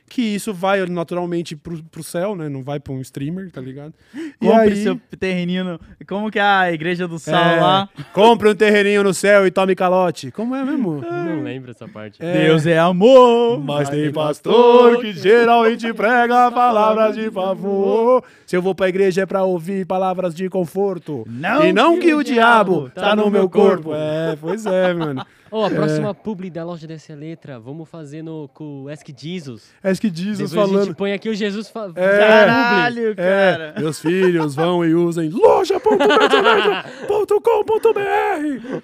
que 0.09 0.23
isso 0.23 0.53
vai 0.53 0.85
naturalmente 0.87 1.55
pro, 1.55 1.83
pro 1.85 2.03
céu, 2.03 2.35
né? 2.35 2.49
Não 2.49 2.63
vai 2.63 2.81
pra 2.81 2.93
um 2.93 3.01
streamer, 3.01 3.51
tá 3.51 3.61
ligado? 3.61 3.95
E 4.15 4.47
Compre 4.47 4.73
aí, 4.73 4.83
seu 4.83 5.01
terreninho. 5.19 5.65
No... 5.65 5.81
Como 6.07 6.31
que 6.31 6.39
é 6.39 6.43
a 6.43 6.73
igreja 6.73 7.07
do 7.07 7.19
sal 7.19 7.45
é, 7.45 7.61
lá? 7.61 7.89
compre 8.13 8.49
um 8.49 8.55
terreninho 8.55 9.05
no 9.05 9.15
céu 9.15 9.47
e 9.47 9.51
tome 9.51 9.77
calote. 9.77 10.33
Como 10.33 10.55
é 10.55 10.65
mesmo? 10.65 11.01
Não 11.01 11.43
lembro 11.43 11.71
essa 11.71 11.87
parte. 11.87 12.19
É. 12.21 12.47
Deus 12.47 12.67
é 12.67 12.79
amor. 12.79 13.61
Mas 13.61 13.89
tem 13.89 14.11
pastor 14.13 15.01
que 15.01 15.13
geralmente 15.13 15.93
prega 15.93 16.51
palavras 16.51 17.15
de 17.15 17.31
favor. 17.31 18.25
Se 18.45 18.57
eu 18.57 18.63
vou 18.63 18.75
pra 18.75 18.89
igreja 18.89 19.23
é 19.23 19.27
pra 19.27 19.45
ouvir 19.45 19.87
palavras 19.87 20.35
de 20.35 20.49
conforto. 20.49 21.25
Não 21.29 21.65
e 21.65 21.73
não 21.73 21.99
que 21.99 22.09
que 22.09 22.15
o 22.15 22.25
diabo 22.25 22.91
tá 22.91 23.03
tá 23.03 23.17
no 23.17 23.31
meu 23.31 23.49
corpo. 23.49 23.85
corpo. 23.85 23.95
É, 23.95 24.37
pois 24.41 24.65
é, 24.65 24.95
mano. 24.95 25.27
Ô, 25.51 25.64
a 25.64 25.70
próxima 25.70 26.14
publi 26.14 26.51
da 26.51 26.64
loja 26.64 26.86
dessa 26.86 27.14
letra, 27.14 27.59
vamos 27.59 27.88
fazer 27.88 28.22
no, 28.22 28.49
com 28.49 28.84
o 28.84 28.88
Ask 28.88 29.07
Jesus. 29.16 29.72
É 29.82 29.94
que 29.94 30.09
Jesus 30.14 30.51
Depois 30.51 30.53
a 30.53 30.57
falando. 30.72 30.86
gente 30.86 30.96
põe 30.96 31.12
aqui 31.12 31.28
o 31.28 31.34
Jesus 31.34 31.68
fa 31.68 31.90
É. 31.96 32.18
Caralho, 32.18 33.16
cara. 33.16 33.74
É, 33.76 33.80
meus 33.80 34.01
filhos 34.01 34.55
vão 34.55 34.84
e 34.84 34.94
usem 34.94 35.30
loja.com.br. 35.30 35.88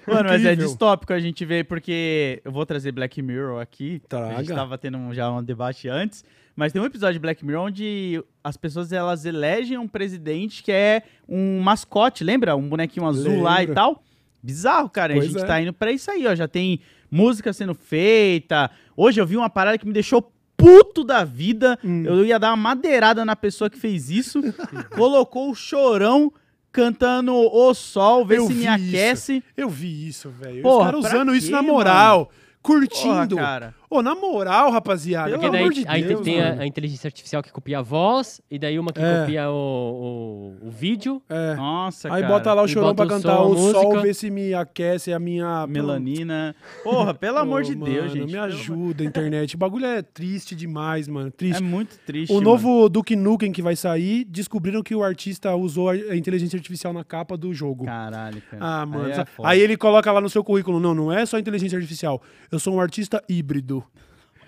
Mano, 0.07 0.29
mas 0.29 0.45
é 0.45 0.55
distópico 0.55 1.13
a 1.13 1.19
gente 1.19 1.43
ver, 1.45 1.65
porque 1.65 2.41
eu 2.43 2.51
vou 2.51 2.65
trazer 2.65 2.91
Black 2.91 3.21
Mirror 3.21 3.61
aqui. 3.61 4.01
A 4.11 4.37
gente 4.37 4.47
Traga. 4.47 4.55
tava 4.55 4.77
tendo 4.77 4.97
um- 4.97 5.13
já 5.13 5.31
um 5.31 5.43
debate 5.43 5.87
antes. 5.87 6.23
Mas 6.55 6.71
tem 6.71 6.81
um 6.81 6.85
episódio 6.85 7.13
de 7.15 7.19
Black 7.19 7.45
Mirror 7.45 7.65
onde 7.65 8.23
as 8.43 8.55
pessoas 8.55 8.93
elas 8.93 9.25
elegem 9.25 9.77
um 9.77 9.87
presidente 9.89 10.63
que 10.63 10.71
é 10.71 11.01
um 11.27 11.59
mascote, 11.59 12.23
lembra? 12.23 12.55
Um 12.55 12.69
bonequinho 12.69 13.05
azul 13.05 13.41
lá 13.41 13.61
e 13.61 13.67
tal. 13.67 14.01
Bizarro, 14.45 14.89
cara. 14.89 15.13
e 15.13 15.15
a 15.17 15.19
Pois 15.19 15.31
gente 15.31 15.43
é. 15.43 15.45
tá 15.45 15.59
indo 15.59 15.73
pra 15.73 15.91
isso 15.91 16.11
aí, 16.11 16.27
ó. 16.27 16.35
Já 16.35 16.47
tem 16.47 16.79
música 17.09 17.51
sendo 17.51 17.73
feita. 17.73 18.69
Hoje 18.95 19.19
eu 19.19 19.25
vi 19.25 19.35
uma 19.35 19.49
parada 19.49 19.77
que 19.77 19.87
me 19.87 19.91
deixou 19.93 20.31
puto 20.55 21.03
da 21.03 21.23
vida. 21.23 21.79
Hum. 21.83 22.03
Eu 22.05 22.23
ia 22.23 22.37
dar 22.37 22.49
uma 22.51 22.57
madeirada 22.57 23.25
na 23.25 23.35
pessoa 23.35 23.69
que 23.69 23.79
fez 23.79 24.09
isso. 24.11 24.39
Colocou 24.95 25.49
o 25.49 25.55
chorão 25.55 26.31
cantando 26.71 27.33
O 27.33 27.73
Sol, 27.73 28.25
vê 28.25 28.37
Eu 28.37 28.47
se 28.47 28.53
me 28.53 28.67
aquece. 28.67 29.43
Eu 29.57 29.69
vi 29.69 30.07
isso, 30.07 30.29
velho. 30.29 30.67
Os 30.67 30.83
caras 30.83 31.05
usando 31.05 31.33
isso 31.35 31.47
quê, 31.47 31.53
na 31.53 31.63
moral. 31.63 32.29
Curtindo. 32.61 33.35
Porra, 33.35 33.47
cara. 33.47 33.75
Ô, 33.89 34.01
na 34.01 34.15
moral, 34.15 34.71
rapaziada. 34.71 35.29
Pelo 35.29 35.39
Pelo 35.39 35.51
Porque 35.51 35.57
daí 35.57 35.61
amor 35.61 35.73
de 35.73 35.85
aí 35.87 36.03
Deus, 36.03 36.21
tem 36.21 36.41
a, 36.41 36.49
mano. 36.49 36.61
a 36.61 36.65
inteligência 36.67 37.07
artificial 37.07 37.43
que 37.43 37.51
copia 37.51 37.79
a 37.79 37.81
voz, 37.81 38.41
e 38.49 38.57
daí 38.57 38.77
uma 38.79 38.91
que 38.91 38.99
É. 39.01 39.21
copia 39.21 39.49
o, 39.49 40.55
o, 40.61 40.67
o 40.67 40.71
vídeo. 40.71 41.21
É. 41.29 41.55
Nossa, 41.55 42.07
Aí 42.13 42.21
cara. 42.21 42.33
bota 42.33 42.53
lá 42.53 42.61
o 42.63 42.67
chorão 42.67 42.95
pra 42.95 43.05
o 43.05 43.07
cantar 43.07 43.37
som, 43.37 43.43
o 43.49 43.57
sol, 43.71 43.83
música. 43.85 44.01
vê 44.01 44.13
se 44.13 44.29
me 44.29 44.53
aquece 44.53 45.13
a 45.13 45.19
minha... 45.19 45.65
Melanina. 45.67 46.55
Porra, 46.83 47.13
pelo 47.13 47.37
amor 47.39 47.63
de 47.63 47.75
Pô, 47.75 47.85
Deus, 47.85 48.05
mano, 48.07 48.15
gente. 48.15 48.31
Me 48.31 48.37
ajuda, 48.37 49.03
internet. 49.03 49.55
O 49.55 49.57
bagulho 49.57 49.85
é 49.85 50.01
triste 50.01 50.55
demais, 50.55 51.07
mano. 51.07 51.31
Triste. 51.31 51.61
É 51.61 51.65
muito 51.65 51.97
triste. 51.99 52.31
o 52.31 52.35
mano. 52.35 52.49
novo 52.49 52.89
Duke 52.89 53.15
Nukem 53.15 53.51
que 53.51 53.61
vai 53.61 53.75
sair, 53.75 54.23
descobriram 54.25 54.81
que 54.81 54.95
o 54.95 55.03
artista 55.03 55.55
usou 55.55 55.89
a 55.89 56.15
inteligência 56.15 56.57
artificial 56.57 56.91
na 56.93 57.03
capa 57.03 57.37
do 57.37 57.53
jogo. 57.53 57.85
Caralho, 57.85 58.41
cara. 58.49 58.63
Ah, 58.63 58.85
mano. 58.85 59.05
Aí, 59.05 59.11
é 59.11 59.25
Aí, 59.43 59.59
ele 59.61 59.77
coloca 59.77 60.11
lá 60.11 60.19
no 60.21 60.29
seu 60.29 60.43
currículo: 60.43 60.79
não, 60.79 60.93
não 60.93 61.11
é 61.11 61.25
só 61.25 61.37
inteligência 61.37 61.77
artificial. 61.77 62.21
Eu 62.51 62.59
sou 62.59 62.73
um 62.73 62.79
artista 62.79 63.23
híbrido. 63.29 63.74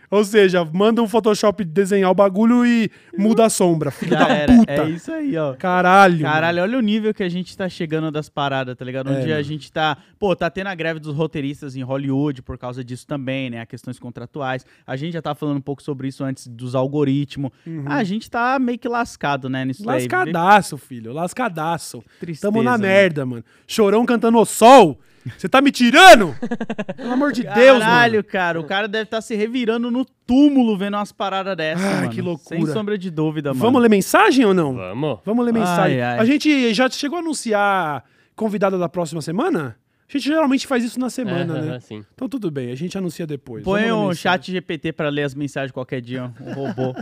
Ou 0.09 0.23
seja, 0.23 0.63
manda 0.63 1.03
um 1.03 1.07
Photoshop 1.07 1.65
desenhar 1.65 2.09
o 2.09 2.15
bagulho 2.15 2.65
e 2.65 2.89
muda 3.17 3.43
a 3.45 3.49
sombra. 3.49 3.91
Filho 3.91 4.11
Já 4.11 4.23
da 4.25 4.33
era. 4.33 4.53
puta. 4.55 4.71
É 4.71 4.89
isso 4.89 5.11
aí, 5.11 5.35
ó. 5.35 5.53
Caralho. 5.55 6.21
Caralho, 6.21 6.61
olha 6.63 6.77
o 6.77 6.81
nível 6.81 7.13
que 7.13 7.21
a 7.23 7.27
gente 7.27 7.57
tá 7.57 7.67
chegando 7.67 8.09
das 8.09 8.29
paradas, 8.29 8.73
tá 8.77 8.85
ligado? 8.85 9.11
Onde 9.11 9.29
É, 9.29 9.35
a 9.35 9.41
gente 9.41 9.69
tá. 9.69 9.97
Pô, 10.17 10.33
tá 10.33 10.49
tendo 10.49 10.67
a 10.67 10.75
greve 10.75 11.01
dos 11.01 11.13
roteiristas 11.13 11.75
em 11.75 11.81
Hollywood 11.83 12.41
por 12.41 12.57
causa 12.57 12.85
disso 12.85 13.05
também, 13.05 13.49
né? 13.49 13.59
A 13.59 13.65
questões 13.65 13.99
contratuais. 13.99 14.65
A 14.85 14.95
gente 14.95 15.11
já 15.11 15.21
tava 15.21 15.35
falando 15.35 15.57
um 15.57 15.61
pouco 15.61 15.83
sobre 15.83 16.07
isso 16.07 16.23
antes 16.23 16.47
dos 16.47 16.73
algoritmos. 16.73 17.51
Uhum. 17.65 17.83
A 17.85 18.01
gente 18.05 18.31
tá 18.31 18.57
meio 18.59 18.79
que 18.79 18.87
lascado, 18.87 19.49
né? 19.49 19.65
Nisso 19.65 19.83
daí. 19.83 20.03
Lascadaço, 20.03 20.77
filho. 20.77 21.11
Lascadaço. 21.11 22.01
Tristeza, 22.17 22.49
Tamo 22.49 22.63
na 22.63 22.71
mano. 22.71 22.83
merda, 22.83 23.25
mano. 23.25 23.43
Chorão 23.67 24.05
cantando 24.05 24.37
o 24.37 24.45
sol. 24.45 24.97
Você 25.37 25.49
tá 25.49 25.61
me 25.61 25.71
tirando? 25.71 26.35
Pelo 26.95 27.11
amor 27.13 27.31
de 27.31 27.43
Deus, 27.43 27.79
Caralho, 27.79 28.11
mano. 28.13 28.23
cara, 28.23 28.59
o 28.59 28.63
cara 28.63 28.87
deve 28.87 29.03
estar 29.05 29.21
se 29.21 29.35
revirando 29.35 29.89
no 29.89 30.05
túmulo 30.25 30.77
vendo 30.77 30.95
umas 30.95 31.11
paradas 31.11 31.55
dessas, 31.57 31.83
Ai, 31.85 31.95
mano. 32.01 32.09
que 32.09 32.21
loucura. 32.21 32.59
Sem 32.59 32.65
sombra 32.67 32.97
de 32.97 33.09
dúvida, 33.09 33.49
mano. 33.49 33.61
Vamos 33.61 33.81
ler 33.81 33.89
mensagem 33.89 34.45
ou 34.45 34.53
não? 34.53 34.75
Vamos. 34.75 35.19
Vamos 35.25 35.45
ler 35.45 35.53
mensagem. 35.53 36.01
Ai, 36.01 36.17
ai. 36.17 36.19
A 36.19 36.25
gente 36.25 36.73
já 36.73 36.89
chegou 36.89 37.17
a 37.17 37.21
anunciar 37.21 38.03
convidada 38.35 38.77
da 38.77 38.87
próxima 38.89 39.21
semana? 39.21 39.77
A 40.09 40.11
gente 40.17 40.23
geralmente 40.25 40.65
faz 40.65 40.83
isso 40.85 40.99
na 40.99 41.09
semana, 41.09 41.57
É, 41.57 41.61
né? 41.63 41.79
sim. 41.81 42.03
Então 42.13 42.29
tudo 42.29 42.49
bem, 42.49 42.71
a 42.71 42.75
gente 42.75 42.97
anuncia 42.97 43.27
depois. 43.27 43.63
Põe 43.63 43.91
um 43.91 44.13
chat 44.13 44.51
GPT 44.51 44.93
pra 44.93 45.09
ler 45.09 45.23
as 45.23 45.35
mensagens 45.35 45.71
qualquer 45.71 45.99
dia, 45.99 46.31
um 46.39 46.53
robô. 46.53 46.93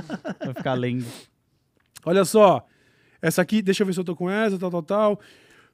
vai 0.43 0.53
ficar 0.55 0.73
lendo. 0.73 1.05
Olha 2.05 2.25
só. 2.25 2.65
Essa 3.21 3.41
aqui, 3.41 3.61
deixa 3.61 3.81
eu 3.83 3.87
ver 3.87 3.93
se 3.93 3.99
eu 3.99 4.03
tô 4.03 4.15
com 4.15 4.29
essa, 4.29 4.57
tal, 4.57 4.69
tal, 4.69 4.83
tal. 4.83 5.19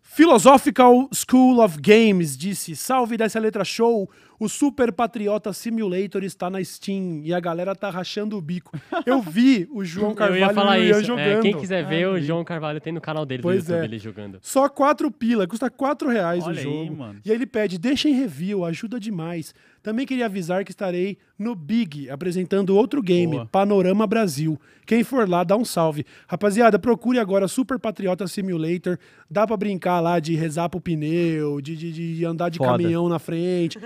Philosophical 0.03 1.07
School 1.13 1.61
of 1.61 1.77
Games 1.79 2.35
disse: 2.35 2.75
Salve 2.75 3.17
dessa 3.17 3.39
letra 3.39 3.63
show. 3.63 4.09
O 4.43 4.49
Super 4.49 4.91
Patriota 4.91 5.53
Simulator 5.53 6.23
está 6.23 6.49
na 6.49 6.63
Steam 6.63 7.21
e 7.23 7.31
a 7.31 7.39
galera 7.39 7.75
tá 7.75 7.91
rachando 7.91 8.35
o 8.35 8.41
bico. 8.41 8.75
Eu 9.05 9.21
vi 9.21 9.67
o 9.71 9.85
João 9.85 10.09
Eu 10.13 10.15
Carvalho 10.15 10.39
ia 10.39 10.49
falar 10.49 10.79
e 10.79 10.81
o 10.81 10.85
Ian 10.85 10.97
isso. 10.97 11.03
jogando. 11.05 11.27
É, 11.27 11.41
quem 11.41 11.55
quiser 11.55 11.85
ver, 11.87 12.05
Ah, 12.05 12.09
o. 12.13 12.19
João 12.19 12.43
Carvalho 12.43 12.81
tem 12.81 12.91
no 12.91 12.99
canal 12.99 13.23
dele 13.23 13.43
Pois 13.43 13.65
do 13.65 13.67
YouTube, 13.73 13.81
é. 13.83 13.85
ele 13.85 13.99
jogando. 13.99 14.39
Só 14.41 14.67
quatro 14.67 15.11
pila, 15.11 15.45
custa 15.45 15.69
quatro 15.69 16.09
reais 16.09 16.43
Olha 16.43 16.55
o 16.55 16.57
aí, 16.57 16.63
jogo. 16.63 16.95
mano. 16.97 17.19
E 17.23 17.29
aí 17.29 17.37
ele 17.37 17.45
pede, 17.45 17.77
deixem 17.77 18.15
review, 18.15 18.65
ajuda 18.65 18.99
demais. 18.99 19.53
Também 19.83 20.07
queria 20.07 20.25
avisar 20.25 20.63
que 20.65 20.71
estarei 20.71 21.19
no 21.37 21.53
Big, 21.53 22.09
apresentando 22.09 22.75
outro 22.75 22.99
game, 23.01 23.33
Boa. 23.33 23.45
Panorama 23.45 24.07
Brasil. 24.07 24.59
Quem 24.87 25.03
for 25.03 25.29
lá, 25.29 25.43
dá 25.43 25.55
um 25.55 25.65
salve. 25.65 26.03
Rapaziada, 26.27 26.79
procure 26.79 27.19
agora 27.19 27.47
Super 27.47 27.77
Patriota 27.77 28.27
Simulator. 28.27 28.97
Dá 29.29 29.45
pra 29.45 29.55
brincar 29.55 29.99
lá 29.99 30.19
de 30.19 30.33
rezar 30.35 30.67
pro 30.67 30.81
pneu, 30.81 31.61
de, 31.61 31.75
de, 31.75 32.15
de 32.15 32.25
andar 32.25 32.49
de 32.49 32.57
Foda. 32.57 32.71
caminhão 32.71 33.07
na 33.07 33.19
frente. 33.19 33.79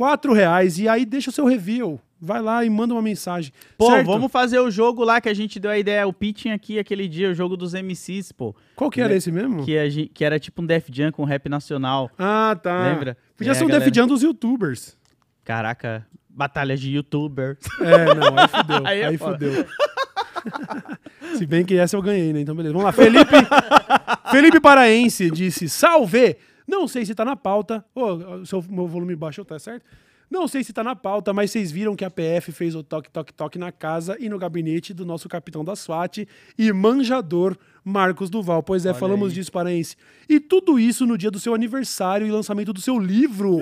Quatro 0.00 0.32
reais. 0.32 0.78
E 0.78 0.88
aí 0.88 1.04
deixa 1.04 1.28
o 1.30 1.32
seu 1.32 1.44
review. 1.44 2.00
Vai 2.18 2.40
lá 2.42 2.64
e 2.64 2.70
manda 2.70 2.92
uma 2.94 3.02
mensagem. 3.02 3.52
Pô, 3.78 3.90
Certo? 3.90 4.06
vamos 4.06 4.30
fazer 4.32 4.58
o 4.58 4.70
jogo 4.70 5.04
lá 5.04 5.20
que 5.20 5.28
a 5.28 5.34
gente 5.34 5.58
deu 5.60 5.70
a 5.70 5.78
ideia, 5.78 6.06
o 6.06 6.12
pitching 6.12 6.50
aqui 6.50 6.78
aquele 6.78 7.08
dia, 7.08 7.30
o 7.30 7.34
jogo 7.34 7.56
dos 7.56 7.72
MCs, 7.74 8.32
pô. 8.32 8.54
Qual 8.76 8.90
que 8.90 9.00
era 9.00 9.14
esse 9.14 9.30
mesmo? 9.32 9.64
Que, 9.64 9.78
a 9.78 9.88
gen- 9.88 10.10
que 10.12 10.24
era 10.24 10.38
tipo 10.38 10.60
um 10.62 10.66
Def 10.66 10.88
Jam 10.92 11.10
com 11.12 11.24
rap 11.24 11.48
nacional. 11.48 12.10
Ah, 12.18 12.54
tá. 12.62 12.88
Lembra? 12.92 13.16
Podia 13.36 13.52
É, 13.52 13.54
ser 13.54 13.64
um 13.64 13.68
galera- 13.68 13.84
Def 13.86 13.94
Jam 13.94 14.06
dos 14.06 14.22
youtubers. 14.22 14.96
Caraca, 15.44 16.06
batalha 16.28 16.76
de 16.76 16.90
youtuber. 16.90 17.56
É, 17.80 18.14
não, 18.14 18.38
aí 18.38 18.48
fudeu. 18.48 18.86
Aí 18.86 19.02
aí 19.04 19.14
é 19.14 19.18
foda. 19.18 19.32
fudeu. 19.34 19.66
Se 21.36 21.46
bem 21.46 21.64
que 21.64 21.76
essa 21.76 21.96
eu 21.96 22.02
ganhei, 22.02 22.32
né? 22.32 22.40
Então, 22.40 22.54
beleza. 22.54 22.72
Vamos 22.72 22.84
lá. 22.86 22.92
Felipe, 22.92 23.30
Felipe 24.30 24.60
Paraense 24.60 25.30
disse: 25.30 25.68
Salve! 25.68 26.36
Não 26.70 26.86
sei 26.86 27.04
se 27.04 27.14
tá 27.14 27.24
na 27.24 27.34
pauta. 27.36 27.84
Ô, 27.94 28.04
o 28.40 28.46
seu, 28.46 28.64
meu 28.68 28.86
volume 28.86 29.16
baixou, 29.16 29.44
tá 29.44 29.58
certo? 29.58 29.84
Não 30.30 30.46
sei 30.46 30.62
se 30.62 30.72
tá 30.72 30.84
na 30.84 30.94
pauta, 30.94 31.32
mas 31.32 31.50
vocês 31.50 31.72
viram 31.72 31.96
que 31.96 32.04
a 32.04 32.10
PF 32.10 32.52
fez 32.52 32.76
o 32.76 32.84
toque, 32.84 33.10
toque, 33.10 33.34
toque 33.34 33.58
na 33.58 33.72
casa 33.72 34.16
e 34.20 34.28
no 34.28 34.38
gabinete 34.38 34.94
do 34.94 35.04
nosso 35.04 35.28
capitão 35.28 35.64
da 35.64 35.74
SWAT 35.74 36.18
e 36.56 36.72
manjador 36.72 37.56
Marcos 37.84 38.30
Duval. 38.30 38.62
Pois 38.62 38.86
é, 38.86 38.90
Olha 38.90 38.98
falamos 38.98 39.30
aí. 39.30 39.34
disso, 39.34 39.50
Paraense. 39.50 39.96
E 40.28 40.38
tudo 40.38 40.78
isso 40.78 41.04
no 41.04 41.18
dia 41.18 41.32
do 41.32 41.40
seu 41.40 41.52
aniversário 41.52 42.24
e 42.24 42.30
lançamento 42.30 42.72
do 42.72 42.80
seu 42.80 42.96
livro. 42.96 43.58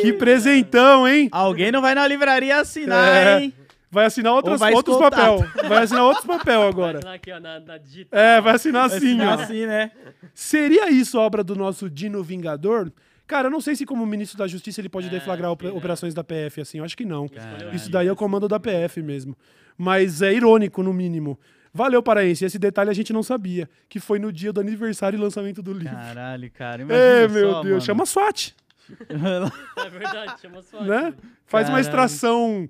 que 0.00 0.12
presentão, 0.12 1.06
hein? 1.06 1.28
Alguém 1.30 1.70
não 1.70 1.80
vai 1.80 1.94
na 1.94 2.06
livraria 2.08 2.58
assinar, 2.60 3.06
É. 3.08 3.40
hein? 3.42 3.54
Vai 3.90 4.04
assinar 4.04 4.34
outras, 4.34 4.60
vai 4.60 4.72
outros 4.74 4.98
papel. 4.98 5.38
Vai 5.66 5.82
assinar 5.82 6.04
outros 6.04 6.26
papel 6.26 6.62
agora. 6.62 7.00
Vai 7.02 7.16
aqui, 7.16 7.32
ó, 7.32 7.40
na, 7.40 7.58
na 7.60 7.78
digital. 7.78 8.20
É, 8.20 8.40
vai 8.40 8.54
assinar 8.54 8.86
Vai 8.88 8.98
assim, 8.98 9.06
assinar 9.08 9.38
ó. 9.38 9.42
assim, 9.42 9.66
né? 9.66 9.90
Seria 10.34 10.90
isso 10.90 11.18
obra 11.18 11.42
do 11.42 11.54
nosso 11.56 11.88
Dino 11.88 12.22
Vingador? 12.22 12.92
Cara, 13.26 13.46
eu 13.48 13.50
não 13.50 13.60
sei 13.60 13.74
se 13.76 13.86
como 13.86 14.04
ministro 14.06 14.38
da 14.38 14.46
Justiça 14.46 14.80
ele 14.80 14.88
pode 14.88 15.08
deflagrar 15.08 15.50
opera- 15.50 15.72
operações 15.74 16.12
da 16.14 16.22
PF 16.24 16.60
assim. 16.62 16.78
Eu 16.78 16.84
acho 16.84 16.96
que 16.96 17.04
não. 17.04 17.30
Isso 17.72 17.90
daí 17.90 18.06
é 18.08 18.12
o 18.12 18.16
comando 18.16 18.46
da 18.48 18.58
PF 18.60 19.02
mesmo. 19.02 19.36
Mas 19.76 20.22
é 20.22 20.32
irônico, 20.34 20.82
no 20.82 20.92
mínimo. 20.92 21.38
Valeu, 21.72 22.02
Paraense. 22.02 22.44
Esse 22.44 22.58
detalhe 22.58 22.90
a 22.90 22.94
gente 22.94 23.12
não 23.12 23.22
sabia. 23.22 23.68
Que 23.88 24.00
foi 24.00 24.18
no 24.18 24.32
dia 24.32 24.52
do 24.52 24.60
aniversário 24.60 25.16
e 25.16 25.20
lançamento 25.20 25.62
do 25.62 25.72
livro. 25.72 25.94
Caralho, 25.96 26.50
cara. 26.50 26.82
Imagina 26.82 27.04
É, 27.04 27.28
meu 27.28 27.50
só, 27.52 27.62
Deus. 27.62 27.64
mano. 27.70 27.80
Chama 27.82 28.06
SWAT, 28.06 28.54
É 29.08 29.90
verdade, 29.90 30.40
chama 30.40 30.62
só. 30.62 30.82
né? 30.82 31.14
Faz 31.46 31.68
uma 31.68 31.76
Caralho. 31.76 31.80
extração 31.80 32.68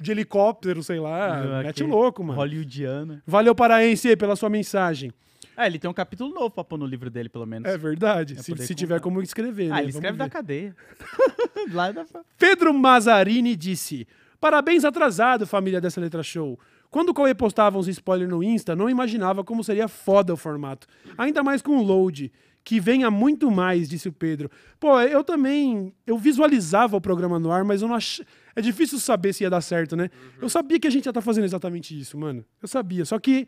de 0.00 0.10
helicóptero, 0.10 0.82
sei 0.82 1.00
lá. 1.00 1.62
Mete 1.62 1.82
louco, 1.82 2.22
mano. 2.22 2.38
Hollywoodiana. 2.38 3.22
Valeu, 3.26 3.54
Paraense, 3.54 4.16
pela 4.16 4.36
sua 4.36 4.48
mensagem. 4.48 5.12
Ah, 5.56 5.66
ele 5.66 5.78
tem 5.78 5.90
um 5.90 5.94
capítulo 5.94 6.32
novo 6.32 6.50
pra 6.50 6.62
pôr 6.62 6.78
no 6.78 6.86
livro 6.86 7.10
dele, 7.10 7.28
pelo 7.28 7.44
menos. 7.44 7.68
É 7.68 7.76
verdade. 7.76 8.40
Se 8.40 8.56
se 8.56 8.74
tiver 8.76 9.00
como 9.00 9.20
escrever, 9.20 9.72
ah, 9.72 9.76
né? 9.76 9.82
ele 9.82 9.92
Vamos 9.92 9.96
escreve 9.96 10.16
da 10.16 10.24
ver. 10.24 10.30
cadeia. 10.30 10.76
Lá 11.74 11.90
da... 11.90 12.06
Pedro 12.38 12.72
Mazzarini 12.72 13.56
disse: 13.56 14.06
Parabéns 14.40 14.84
atrasado, 14.84 15.48
família 15.48 15.80
dessa 15.80 16.00
letra 16.00 16.22
show. 16.22 16.58
Quando 16.90 17.08
o 17.08 17.14
Cauê 17.14 17.34
postava 17.34 17.76
uns 17.76 17.88
spoilers 17.88 18.30
no 18.30 18.42
Insta, 18.42 18.76
não 18.76 18.88
imaginava 18.88 19.42
como 19.42 19.64
seria 19.64 19.88
foda 19.88 20.32
o 20.32 20.36
formato. 20.36 20.86
Ainda 21.18 21.42
mais 21.42 21.60
com 21.60 21.76
o 21.76 21.82
load, 21.82 22.32
que 22.64 22.78
venha 22.78 23.10
muito 23.10 23.50
mais, 23.50 23.88
disse 23.88 24.08
o 24.08 24.12
Pedro. 24.12 24.50
Pô, 24.78 25.00
eu 25.00 25.24
também. 25.24 25.92
Eu 26.06 26.16
visualizava 26.16 26.96
o 26.96 27.00
programa 27.00 27.38
no 27.38 27.50
ar, 27.50 27.64
mas 27.64 27.82
eu 27.82 27.88
não 27.88 27.96
ach... 27.96 28.20
É 28.58 28.60
difícil 28.60 28.98
saber 28.98 29.32
se 29.32 29.44
ia 29.44 29.50
dar 29.50 29.60
certo, 29.60 29.94
né? 29.94 30.10
Eu 30.42 30.48
sabia 30.48 30.80
que 30.80 30.86
a 30.88 30.90
gente 30.90 31.06
ia 31.06 31.10
estar 31.10 31.20
fazendo 31.20 31.44
exatamente 31.44 31.98
isso, 31.98 32.18
mano. 32.18 32.44
Eu 32.60 32.66
sabia. 32.66 33.04
Só 33.04 33.16
que, 33.18 33.46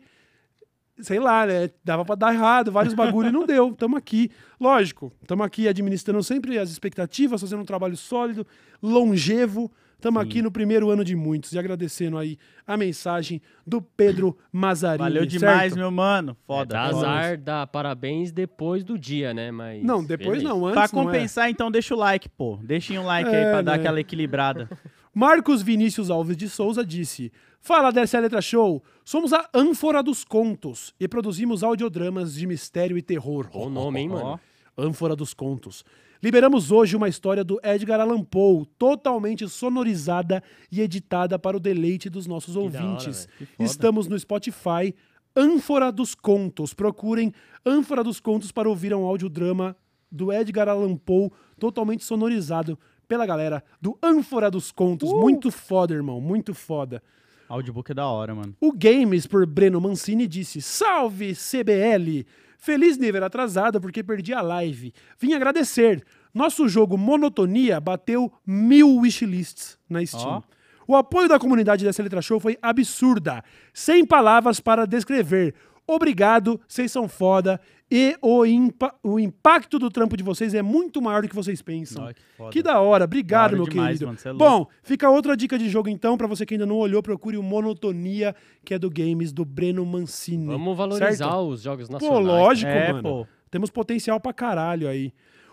sei 1.01 1.19
lá, 1.19 1.45
né? 1.45 1.69
Dava 1.83 2.05
pra 2.05 2.15
dar 2.15 2.33
errado, 2.33 2.71
vários 2.71 2.93
bagulho 2.93 3.27
e 3.27 3.31
não 3.31 3.45
deu. 3.45 3.73
Tamo 3.77 3.97
aqui. 3.97 4.29
Lógico, 4.59 5.11
tamo 5.27 5.43
aqui 5.43 5.67
administrando 5.67 6.23
sempre 6.23 6.57
as 6.57 6.69
expectativas, 6.69 7.41
fazendo 7.41 7.61
um 7.61 7.65
trabalho 7.65 7.97
sólido, 7.97 8.45
longevo. 8.81 9.69
Tamo 9.99 10.17
aqui 10.19 10.41
no 10.41 10.49
primeiro 10.49 10.89
ano 10.89 11.03
de 11.05 11.15
muitos. 11.15 11.51
E 11.53 11.59
agradecendo 11.59 12.17
aí 12.17 12.35
a 12.65 12.75
mensagem 12.75 13.39
do 13.67 13.79
Pedro 13.83 14.35
Mazarini. 14.51 14.97
Valeu 15.03 15.25
demais, 15.27 15.73
certo? 15.73 15.75
meu 15.77 15.91
mano. 15.91 16.31
É, 16.31 16.45
Foda. 16.47 16.73
dá 16.73 16.89
foda. 16.89 17.07
azar, 17.07 17.37
dá 17.37 17.67
parabéns 17.67 18.31
depois 18.31 18.83
do 18.83 18.97
dia, 18.97 19.31
né? 19.31 19.51
Mas. 19.51 19.83
Não, 19.83 20.03
depois 20.03 20.39
beleza. 20.39 20.49
não, 20.49 20.65
antes 20.65 20.73
Pra 20.73 20.89
não 20.91 21.01
é. 21.01 21.05
compensar, 21.05 21.49
então, 21.51 21.69
deixa 21.69 21.93
o 21.93 21.97
like, 21.97 22.27
pô. 22.29 22.57
Deixem 22.63 22.97
um 22.97 23.05
like 23.05 23.29
É, 23.29 23.45
aí 23.45 23.51
pra 23.51 23.61
dar 23.61 23.73
né? 23.73 23.77
aquela 23.77 23.99
equilibrada. 23.99 24.67
Marcos 25.13 25.61
Vinícius 25.61 26.09
Alves 26.09 26.37
de 26.37 26.47
Souza 26.47 26.85
disse: 26.85 27.31
Fala 27.59 27.91
dessa 27.91 28.17
letra 28.19 28.41
show. 28.41 28.81
Somos 29.03 29.33
a 29.33 29.49
ânfora 29.53 30.01
dos 30.01 30.23
contos 30.23 30.93
e 30.97 31.07
produzimos 31.07 31.63
audiodramas 31.63 32.33
de 32.33 32.47
mistério 32.47 32.97
e 32.97 33.01
terror. 33.01 33.49
Bom 33.51 33.69
nome, 33.69 33.99
hein, 33.99 34.09
mano? 34.09 34.39
Ânfora 34.77 35.15
dos 35.15 35.33
contos. 35.33 35.83
Liberamos 36.23 36.71
hoje 36.71 36.95
uma 36.95 37.09
história 37.09 37.43
do 37.43 37.59
Edgar 37.61 37.99
Allan 37.99 38.23
Poe, 38.23 38.65
totalmente 38.77 39.49
sonorizada 39.49 40.41
e 40.71 40.79
editada 40.79 41.37
para 41.37 41.57
o 41.57 41.59
deleite 41.59 42.09
dos 42.09 42.25
nossos 42.25 42.55
hora, 42.55 42.65
ouvintes. 42.65 43.27
foda. 43.37 43.49
Estamos 43.59 44.07
no 44.07 44.17
Spotify. 44.17 44.95
Ânfora 45.35 45.91
dos 45.91 46.15
Contos. 46.15 46.73
Procurem 46.73 47.33
Ânfora 47.65 48.03
dos 48.03 48.19
Contos 48.19 48.51
para 48.51 48.69
ouvir 48.69 48.93
um 48.93 49.03
audiodrama 49.03 49.75
do 50.11 50.31
Edgar 50.31 50.69
Allan 50.69 50.95
Poe, 50.95 51.31
totalmente 51.59 52.03
sonorizado 52.03 52.77
pela 53.11 53.25
galera 53.25 53.61
do 53.81 53.99
Ânfora 54.01 54.49
dos 54.49 54.71
Contos. 54.71 55.11
Uh! 55.11 55.19
Muito 55.19 55.51
foda, 55.51 55.93
irmão. 55.93 56.21
Muito 56.21 56.53
foda. 56.53 57.03
Audiobook 57.49 57.91
é 57.91 57.93
da 57.93 58.07
hora, 58.07 58.33
mano. 58.33 58.55
O 58.61 58.71
Games 58.71 59.27
por 59.27 59.45
Breno 59.45 59.81
Mancini 59.81 60.25
disse: 60.25 60.61
Salve 60.61 61.35
CBL! 61.35 62.25
Feliz 62.57 62.97
nível 62.97 63.25
atrasado 63.25 63.81
porque 63.81 64.01
perdi 64.01 64.33
a 64.33 64.39
live. 64.39 64.93
Vim 65.19 65.33
agradecer. 65.33 66.01
Nosso 66.33 66.69
jogo 66.69 66.97
Monotonia 66.97 67.81
bateu 67.81 68.31
mil 68.47 68.99
wishlists 68.99 69.77
na 69.89 70.05
Steam. 70.05 70.37
Ó. 70.37 70.41
O 70.87 70.95
apoio 70.95 71.27
da 71.27 71.37
comunidade 71.37 71.83
dessa 71.83 72.01
letra 72.01 72.21
show 72.21 72.39
foi 72.39 72.57
absurda. 72.61 73.43
Sem 73.73 74.05
palavras 74.05 74.61
para 74.61 74.87
descrever. 74.87 75.53
Obrigado, 75.93 76.59
vocês 76.67 76.91
são 76.91 77.07
foda. 77.07 77.59
E 77.93 78.15
o, 78.21 78.45
impa- 78.45 78.95
o 79.03 79.19
impacto 79.19 79.77
do 79.77 79.89
trampo 79.89 80.15
de 80.15 80.23
vocês 80.23 80.53
é 80.53 80.61
muito 80.61 81.01
maior 81.01 81.21
do 81.23 81.27
que 81.27 81.35
vocês 81.35 81.61
pensam. 81.61 82.05
Ó, 82.05 82.13
que 82.13 82.21
foda. 82.37 82.49
Que 82.51 82.63
da 82.63 82.79
hora, 82.79 83.03
obrigado, 83.03 83.51
Da 83.51 83.55
hora 83.57 83.63
meu 83.63 83.65
demais, 83.69 83.99
querido. 83.99 84.05
mano, 84.07 84.19
é. 84.23 84.33
Bom, 84.33 84.67
fica 84.81 85.09
outra 85.09 85.35
dica 85.35 85.57
de 85.57 85.67
jogo 85.69 85.89
então, 85.89 86.17
pra 86.17 86.25
você 86.25 86.45
que 86.45 86.53
ainda 86.53 86.65
não 86.65 86.77
olhou, 86.77 87.03
procure 87.03 87.35
o 87.35 87.43
Monotonia, 87.43 88.33
que 88.63 88.73
é 88.73 88.79
do 88.79 88.89
Games 88.89 89.33
do 89.33 89.43
Breno 89.43 89.85
Mancini. 89.85 90.45
Vamos 90.47 90.77
valorizar 90.77 91.13
certo? 91.15 91.35
os 91.49 91.61
jogos 91.63 91.87
Pô, 91.89 91.93
nacionais. 91.95 92.25
lógico, 92.27 92.71
É, 92.71 92.93
mano. 92.93 93.03
pô. 93.03 93.27
Temos 93.51 93.69
potencial 93.69 94.19
pra 94.21 94.31
caralho 94.31 94.87
aí. 94.87 95.11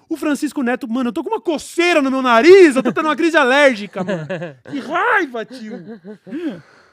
O 0.09 0.17
Francisco 0.17 0.63
Neto, 0.63 0.89
mano, 0.89 1.09
eu 1.09 1.13
tô 1.13 1.23
com 1.25 1.29
uma 1.31 1.41
coceira 1.41 2.01
no 2.01 2.11
meu 2.11 2.23
nariz, 2.23 2.77
eu 2.77 2.83
tô 2.85 2.93
tendo 2.93 3.07
uma 3.07 3.17
crise 3.17 3.37
alérgica, 3.37 4.03
mano. 4.05 4.27
Que 4.71 4.79
raiva, 4.79 5.45
tio. 5.45 5.75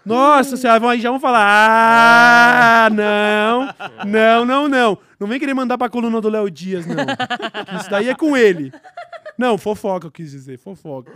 Nossa 0.06 0.56
senhora, 0.56 0.80
vão 0.80 0.90
aí 0.90 1.02
já 1.02 1.10
vão 1.10 1.20
falar. 1.20 1.42
Ah, 1.48 2.90
não, 2.92 3.70
não, 4.06 4.46
não, 4.46 4.68
não. 4.68 4.98
Não 5.20 5.28
vem 5.28 5.40
querer 5.40 5.54
mandar 5.54 5.78
pra 5.78 5.90
coluna 5.90 6.22
do 6.22 6.30
Léo 6.30 6.50
Dias, 6.52 6.86
não. 6.86 6.96
Isso 7.80 7.90
daí 7.90 8.10
é 8.10 8.16
com 8.16 8.38
ele. 8.38 8.72
Não, 9.38 9.58
fofoca, 9.58 10.08
eu 10.08 10.12
quis 10.12 10.32
dizer, 10.32 10.58
fofoca. 10.58 11.12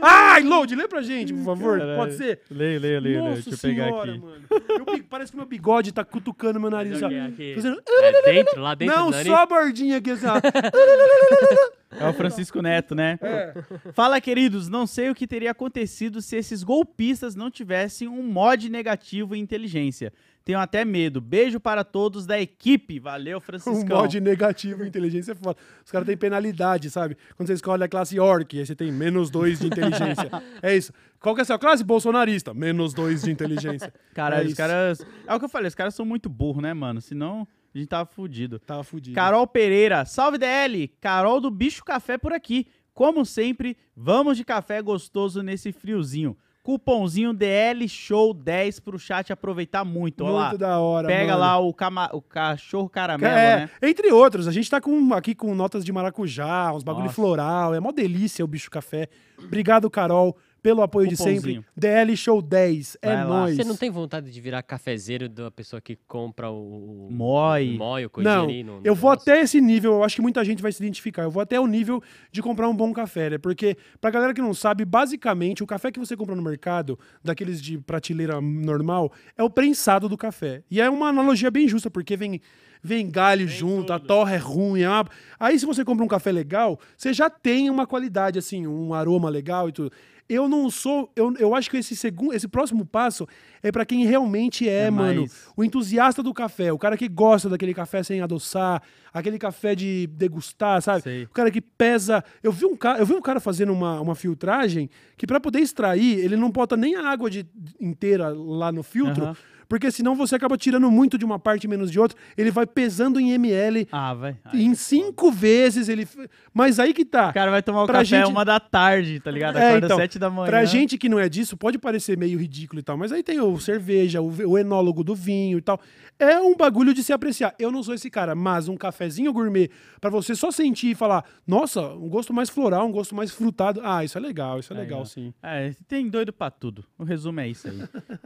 Ai, 0.00 0.42
Load, 0.42 0.74
lê 0.74 0.86
pra 0.86 1.02
gente, 1.02 1.32
por 1.32 1.44
favor. 1.44 1.78
Caralho. 1.78 1.98
Pode 1.98 2.14
ser? 2.16 2.40
Leia, 2.50 2.78
leia, 2.80 3.00
leia. 3.00 3.18
Nossa 3.20 3.34
Deixa 3.34 3.50
eu 3.50 3.58
pegar 3.58 3.84
senhora, 3.86 4.10
aqui. 4.12 4.20
mano. 4.20 4.42
Meu 4.50 5.04
parece 5.08 5.30
que 5.30 5.36
meu 5.36 5.46
bigode 5.46 5.92
tá 5.92 6.04
cutucando 6.04 6.60
meu 6.60 6.70
nariz. 6.70 7.02
ó. 7.02 7.06
Aqui, 7.06 7.18
aqui. 7.18 7.54
Fazendo... 7.54 7.82
É 7.86 8.32
dentro, 8.32 8.60
lá 8.60 8.74
dentro 8.74 8.96
Não, 8.96 9.12
só 9.12 9.36
a 9.36 9.46
bordinha 9.46 9.98
aqui, 9.98 10.10
assim, 10.10 10.26
ó. 10.26 10.34
É 12.00 12.08
o 12.08 12.12
Francisco 12.12 12.60
Neto, 12.60 12.94
né? 12.94 13.18
É. 13.22 13.54
Fala, 13.92 14.20
queridos. 14.20 14.68
Não 14.68 14.86
sei 14.86 15.10
o 15.10 15.14
que 15.14 15.26
teria 15.26 15.52
acontecido 15.52 16.20
se 16.20 16.36
esses 16.36 16.64
golpistas 16.64 17.36
não 17.36 17.50
tivessem 17.50 18.08
um 18.08 18.22
mod 18.22 18.68
negativo 18.68 19.34
em 19.34 19.40
inteligência. 19.40 20.12
Tenho 20.44 20.58
até 20.58 20.84
medo. 20.84 21.20
Beijo 21.22 21.58
para 21.58 21.82
todos 21.82 22.26
da 22.26 22.38
equipe. 22.38 22.98
Valeu, 23.00 23.38
Um 23.38 23.40
Franciscão. 23.40 24.02
mod 24.02 24.20
negativo, 24.20 24.84
inteligência 24.84 25.32
é 25.32 25.34
foda. 25.34 25.58
Os 25.84 25.90
caras 25.90 26.06
têm 26.06 26.16
penalidade, 26.16 26.90
sabe? 26.90 27.16
Quando 27.36 27.46
você 27.46 27.54
escolhe 27.54 27.82
a 27.82 27.88
classe 27.88 28.20
Orc, 28.20 28.58
aí 28.58 28.66
você 28.66 28.74
tem 28.74 28.92
menos 28.92 29.30
dois 29.30 29.58
de 29.60 29.66
inteligência. 29.68 30.30
é 30.62 30.76
isso. 30.76 30.92
Qual 31.18 31.34
que 31.34 31.40
é 31.40 31.42
a 31.42 31.46
sua 31.46 31.58
classe? 31.58 31.82
Bolsonarista. 31.82 32.52
Menos 32.52 32.92
dois 32.92 33.22
de 33.22 33.30
inteligência. 33.30 33.92
Cara, 34.12 34.42
é 34.42 34.46
os 34.46 34.54
caras. 34.54 35.06
É 35.26 35.34
o 35.34 35.38
que 35.38 35.46
eu 35.46 35.48
falei, 35.48 35.68
os 35.68 35.74
caras 35.74 35.94
são 35.94 36.04
muito 36.04 36.28
burros, 36.28 36.62
né, 36.62 36.74
mano? 36.74 37.00
Senão 37.00 37.48
a 37.74 37.78
gente 37.78 37.88
tava 37.88 38.04
fudido. 38.04 38.58
Tava 38.58 38.84
fudido. 38.84 39.14
Carol 39.14 39.46
Pereira, 39.46 40.04
salve 40.04 40.36
DL! 40.36 40.88
Carol 41.00 41.40
do 41.40 41.50
Bicho 41.50 41.82
Café 41.82 42.18
por 42.18 42.34
aqui. 42.34 42.66
Como 42.92 43.24
sempre, 43.24 43.76
vamos 43.96 44.36
de 44.36 44.44
café 44.44 44.80
gostoso 44.80 45.42
nesse 45.42 45.72
friozinho. 45.72 46.36
Cupomzinho 46.64 47.34
DL 47.34 47.86
Show 47.86 48.32
10 48.32 48.80
pro 48.80 48.98
chat 48.98 49.30
aproveitar 49.30 49.84
muito. 49.84 50.24
Lá. 50.24 50.48
Muito 50.48 50.58
da 50.58 50.78
hora, 50.80 51.06
Pega 51.06 51.32
mano. 51.32 51.38
lá 51.40 51.58
o, 51.58 51.74
cama- 51.74 52.08
o 52.14 52.22
cachorro 52.22 52.88
caramelo, 52.88 53.34
É, 53.34 53.56
né? 53.60 53.70
entre 53.82 54.10
outros, 54.10 54.48
a 54.48 54.50
gente 54.50 54.70
tá 54.70 54.80
com, 54.80 55.12
aqui 55.12 55.34
com 55.34 55.54
notas 55.54 55.84
de 55.84 55.92
maracujá, 55.92 56.72
uns 56.72 56.82
bagulho 56.82 57.04
Nossa. 57.04 57.14
floral, 57.16 57.74
é 57.74 57.80
mó 57.80 57.92
delícia 57.92 58.42
o 58.42 58.48
bicho 58.48 58.70
café. 58.70 59.08
Obrigado, 59.38 59.90
Carol, 59.90 60.34
pelo 60.64 60.80
apoio 60.80 61.06
de 61.06 61.14
sempre. 61.14 61.62
DL 61.76 62.16
Show 62.16 62.40
10, 62.40 62.96
é 63.02 63.08
Vai 63.14 63.16
lá. 63.16 63.24
nóis. 63.40 63.54
Você 63.56 63.64
não 63.64 63.76
tem 63.76 63.90
vontade 63.90 64.30
de 64.30 64.40
virar 64.40 64.62
cafezeiro 64.62 65.28
da 65.28 65.50
pessoa 65.50 65.78
que 65.78 65.94
compra 66.08 66.50
o. 66.50 67.06
Mói. 67.10 67.74
o 67.74 67.78
Mói, 67.78 68.06
o 68.06 68.10
coisinha 68.10 68.34
Não, 68.36 68.44
ali 68.44 68.64
no- 68.64 68.80
no 68.80 68.86
eu 68.86 68.94
vou 68.94 69.10
negócio? 69.10 69.30
até 69.30 69.42
esse 69.42 69.60
nível, 69.60 69.92
eu 69.92 70.02
acho 70.04 70.16
que 70.16 70.22
muita 70.22 70.42
gente 70.42 70.62
vai 70.62 70.72
se 70.72 70.82
identificar. 70.82 71.24
Eu 71.24 71.30
vou 71.30 71.42
até 71.42 71.60
o 71.60 71.66
nível 71.66 72.02
de 72.32 72.40
comprar 72.40 72.66
um 72.70 72.74
bom 72.74 72.94
café, 72.94 73.28
né? 73.28 73.36
Porque, 73.36 73.76
pra 74.00 74.10
galera 74.10 74.32
que 74.32 74.40
não 74.40 74.54
sabe, 74.54 74.86
basicamente, 74.86 75.62
o 75.62 75.66
café 75.66 75.92
que 75.92 75.98
você 76.00 76.16
compra 76.16 76.34
no 76.34 76.40
mercado, 76.42 76.98
daqueles 77.22 77.60
de 77.60 77.76
prateleira 77.76 78.40
normal, 78.40 79.12
é 79.36 79.42
o 79.42 79.50
prensado 79.50 80.08
do 80.08 80.16
café. 80.16 80.62
E 80.70 80.80
é 80.80 80.88
uma 80.88 81.08
analogia 81.08 81.50
bem 81.50 81.68
justa, 81.68 81.90
porque 81.90 82.16
vem, 82.16 82.40
vem 82.82 83.10
galho 83.10 83.46
junto, 83.46 83.92
a 83.92 83.98
torra 83.98 84.32
é 84.34 84.38
ruim. 84.38 84.80
é 84.80 84.88
uma- 84.88 85.06
Aí, 85.38 85.58
se 85.58 85.66
você 85.66 85.84
compra 85.84 86.02
um 86.02 86.08
café 86.08 86.32
legal, 86.32 86.80
você 86.96 87.12
já 87.12 87.28
tem 87.28 87.68
uma 87.68 87.86
qualidade, 87.86 88.38
assim, 88.38 88.66
um 88.66 88.94
aroma 88.94 89.28
legal 89.28 89.68
e 89.68 89.72
tudo. 89.72 89.92
Eu 90.28 90.48
não 90.48 90.70
sou. 90.70 91.10
Eu, 91.14 91.34
eu 91.38 91.54
acho 91.54 91.70
que 91.70 91.76
esse 91.76 91.94
segundo, 91.94 92.32
esse 92.32 92.48
próximo 92.48 92.84
passo 92.86 93.26
é 93.62 93.70
pra 93.70 93.84
quem 93.84 94.06
realmente 94.06 94.66
é, 94.68 94.86
É 94.86 94.90
mano, 94.90 95.20
mais- 95.22 95.48
o 95.56 95.62
entusiasta 95.62 96.22
do 96.22 96.32
café, 96.32 96.72
o 96.72 96.78
cara 96.78 96.96
que 96.96 97.08
gosta 97.08 97.48
daquele 97.48 97.74
café 97.74 98.02
sem 98.02 98.20
adoçar, 98.22 98.82
aquele 99.12 99.38
café 99.38 99.74
de 99.74 100.06
degustar, 100.08 100.80
sabe? 100.80 101.02
Sei. 101.02 101.24
O 101.24 101.28
cara 101.30 101.50
que 101.50 101.60
pesa. 101.60 102.24
Eu 102.42 102.50
vi 102.52 102.64
um 102.64 102.76
cara, 102.76 102.98
eu 102.98 103.06
vi 103.06 103.12
um 103.14 103.20
cara 103.20 103.38
fazendo 103.38 103.72
uma, 103.72 104.00
uma 104.00 104.14
filtragem 104.14 104.88
que 105.16 105.26
pra 105.26 105.38
poder 105.38 105.60
extrair, 105.60 106.18
ele 106.18 106.36
não 106.36 106.50
bota 106.50 106.76
nem 106.76 106.96
a 106.96 107.08
água 107.08 107.28
de, 107.28 107.46
inteira 107.80 108.28
lá 108.30 108.72
no 108.72 108.82
filtro, 108.82 109.24
Aham. 109.24 109.36
Porque 109.74 109.90
senão 109.90 110.14
você 110.14 110.36
acaba 110.36 110.56
tirando 110.56 110.88
muito 110.88 111.18
de 111.18 111.24
uma 111.24 111.36
parte 111.36 111.64
e 111.64 111.68
menos 111.68 111.90
de 111.90 111.98
outra. 111.98 112.16
Ele 112.38 112.52
vai 112.52 112.64
pesando 112.64 113.18
em 113.18 113.32
ml. 113.32 113.88
Ah, 113.90 114.14
vai. 114.14 114.36
em 114.52 114.72
cinco 114.72 115.32
vezes 115.32 115.88
ele. 115.88 116.06
Mas 116.52 116.78
aí 116.78 116.94
que 116.94 117.04
tá. 117.04 117.30
O 117.30 117.34
cara 117.34 117.50
vai 117.50 117.60
tomar 117.60 117.82
o 117.82 117.86
Pra 117.86 117.94
café 117.98 118.18
gente- 118.20 118.28
uma 118.30 118.44
da 118.44 118.60
tarde, 118.60 119.18
tá 119.18 119.32
ligado? 119.32 119.58
É, 119.58 119.70
Acorda 119.70 119.86
então, 119.86 119.96
sete 119.96 120.16
da 120.16 120.30
manhã. 120.30 120.46
Pra 120.46 120.64
gente 120.64 120.96
que 120.96 121.08
não 121.08 121.18
é 121.18 121.28
disso, 121.28 121.56
pode 121.56 121.76
parecer 121.76 122.16
meio 122.16 122.38
ridículo 122.38 122.78
e 122.78 122.82
tal, 122.84 122.96
mas 122.96 123.10
aí 123.10 123.20
tem 123.24 123.40
o 123.40 123.58
cerveja, 123.58 124.22
o, 124.22 124.28
o 124.50 124.56
enólogo 124.56 125.02
do 125.02 125.12
vinho 125.12 125.58
e 125.58 125.60
tal. 125.60 125.80
É 126.20 126.38
um 126.38 126.56
bagulho 126.56 126.94
de 126.94 127.02
se 127.02 127.12
apreciar. 127.12 127.52
Eu 127.58 127.72
não 127.72 127.82
sou 127.82 127.94
esse 127.94 128.08
cara, 128.08 128.36
mas 128.36 128.68
um 128.68 128.76
cafezinho 128.76 129.32
gourmet, 129.32 129.68
pra 130.00 130.08
você 130.08 130.36
só 130.36 130.52
sentir 130.52 130.90
e 130.90 130.94
falar, 130.94 131.24
nossa, 131.44 131.80
um 131.94 132.08
gosto 132.08 132.32
mais 132.32 132.48
floral, 132.48 132.86
um 132.86 132.92
gosto 132.92 133.12
mais 133.12 133.32
frutado. 133.32 133.80
Ah, 133.82 134.04
isso 134.04 134.16
é 134.16 134.20
legal, 134.20 134.60
isso 134.60 134.72
é 134.72 134.76
Aí, 134.76 134.82
legal, 134.84 135.00
ó. 135.00 135.04
sim. 135.04 135.34
É, 135.42 135.72
tem 135.88 136.08
doido 136.08 136.32
pra 136.32 136.48
tudo. 136.48 136.84
O 136.96 137.02
resumo 137.02 137.40
é 137.40 137.48
isso 137.48 137.66
aí. 137.66 137.80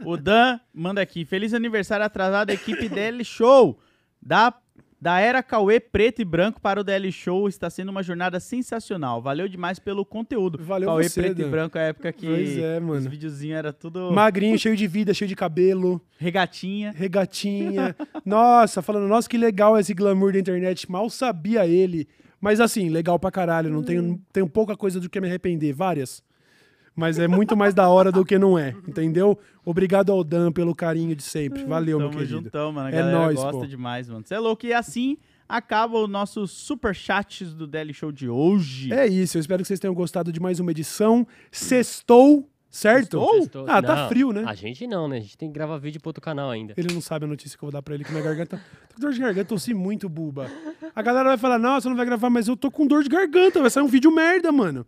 o 0.05 0.15
Dan 0.15 0.59
manda 0.71 1.01
aqui. 1.01 1.25
Feliz 1.25 1.38
aniversário 1.55 2.05
atrasado, 2.05 2.49
equipe 2.51 2.87
DL 2.89 3.23
Show. 3.23 3.79
Da, 4.21 4.53
da 5.01 5.19
era 5.19 5.41
Cauê 5.41 5.79
preto 5.79 6.21
e 6.21 6.25
branco 6.25 6.59
para 6.59 6.81
o 6.81 6.83
DL 6.83 7.11
Show. 7.11 7.47
Está 7.47 7.69
sendo 7.69 7.89
uma 7.89 8.03
jornada 8.03 8.39
sensacional. 8.39 9.21
Valeu 9.21 9.47
demais 9.47 9.79
pelo 9.79 10.05
conteúdo. 10.05 10.57
Valeu 10.63 10.89
Cauê 10.89 11.03
você, 11.09 11.21
preto 11.21 11.39
e 11.39 11.43
Dan. 11.45 11.49
branco 11.51 11.77
é 11.77 11.81
a 11.81 11.83
época 11.85 12.11
que 12.11 12.25
Pois 12.25 12.57
é, 12.57 12.77
os 12.77 12.83
mano. 12.83 13.09
videozinhos 13.09 13.57
era 13.57 13.71
tudo 13.73 14.11
Magrinho, 14.11 14.57
cheio 14.59 14.75
de 14.75 14.87
vida, 14.87 15.13
cheio 15.13 15.27
de 15.29 15.35
cabelo, 15.35 16.01
regatinha. 16.17 16.91
regatinha. 16.95 17.95
nossa, 18.25 18.81
falando, 18.81 19.07
nossa, 19.07 19.29
que 19.29 19.37
legal 19.37 19.77
esse 19.79 19.93
glamour 19.93 20.33
da 20.33 20.39
internet. 20.39 20.89
Mal 20.91 21.09
sabia 21.09 21.65
ele. 21.65 22.07
Mas 22.41 22.59
assim, 22.61 22.89
legal 22.89 23.19
pra 23.19 23.31
caralho. 23.31 23.69
Não 23.69 23.83
tenho, 23.83 24.19
tenho 24.31 24.47
pouca 24.49 24.75
coisa 24.75 24.99
do 24.99 25.09
que 25.09 25.19
me 25.19 25.27
arrepender, 25.27 25.73
várias. 25.73 26.21
Mas 26.99 27.17
é 27.17 27.29
muito 27.29 27.55
mais 27.55 27.73
da 27.73 27.87
hora 27.87 28.11
do 28.11 28.25
que 28.25 28.37
não 28.37 28.59
é, 28.59 28.75
entendeu? 28.85 29.39
Obrigado 29.63 30.11
ao 30.11 30.21
Dan 30.21 30.51
pelo 30.51 30.75
carinho 30.75 31.15
de 31.15 31.23
sempre. 31.23 31.63
Valeu, 31.63 31.97
meu 31.97 32.09
Tamo 32.09 32.19
querido. 32.19 32.41
juntão, 32.43 32.73
mano. 32.73 32.87
A 32.89 32.91
É 32.91 33.03
nóis, 33.11 33.35
gosta 33.35 33.51
pô. 33.51 33.65
demais, 33.65 34.09
mano. 34.09 34.23
Você 34.25 34.33
é 34.35 34.39
louco. 34.39 34.65
E 34.65 34.73
assim 34.73 35.17
acaba 35.47 35.97
o 35.97 36.07
nosso 36.07 36.45
super 36.45 36.93
chats 36.93 37.53
do 37.53 37.65
DL 37.65 37.93
Show 37.93 38.11
de 38.11 38.27
hoje. 38.27 38.93
É 38.93 39.07
isso, 39.07 39.37
eu 39.37 39.39
espero 39.39 39.61
que 39.63 39.67
vocês 39.67 39.79
tenham 39.79 39.93
gostado 39.93 40.29
de 40.31 40.41
mais 40.41 40.59
uma 40.59 40.71
edição. 40.71 41.25
Sextou, 41.51 42.45
Certo? 42.69 43.19
Sextou. 43.37 43.65
Ah, 43.67 43.81
tá 43.81 43.95
Não, 43.95 44.09
frio, 44.09 44.31
né? 44.31 44.43
A 44.45 44.53
gente 44.53 44.85
não, 44.85 45.07
né? 45.07 45.17
A 45.17 45.21
gente 45.21 45.35
tem 45.35 45.49
que 45.49 45.53
gravar 45.55 45.77
vídeo 45.79 45.99
pro 45.99 46.09
outro 46.09 46.21
canal 46.21 46.51
ainda. 46.51 46.75
Ele 46.77 46.93
não 46.93 47.01
sabe 47.01 47.25
a 47.25 47.27
notícia 47.27 47.57
que 47.57 47.63
eu 47.63 47.67
vou 47.67 47.73
dar 47.73 47.81
pra 47.81 47.95
ele, 47.95 48.03
que 48.03 48.11
minha 48.11 48.23
garganta. 48.23 48.61
Tô 48.89 48.93
com 48.95 49.01
dor 49.01 49.11
de 49.11 49.19
garganta, 49.19 49.45
tossi 49.47 49.73
muito, 49.73 50.07
buba. 50.07 50.51
A 50.95 51.01
galera 51.01 51.29
vai 51.29 51.37
falar, 51.37 51.57
não, 51.57 51.81
você 51.81 51.89
não 51.89 51.95
vai 51.95 52.05
gravar, 52.05 52.29
mas 52.29 52.47
eu 52.47 52.55
tô 52.55 52.69
com 52.69 52.85
dor 52.85 53.01
de 53.01 53.09
garganta, 53.09 53.59
vai 53.59 53.71
sair 53.71 53.81
um 53.83 53.87
vídeo 53.87 54.11
merda, 54.11 54.51
mano. 54.51 54.85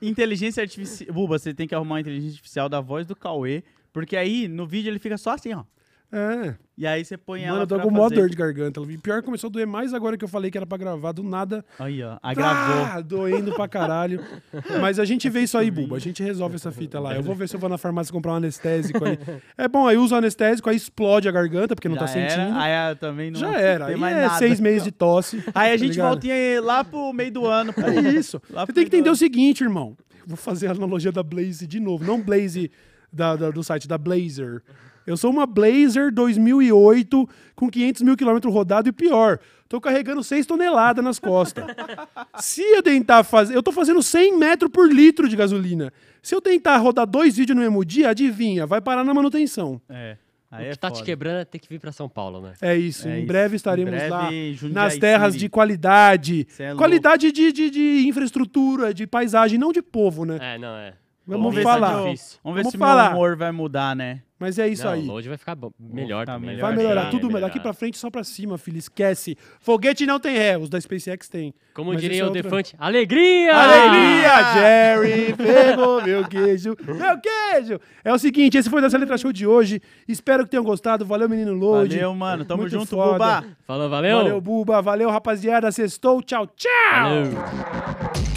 Inteligência 0.00 0.62
artificial. 0.62 1.12
Buba, 1.12 1.38
você 1.38 1.54
tem 1.54 1.66
que 1.66 1.74
arrumar 1.74 1.94
uma 1.94 2.00
inteligência 2.00 2.34
artificial 2.34 2.68
da 2.68 2.80
voz 2.80 3.06
do 3.06 3.16
Cauê. 3.16 3.62
Porque 3.92 4.16
aí 4.16 4.46
no 4.46 4.66
vídeo 4.66 4.90
ele 4.90 4.98
fica 4.98 5.16
só 5.16 5.30
assim, 5.30 5.54
ó. 5.54 5.64
É. 6.12 6.54
E 6.78 6.86
aí 6.86 7.04
você 7.04 7.16
põe 7.16 7.40
Mano, 7.40 7.52
ela 7.54 7.62
eu 7.62 7.66
tô 7.66 7.80
com 7.80 7.94
fazer. 7.96 8.14
dor 8.14 8.28
de 8.30 8.36
garganta. 8.36 8.80
E 8.88 8.98
pior, 8.98 9.22
começou 9.22 9.48
a 9.48 9.50
doer 9.50 9.66
mais 9.66 9.92
agora 9.94 10.16
que 10.16 10.24
eu 10.24 10.28
falei 10.28 10.50
que 10.50 10.56
era 10.58 10.66
pra 10.66 10.76
gravar, 10.78 11.12
do 11.12 11.22
nada. 11.22 11.64
Aí, 11.78 12.02
ó. 12.02 12.18
Agravou. 12.22 12.84
Ah, 12.84 13.00
doendo 13.00 13.54
pra 13.54 13.66
caralho. 13.66 14.20
Mas 14.80 14.98
a 15.00 15.04
gente 15.04 15.28
vê 15.28 15.40
isso 15.40 15.56
aí, 15.58 15.70
Buba. 15.70 15.96
A 15.96 15.98
gente 15.98 16.22
resolve 16.22 16.54
essa 16.56 16.70
fita 16.70 17.00
lá. 17.00 17.14
Eu 17.14 17.22
vou 17.22 17.34
ver 17.34 17.48
se 17.48 17.56
eu 17.56 17.60
vou 17.60 17.68
na 17.68 17.78
farmácia 17.78 18.12
comprar 18.12 18.32
um 18.32 18.36
anestésico 18.36 19.04
aí. 19.04 19.18
É 19.58 19.66
bom, 19.66 19.86
aí 19.86 19.96
usa 19.96 20.14
o 20.14 20.18
anestésico, 20.18 20.68
aí 20.70 20.76
explode 20.76 21.28
a 21.28 21.32
garganta, 21.32 21.74
porque 21.74 21.88
não 21.88 21.96
Já 21.96 22.00
tá 22.02 22.06
sentindo. 22.08 22.40
Era, 22.42 22.60
aí 22.62 22.72
ah, 22.92 22.96
também 22.98 23.30
não 23.30 23.40
Já 23.40 23.58
era. 23.58 23.86
tem 23.86 23.94
Aí 24.04 24.12
é 24.12 24.20
nada. 24.26 24.38
seis 24.38 24.60
meses 24.60 24.84
de 24.84 24.92
tosse. 24.92 25.42
Aí 25.54 25.70
a 25.70 25.72
tá 25.72 25.76
gente 25.78 25.92
ligado? 25.92 26.08
volta 26.10 26.26
em- 26.28 26.60
lá 26.60 26.84
pro 26.84 27.12
meio 27.12 27.32
do 27.32 27.46
ano, 27.46 27.72
pô. 27.72 27.80
É 27.80 28.00
isso. 28.12 28.40
Lá 28.50 28.64
Você 28.66 28.72
tem 28.72 28.84
que 28.84 28.94
entender 28.94 29.10
o 29.10 29.16
seguinte, 29.16 29.62
irmão. 29.64 29.96
Vou 30.26 30.36
fazer 30.36 30.68
a 30.68 30.72
analogia 30.72 31.10
da 31.10 31.22
Blaze 31.22 31.66
de 31.66 31.80
novo. 31.80 32.04
Não 32.04 32.20
Blaze 32.20 32.70
da, 33.12 33.34
da- 33.34 33.50
do 33.50 33.64
site, 33.64 33.88
da 33.88 33.96
Blazer. 33.96 34.62
Eu 35.06 35.16
sou 35.16 35.30
uma 35.30 35.46
Blazer 35.46 36.12
2008 36.12 37.28
com 37.54 37.70
500 37.70 38.02
mil 38.02 38.16
quilômetros 38.16 38.52
rodado 38.52 38.88
e 38.88 38.92
pior. 38.92 39.38
Tô 39.68 39.80
carregando 39.80 40.22
6 40.22 40.46
toneladas 40.46 41.04
nas 41.04 41.18
costas. 41.18 41.64
Se 42.38 42.62
eu 42.62 42.82
tentar 42.82 43.24
fazer... 43.24 43.56
Eu 43.56 43.62
tô 43.62 43.72
fazendo 43.72 44.02
100 44.02 44.36
metros 44.38 44.70
por 44.70 44.92
litro 44.92 45.28
de 45.28 45.36
gasolina. 45.36 45.92
Se 46.22 46.34
eu 46.34 46.40
tentar 46.40 46.76
rodar 46.78 47.06
dois 47.06 47.36
vídeos 47.36 47.56
no 47.56 47.62
mesmo 47.62 47.84
dia, 47.84 48.10
adivinha, 48.10 48.66
vai 48.66 48.80
parar 48.80 49.04
na 49.04 49.14
manutenção. 49.14 49.80
É. 49.88 50.16
O 50.50 50.54
Aí 50.54 50.66
é 50.66 50.70
que 50.70 50.78
tá 50.78 50.90
te 50.90 50.94
foda. 50.94 51.04
quebrando 51.04 51.38
é 51.38 51.44
ter 51.44 51.58
que 51.58 51.68
vir 51.68 51.80
pra 51.80 51.90
São 51.90 52.08
Paulo, 52.08 52.40
né? 52.40 52.52
É 52.60 52.76
isso. 52.76 53.08
É 53.08 53.16
em 53.16 53.18
isso. 53.18 53.26
breve 53.26 53.54
Em 53.54 53.56
estaremos 53.56 53.90
breve, 53.92 54.10
lá 54.10 54.30
Jundiaí 54.52 54.72
nas 54.72 54.96
terras 54.96 55.32
City. 55.32 55.44
de 55.44 55.48
qualidade. 55.48 56.46
É 56.58 56.74
qualidade 56.74 57.32
de, 57.32 57.52
de, 57.52 57.70
de 57.70 58.08
infraestrutura, 58.08 58.94
de 58.94 59.06
paisagem, 59.06 59.58
não 59.58 59.72
de 59.72 59.82
povo, 59.82 60.24
né? 60.24 60.38
É, 60.40 60.58
não 60.58 60.76
é. 60.76 60.94
Vamos 61.26 61.58
falar. 61.62 61.92
tá 61.94 62.04
difícil. 62.04 62.38
Vamos 62.44 62.56
ver 62.56 62.62
Vamos 62.62 62.72
se 62.72 62.78
falar. 62.78 63.04
meu 63.10 63.12
humor 63.18 63.36
vai 63.36 63.50
mudar, 63.52 63.96
né? 63.96 64.22
Mas 64.38 64.58
é 64.58 64.68
isso 64.68 64.84
não, 64.84 64.92
aí. 64.92 65.02
longe 65.06 65.26
vai 65.30 65.38
ficar 65.38 65.54
bom- 65.54 65.72
melhor 65.80 66.26
também. 66.26 66.50
melhor. 66.50 66.66
Vai 66.68 66.76
melhorar 66.76 67.08
tudo, 67.10 67.30
vai 67.30 67.40
daqui 67.40 67.58
pra 67.58 67.72
frente 67.72 67.96
só 67.96 68.10
pra 68.10 68.22
cima, 68.22 68.58
filho. 68.58 68.76
Esquece. 68.76 69.34
Foguete 69.60 70.04
não 70.04 70.20
tem 70.20 70.36
ré, 70.36 70.58
os 70.58 70.68
da 70.68 70.78
SpaceX 70.78 71.26
tem. 71.26 71.54
Como 71.72 71.90
Mas 71.90 72.02
diria 72.02 72.20
é 72.20 72.22
o 72.22 72.26
outra- 72.26 72.42
Defante, 72.42 72.76
alegria! 72.78 73.56
Alegria, 73.56 74.52
Jerry! 74.52 75.34
Pegou 75.34 76.02
meu 76.02 76.28
queijo, 76.28 76.76
meu 76.86 77.18
queijo! 77.18 77.80
É 78.04 78.12
o 78.12 78.18
seguinte, 78.18 78.58
esse 78.58 78.68
foi 78.68 78.78
o 78.80 78.82
Dessa 78.82 78.98
Letra 78.98 79.16
Show 79.16 79.32
de 79.32 79.46
hoje. 79.46 79.80
Espero 80.06 80.44
que 80.44 80.50
tenham 80.50 80.64
gostado. 80.64 81.06
Valeu, 81.06 81.30
menino 81.30 81.54
Load. 81.54 81.94
Valeu, 81.96 82.14
mano. 82.14 82.44
Tamo 82.44 82.60
Muito 82.60 82.72
junto, 82.72 82.90
foda. 82.90 83.12
Buba. 83.40 83.44
Falou, 83.66 83.88
valeu! 83.88 84.18
Valeu, 84.18 84.40
Buba. 84.42 84.82
Valeu, 84.82 85.08
rapaziada. 85.10 85.72
Sextou. 85.72 86.20
Tchau, 86.22 86.46
tchau! 86.48 86.68
Valeu. 86.92 88.35